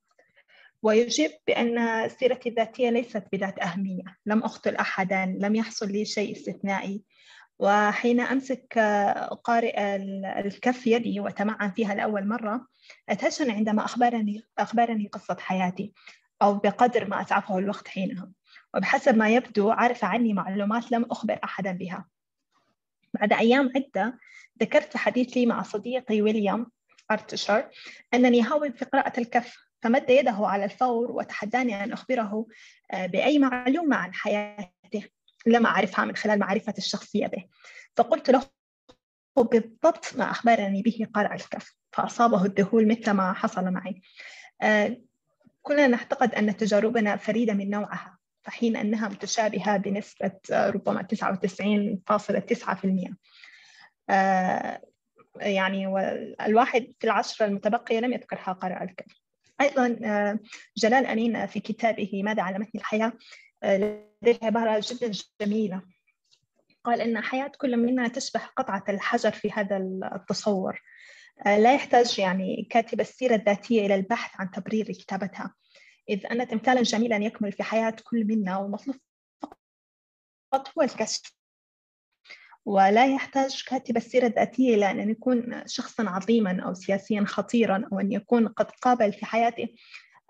ويجيب 0.83 1.31
بأن 1.47 2.09
سيرتي 2.09 2.49
الذاتية 2.49 2.91
ليست 2.91 3.25
بذات 3.33 3.59
أهمية. 3.59 4.05
لم 4.27 4.43
أقتل 4.43 4.77
أحدا 4.77 5.37
لم 5.41 5.55
يحصل 5.55 5.93
لي 5.93 6.05
شيء 6.05 6.33
استثنائي. 6.33 7.03
وحين 7.59 8.21
أمسك 8.21 8.79
قارئ 9.45 9.75
الكف 10.41 10.87
يدي 10.87 11.21
وتمعن 11.21 11.71
فيها 11.71 11.95
لأول 11.95 12.29
مرة 12.29 12.67
أدهشني 13.09 13.53
عندما 13.53 13.85
أخبرني 13.85 14.43
أخبرني 14.59 15.07
قصة 15.07 15.37
حياتي 15.41 15.93
أو 16.43 16.55
بقدر 16.55 17.09
ما 17.09 17.21
أسعفه 17.21 17.59
الوقت 17.59 17.89
حينها. 17.89 18.31
وبحسب 18.75 19.17
ما 19.17 19.29
يبدو 19.29 19.71
عرف 19.71 20.05
عني 20.05 20.33
معلومات 20.33 20.93
لم 20.93 21.05
أخبر 21.11 21.39
أحدا 21.45 21.73
بها. 21.73 22.14
بعد 23.15 23.33
أيام 23.33 23.73
عدة 23.77 24.19
ذكرت 24.63 24.93
في 24.93 24.99
حديث 24.99 25.37
لي 25.37 25.47
مع 25.47 25.63
صديقي 25.63 26.23
ويليام 26.23 26.67
أرتشر 27.11 27.71
أنني 28.15 28.43
هاوي 28.43 28.73
في 28.73 28.85
قراءة 28.85 29.21
الكف 29.21 29.57
فمد 29.83 30.11
يده 30.11 30.37
على 30.39 30.65
الفور 30.65 31.13
وتحداني 31.13 31.85
أن 31.85 31.93
أخبره 31.93 32.47
بأي 32.93 33.39
معلومة 33.39 33.97
عن 33.97 34.15
حياته 34.15 35.05
لم 35.47 35.67
أعرفها 35.67 36.05
من 36.05 36.17
خلال 36.17 36.39
معرفة 36.39 36.75
الشخصية 36.79 37.27
به 37.27 37.45
فقلت 37.97 38.31
له 38.31 38.43
بالضبط 39.37 40.17
ما 40.17 40.31
أخبرني 40.31 40.83
به 40.83 41.07
قارئ 41.15 41.35
الكف 41.35 41.75
فأصابه 41.93 42.45
الذهول 42.45 42.89
مثل 42.89 43.11
ما 43.11 43.33
حصل 43.33 43.65
معي. 43.65 44.03
كلنا 45.63 45.87
نعتقد 45.87 46.35
أن 46.35 46.57
تجاربنا 46.57 47.17
فريدة 47.17 47.53
من 47.53 47.71
نوعها. 47.71 48.19
فحين 48.45 48.77
أنها 48.77 49.09
متشابهة 49.09 49.77
بنسبة 49.77 50.33
ربما 50.51 51.03
99.9% 51.03 53.15
يعني 55.41 55.87
والواحد 55.87 56.93
في 56.99 57.05
العشرة 57.05 57.47
المتبقية 57.47 58.01
لم 58.01 58.13
يذكرها 58.13 58.53
قارئ 58.53 58.85
الكف 58.85 59.25
أيضا 59.61 59.89
جلال 60.77 61.07
أمين 61.07 61.47
في 61.47 61.61
كتابه 61.61 62.23
ماذا 62.25 62.43
علمتني 62.43 62.81
الحياة؟ 62.81 63.13
لديه 63.65 64.39
عبارة 64.43 64.83
جدا 64.85 65.13
جميلة. 65.41 65.83
قال 66.85 67.01
إن 67.01 67.21
حياة 67.21 67.53
كل 67.59 67.77
منا 67.77 68.09
تشبه 68.09 68.41
قطعة 68.57 68.85
الحجر 68.89 69.31
في 69.31 69.53
هذا 69.53 69.77
التصور. 70.15 70.83
لا 71.47 71.75
يحتاج 71.75 72.19
يعني 72.19 72.67
كاتب 72.71 73.01
السيرة 73.01 73.35
الذاتية 73.35 73.87
إلى 73.87 73.95
البحث 73.95 74.41
عن 74.41 74.51
تبرير 74.51 74.85
كتابتها. 74.85 75.55
إذ 76.09 76.27
أن 76.27 76.49
تمثالا 76.49 76.83
جميلا 76.83 77.17
يكمل 77.17 77.53
في 77.53 77.63
حياة 77.63 77.97
كل 78.05 78.25
منا 78.25 78.57
والمطلوب 78.57 78.97
فقط 80.53 80.69
هو 80.79 80.83
الكشف. 80.83 81.35
ولا 82.67 83.15
يحتاج 83.15 83.65
كاتب 83.67 83.97
السيرة 83.97 84.27
الذاتية 84.27 84.75
إلى 84.75 84.91
أن 84.91 85.11
يكون 85.11 85.67
شخصا 85.67 86.11
عظيما 86.11 86.63
أو 86.63 86.75
سياسيا 86.75 87.25
خطيرا 87.25 87.89
أو 87.93 88.01
أن 88.01 88.13
يكون 88.13 88.49
قد 88.49 88.71
قابل 88.71 89.13
في 89.13 89.27
حياته 89.27 89.69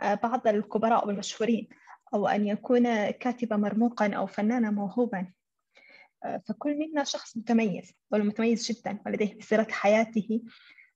بعض 0.00 0.46
الكبراء 0.48 1.06
والمشهورين 1.06 1.68
أو 2.14 2.28
أن 2.28 2.46
يكون 2.46 3.10
كاتبا 3.10 3.56
مرموقا 3.56 4.14
أو 4.14 4.26
فنانا 4.26 4.70
موهوبا. 4.70 5.32
فكل 6.48 6.78
منا 6.78 7.04
شخص 7.04 7.36
متميز 7.36 7.92
والمتميز 8.10 8.72
جدا 8.72 8.98
ولديه 9.06 9.34
في 9.34 9.42
سيرة 9.42 9.66
حياته 9.70 10.42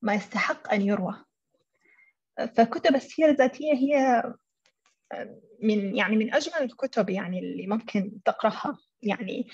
ما 0.02 0.14
يستحق 0.14 0.72
أن 0.72 0.82
يروى. 0.82 1.24
فكتب 2.56 2.94
السيرة 2.94 3.30
الذاتية 3.30 3.72
هي 3.72 4.22
من 5.62 5.96
يعني 5.96 6.16
من 6.16 6.34
أجمل 6.34 6.62
الكتب 6.62 7.10
يعني 7.10 7.38
اللي 7.38 7.66
ممكن 7.66 8.18
تقرأها. 8.24 8.78
يعني 9.02 9.48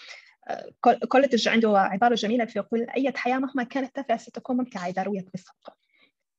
كولتج 1.08 1.48
عنده 1.48 1.78
عبارة 1.78 2.14
جميلة 2.14 2.44
فيقول 2.44 2.90
أي 2.90 3.12
حياة 3.16 3.38
مهما 3.38 3.62
كانت 3.62 3.96
تافهة 3.96 4.16
ستكون 4.16 4.56
ممتعة 4.56 4.88
إذا 4.88 5.02
رويت 5.02 5.30
بالصدق 5.32 5.76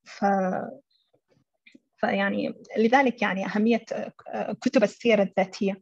ف... 0.04 0.26
فيعني 1.98 2.54
لذلك 2.78 3.22
يعني 3.22 3.46
أهمية 3.46 3.86
كتب 4.62 4.84
السيرة 4.84 5.24
الذاتية. 5.24 5.82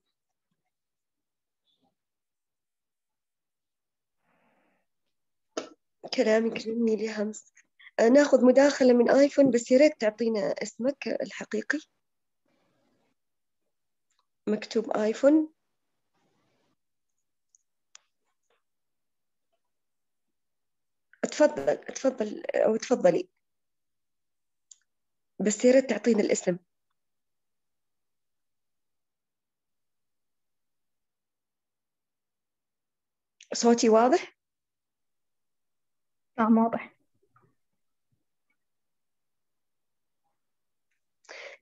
كلامك 6.13 6.53
جميل 6.57 7.01
يا 7.01 7.23
همس 7.23 7.53
ناخذ 7.99 8.45
مداخلة 8.45 8.93
من 8.93 9.09
آيفون 9.09 9.51
بس 9.51 9.71
يا 9.71 9.77
ريت 9.77 9.93
تعطينا 9.99 10.53
اسمك 10.63 11.07
الحقيقي. 11.21 11.79
مكتوب 14.49 14.91
آيفون. 14.97 15.53
تفضل 21.21 21.77
تفضل 21.77 22.43
أو 22.55 22.75
تفضلي 22.75 23.29
بس 25.39 25.65
يا 25.65 25.71
ريت 25.71 25.89
تعطينا 25.89 26.19
الاسم. 26.21 26.57
صوتي 33.53 33.89
واضح؟ 33.89 34.37
نعم 36.37 36.57
واضح. 36.57 36.92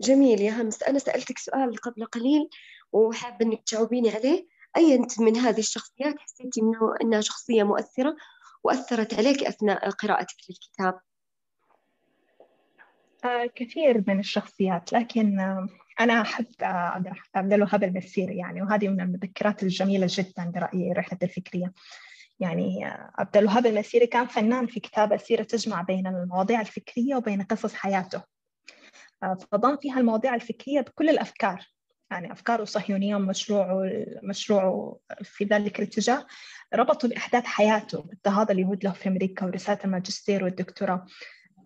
جميل 0.01 0.41
يا 0.41 0.51
همس. 0.51 0.83
أنا 0.83 0.99
سألتك 0.99 1.37
سؤال 1.37 1.77
قبل 1.77 2.05
قليل 2.05 2.49
وحابة 2.91 3.45
إنك 3.45 3.63
تجاوبيني 3.63 4.09
عليه. 4.09 4.47
أي 4.77 4.95
أنت 4.95 5.21
من 5.21 5.37
هذه 5.37 5.59
الشخصيات 5.59 6.19
حسيتي 6.19 6.61
إنه 6.61 6.95
إنها 7.01 7.21
شخصية 7.21 7.63
مؤثرة 7.63 8.15
وأثرت 8.63 9.13
عليك 9.13 9.43
أثناء 9.43 9.89
قراءتك 9.89 10.35
للكتاب؟ 10.49 10.99
آه 13.25 13.45
كثير 13.55 14.03
من 14.07 14.19
الشخصيات 14.19 14.93
لكن 14.93 15.39
آه 15.39 15.67
أنا 15.99 16.21
أحب 16.21 16.45
آه 16.61 17.03
عبد 17.35 17.53
الوهاب 17.53 17.83
المسيري 17.83 18.37
يعني 18.37 18.61
وهذه 18.61 18.87
من 18.87 19.01
المذكرات 19.01 19.63
الجميلة 19.63 20.07
جدا 20.09 20.51
برأيي 20.55 20.91
رحلة 20.93 21.19
الفكرية. 21.23 21.73
يعني 22.39 22.85
عبد 23.17 23.37
الوهاب 23.37 23.65
المسيري 23.65 24.07
كان 24.07 24.27
فنان 24.27 24.67
في 24.67 24.79
كتابة 24.79 25.17
سيرة 25.17 25.43
تجمع 25.43 25.81
بين 25.81 26.07
المواضيع 26.07 26.61
الفكرية 26.61 27.15
وبين 27.15 27.41
قصص 27.41 27.73
حياته. 27.73 28.30
فضم 29.51 29.77
فيها 29.77 29.99
المواضيع 29.99 30.35
الفكرية 30.35 30.81
بكل 30.81 31.09
الأفكار. 31.09 31.67
يعني 32.11 32.31
أفكاره 32.31 32.63
الصهيونية 32.63 33.15
ومشروعه 33.15 33.83
مشروعه 34.23 34.99
في 35.23 35.43
ذلك 35.43 35.79
الاتجاه. 35.79 36.25
ربطوا 36.73 37.09
بأحداث 37.09 37.43
حياته 37.45 37.99
اضطهاد 37.99 38.51
اليهود 38.51 38.83
له 38.83 38.91
في 38.91 39.09
أمريكا 39.09 39.45
ورسالة 39.45 39.79
الماجستير 39.85 40.43
والدكتوراه. 40.43 41.05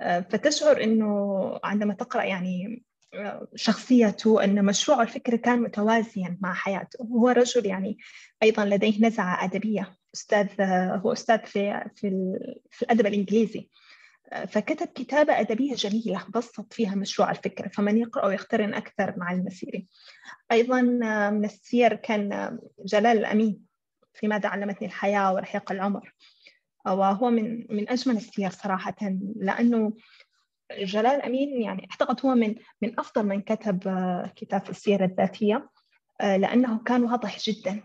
فتشعر 0.02 0.84
أنه 0.84 1.60
عندما 1.64 1.94
تقرأ 1.94 2.24
يعني 2.24 2.84
شخصيته 3.56 4.44
أن 4.44 4.66
مشروع 4.66 5.02
الفكر 5.02 5.36
كان 5.36 5.62
متوازيا 5.62 6.38
مع 6.42 6.54
حياته. 6.54 7.04
هو 7.04 7.30
رجل 7.30 7.66
يعني 7.66 7.98
أيضا 8.44 8.66
لديه 8.66 9.06
نزعة 9.08 9.44
أدبية. 9.44 9.96
أستاذ 10.16 10.48
هو 11.02 11.14
أستاذ 11.14 11.40
في 11.40 11.90
في, 11.96 12.10
في 12.72 12.82
الأدب 12.82 13.06
الإنجليزي. 13.06 13.70
فكتب 14.48 14.88
كتابة 14.88 15.40
أدبية 15.40 15.76
جميلة 15.76 16.26
بسط 16.36 16.74
فيها 16.74 16.96
مشروع 16.96 17.32
الفكرة 17.32 17.68
فمن 17.68 17.98
يقرأ 17.98 18.26
ويقترن 18.26 18.74
أكثر 18.74 19.14
مع 19.18 19.32
المسيري 19.32 19.88
أيضا 20.52 20.82
من 21.30 21.46
السير 21.46 21.96
كان 21.96 22.60
جلال 22.86 23.18
الأمين 23.18 23.66
في 24.14 24.28
ماذا 24.28 24.50
علمتني 24.50 24.88
الحياة 24.88 25.34
ورحيق 25.34 25.72
العمر. 25.72 26.14
وهو 26.86 27.30
من 27.30 27.66
من 27.70 27.90
أجمل 27.90 28.16
السير 28.16 28.50
صراحة 28.50 28.96
لأنه 29.36 29.94
جلال 30.80 31.22
أمين 31.22 31.62
يعني 31.62 31.88
أعتقد 31.92 32.26
هو 32.26 32.36
من 32.36 32.56
من 32.82 33.00
أفضل 33.00 33.26
من 33.26 33.42
كتب 33.42 33.80
كتاب 34.36 34.64
في 34.64 34.70
السيرة 34.70 35.06
الذاتية 35.06 35.70
لأنه 36.22 36.84
كان 36.84 37.04
واضح 37.04 37.40
جدا. 37.40 37.84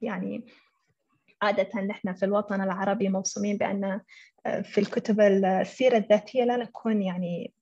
يعني 0.00 0.46
عادة 1.42 1.80
نحن 1.80 2.12
في 2.12 2.24
الوطن 2.24 2.60
العربي 2.60 3.08
موصومين 3.08 3.56
بأن 3.56 4.00
في 4.62 4.78
الكتب 4.78 5.20
السيرة 5.20 5.96
الذاتية 5.96 6.44
لا 6.44 6.56
نكون 6.56 7.02
يعني 7.02 7.52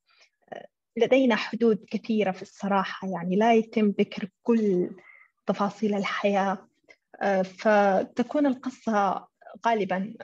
لدينا 0.96 1.36
حدود 1.36 1.84
كثيرة 1.90 2.30
في 2.30 2.42
الصراحة. 2.42 3.08
يعني 3.08 3.36
لا 3.36 3.54
يتم 3.54 3.94
ذكر 3.98 4.28
كل 4.42 4.90
تفاصيل 5.46 5.94
الحياة. 5.94 6.58
فتكون 7.44 8.46
القصة 8.46 9.28
غالبا 9.66 10.14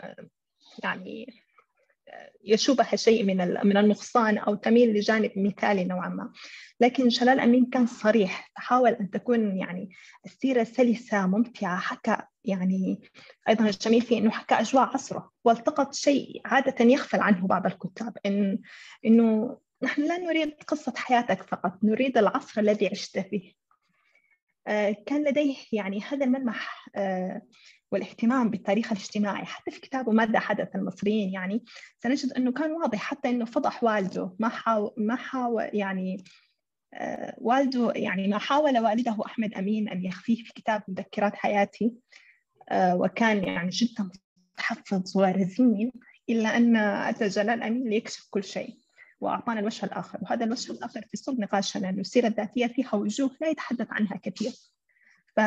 يعني 0.85 1.27
يشوبها 2.45 2.97
شيء 2.97 3.25
من 3.25 3.37
من 3.65 3.77
النقصان 3.77 4.39
أو 4.39 4.55
تميل 4.55 4.95
لجانب 4.95 5.31
مثالي 5.37 5.85
نوعا 5.85 6.09
ما. 6.09 6.33
لكن 6.81 7.09
جلال 7.09 7.41
أمين 7.41 7.67
كان 7.67 7.87
صريح. 7.87 8.51
حاول 8.55 8.91
أن 8.91 9.11
تكون 9.11 9.59
يعني 9.59 9.91
السيرة 10.27 10.65
سلسة 10.65 11.27
ممتعة 11.27 11.79
حكى 11.79 12.17
يعني 12.45 13.01
أيضا 13.49 13.65
الجميل 13.65 14.03
في 14.03 14.19
إنه 14.19 14.31
حكى 14.31 14.55
أجواء 14.55 14.85
عصرة 14.85 15.31
والتقط 15.45 15.95
شيء 15.95 16.41
عادة 16.45 16.85
يغفل 16.85 17.21
عنه 17.21 17.47
بعض 17.47 17.67
الكتاب 17.67 18.19
ان 18.27 18.59
إنه 19.05 19.59
نحن 19.83 20.03
لا 20.03 20.19
نريد 20.19 20.53
قصة 20.69 20.93
حياتك 20.97 21.43
فقط 21.43 21.79
نريد 21.83 22.19
العصر 22.19 22.61
الذي 22.61 22.89
عشت 22.89 23.19
فيه. 23.19 23.53
آه، 24.67 24.97
كان 25.07 25.25
لديه 25.25 25.57
يعني 25.73 26.01
هذا 26.01 26.25
الملمح 26.25 26.89
آه، 26.97 27.43
والاهتمام 27.93 28.51
بالتاريخ 28.51 28.93
الاجتماعي. 28.93 29.45
حتى 29.45 29.71
في 29.71 29.81
كتابه 29.81 30.13
ماذا 30.13 30.39
حدث 30.39 30.77
المصريين 30.77 31.33
يعني 31.33 31.65
سنجد 32.03 32.33
أنه 32.33 32.53
كان 32.53 32.73
واضح 32.73 32.99
حتى 32.99 33.31
أنه 33.31 33.45
فضح 33.45 33.85
والده 33.85 34.37
ما 34.39 34.49
حاول 34.49 34.91
ما 34.97 35.17
حاول 35.17 35.71
يعني 35.73 36.25
آه 36.95 37.35
والده 37.39 37.93
يعني 37.97 38.29
ما 38.29 38.39
حاول 38.39 38.79
والده 38.79 39.17
أحمد 39.27 39.55
أمين 39.55 39.89
أن 39.89 40.05
يخفيه 40.05 40.45
في 40.45 40.53
كتاب 40.53 40.83
مذكرات 40.89 41.37
حياتي 41.37 41.93
آه 42.71 42.97
وكان 42.97 43.45
يعني 43.45 43.71
جدا 43.71 44.11
متحفظ 44.55 45.17
ورزين 45.17 45.93
إلا 46.29 46.57
أن 46.57 46.77
أتى 46.77 47.29
جلال 47.29 47.63
أمين 47.63 47.89
ليكشف 47.89 48.27
كل 48.31 48.45
شيء 48.45 48.77
وأعطانا 49.21 49.61
الوجه 49.61 49.87
الآخر. 49.87 50.19
وهذا 50.23 50.45
الوجه 50.45 50.73
الآخر 50.73 51.03
في 51.03 51.17
صلب 51.17 51.41
نقاشنا 51.41 51.81
لأنه 51.83 52.01
السيرة 52.01 52.27
الذاتية 52.27 52.67
فيها 52.67 52.95
وجوه 52.95 53.31
لا 53.41 53.49
يتحدث 53.49 53.87
عنها 53.91 54.17
كثير. 54.23 54.53
ف 55.37 55.41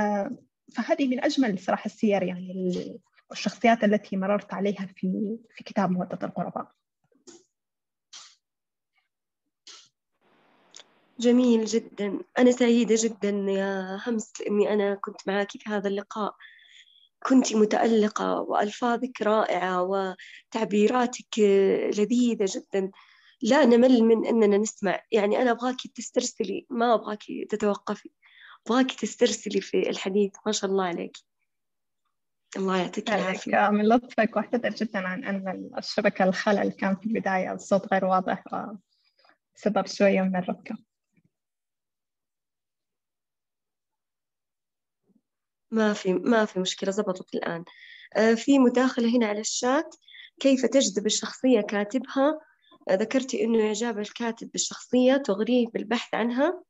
فهذه 0.69 1.07
من 1.07 1.23
أجمل 1.23 1.59
صراحة 1.59 1.85
السير 1.85 2.23
يعني 2.23 2.99
الشخصيات 3.31 3.83
التي 3.83 4.17
مررت 4.17 4.53
عليها 4.53 4.85
في 4.95 5.37
في 5.55 5.63
كتاب 5.63 5.91
مودة 5.91 6.19
الغرباء 6.23 6.71
جميل 11.19 11.65
جدا. 11.65 12.19
أنا 12.39 12.51
سعيدة 12.51 12.95
جدا 12.97 13.29
يا 13.29 13.99
همس 14.07 14.31
إني 14.47 14.73
أنا 14.73 14.95
كنت 14.95 15.27
معك 15.27 15.51
في 15.51 15.59
هذا 15.69 15.87
اللقاء. 15.87 16.35
كنت 17.23 17.55
متألقة 17.55 18.41
وألفاظك 18.41 19.21
رائعة 19.21 19.83
وتعبيراتك 19.83 21.39
لذيذة 21.97 22.45
جدا. 22.47 22.91
لا 23.41 23.65
نمل 23.65 24.03
من 24.03 24.25
أننا 24.25 24.57
نسمع. 24.57 25.03
يعني 25.11 25.41
أنا 25.41 25.51
أبغاك 25.51 25.87
تسترسلي 25.95 26.65
ما 26.69 26.93
أبغاك 26.93 27.23
تتوقفي. 27.49 28.11
أبغاك 28.67 28.91
تسترسلي 28.91 29.61
في 29.61 29.89
الحديث 29.89 30.31
ما 30.45 30.51
شاء 30.51 30.69
الله 30.69 30.83
عليك. 30.85 31.17
الله 32.57 32.77
يعطيك 32.77 33.09
العافية. 33.09 33.69
من 33.69 33.87
لطفك 33.87 34.35
واعتذر 34.35 34.69
جدا 34.69 34.99
عن 34.99 35.23
أن 35.23 35.69
الشبكة 35.77 36.23
الخلل 36.23 36.71
كان 36.71 36.95
في 36.95 37.05
البداية 37.05 37.53
الصوت 37.53 37.93
غير 37.93 38.05
واضح 38.05 38.43
سبب 39.55 39.87
شوية 39.87 40.21
من 40.21 40.35
الربكة. 40.35 40.77
ما 45.71 45.93
في 45.93 46.13
ما 46.13 46.45
في 46.45 46.59
مشكلة 46.59 46.91
زبطت 46.91 47.35
الآن. 47.35 47.65
آه، 48.15 48.33
في 48.33 48.59
مداخلة 48.59 49.17
هنا 49.17 49.27
على 49.27 49.39
الشات. 49.39 49.95
كيف 50.39 50.65
تجذب 50.65 51.05
الشخصية 51.05 51.61
كاتبها؟ 51.61 52.39
آه، 52.89 52.95
ذكرتي 52.95 53.43
أنه 53.43 53.67
إعجاب 53.67 53.99
الكاتب 53.99 54.51
بالشخصية 54.51 55.17
تغريه 55.17 55.67
بالبحث 55.67 56.13
عنها. 56.13 56.63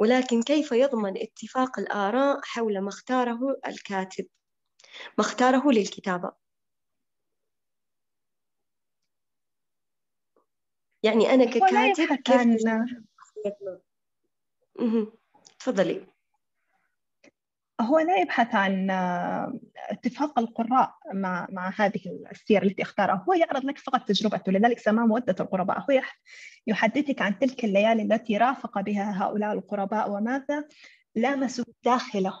ولكن 0.00 0.42
كيف 0.42 0.72
يضمن 0.72 1.14
اتفاق 1.16 1.78
الآراء 1.78 2.40
حول 2.42 2.78
ما 2.78 2.88
اختاره 2.88 3.38
الكاتب؟ 3.66 4.26
ما 5.18 5.24
اختاره 5.24 5.70
للكتابة. 5.70 6.32
يعني 11.02 11.34
أنا 11.34 11.44
ككاتب 11.44 12.14
كيف 12.14 12.46
تفضلي. 15.58 16.06
هو 17.80 17.98
لا 17.98 18.16
يبحث 18.16 18.54
عن 18.54 18.90
آه، 18.90 19.58
اتفاق 19.90 20.38
القراء 20.38 20.94
مع 21.14 21.46
مع 21.50 21.72
هذه 21.76 22.00
السير 22.32 22.62
التي 22.62 22.82
اختارها 22.82 23.24
هو 23.28 23.32
يعرض 23.32 23.64
لك 23.64 23.78
فقط 23.78 24.08
تجربته 24.08 24.52
لذلك 24.52 24.78
سماه 24.78 25.06
مودة 25.06 25.36
القرباء. 25.40 25.78
هو 25.78 26.02
يحدثك 26.66 27.22
عن 27.22 27.38
تلك 27.38 27.64
الليالي 27.64 28.02
التي 28.02 28.36
رافق 28.36 28.80
بها 28.80 29.22
هؤلاء 29.24 29.52
القرباء 29.52 30.10
وماذا؟ 30.10 30.64
لامسوا 31.14 31.64
داخله. 31.84 32.40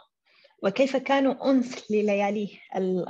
وكيف 0.62 0.96
كانوا 0.96 1.50
أنس 1.50 1.90
للياليه 1.90 2.48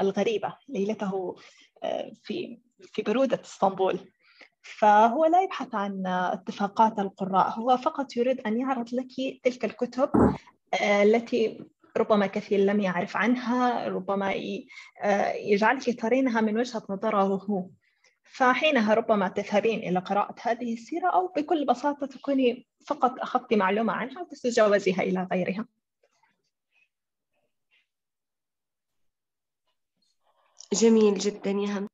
الغريبة 0.01 0.57
ليلته 0.69 1.37
آه، 1.83 2.13
في 2.23 2.61
في 2.93 3.03
برودة 3.03 3.41
إسطنبول. 3.45 3.99
فهو 4.63 5.25
لا 5.25 5.43
يبحث 5.43 5.75
عن 5.75 6.07
اتفاقات 6.07 6.99
القراء. 6.99 7.51
هو 7.51 7.77
فقط 7.77 8.17
يريد 8.17 8.41
أن 8.41 8.61
يعرض 8.61 8.89
لك 8.95 9.41
تلك 9.45 9.65
الكتب 9.65 10.11
آه، 10.75 11.03
التي 11.03 11.65
ربما 12.01 12.27
كثير 12.27 12.59
لم 12.59 12.81
يعرف 12.81 13.17
عنها 13.17 13.89
ربما 13.89 14.35
آه، 15.03 15.33
يجعلك 15.33 16.01
ترينها 16.01 16.41
من 16.41 16.59
وجهة 16.59 16.83
نظره. 16.91 17.23
هو 17.23 17.67
فحينها 18.25 18.95
ربما 18.95 19.29
تذهبين 19.29 19.79
إلى 19.79 19.99
قراءة 20.01 20.35
هذه 20.43 20.75
السيرة 20.75 21.11
أو 21.11 21.29
بكل 21.37 21.67
بساطة 21.67 22.07
تكوني 22.07 22.67
فقط 22.87 23.21
أخذت 23.21 23.55
معلومة 23.55 23.93
عنها 23.93 24.23
وتتجاوزيها 24.23 25.03
إلى 25.03 25.29
غيرها. 25.33 25.67
جميل 30.73 31.19
جدا 31.19 31.51
يا 31.51 31.79
هم. 31.79 31.89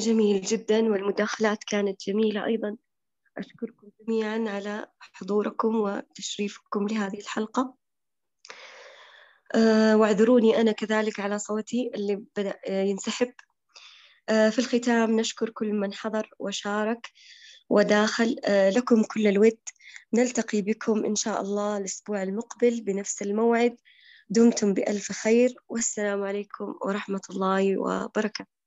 جميل 0.00 0.40
جدا 0.40 0.92
والمداخلات 0.92 1.64
كانت 1.64 2.00
جميلة 2.08 2.44
أيضا. 2.46 2.76
أشكركم 3.38 3.88
جميعا 4.00 4.44
على 4.48 4.86
حضوركم 5.00 5.76
وتشريفكم 5.76 6.88
لهذه 6.88 7.18
الحلقة. 7.18 7.74
أه 9.54 9.96
واعذروني 9.96 10.60
أنا 10.60 10.72
كذلك 10.72 11.20
على 11.20 11.38
صوتي 11.38 11.90
اللي 11.94 12.24
بدأ 12.36 12.58
ينسحب. 12.68 13.32
أه 14.28 14.50
في 14.50 14.58
الختام 14.58 15.20
نشكر 15.20 15.50
كل 15.50 15.72
من 15.72 15.94
حضر 15.94 16.30
وشارك 16.38 17.10
وداخل. 17.70 18.36
لكم 18.48 19.02
كل 19.02 19.26
الود. 19.26 19.58
نلتقي 20.14 20.62
بكم 20.62 21.04
إن 21.04 21.14
شاء 21.14 21.40
الله 21.40 21.76
الأسبوع 21.76 22.22
المقبل 22.22 22.80
بنفس 22.80 23.22
الموعد. 23.22 23.76
دمتم 24.28 24.74
بألف 24.74 25.12
خير 25.12 25.54
والسلام 25.68 26.22
عليكم 26.22 26.74
ورحمة 26.82 27.22
الله 27.30 27.80
وبركاته. 27.80 28.59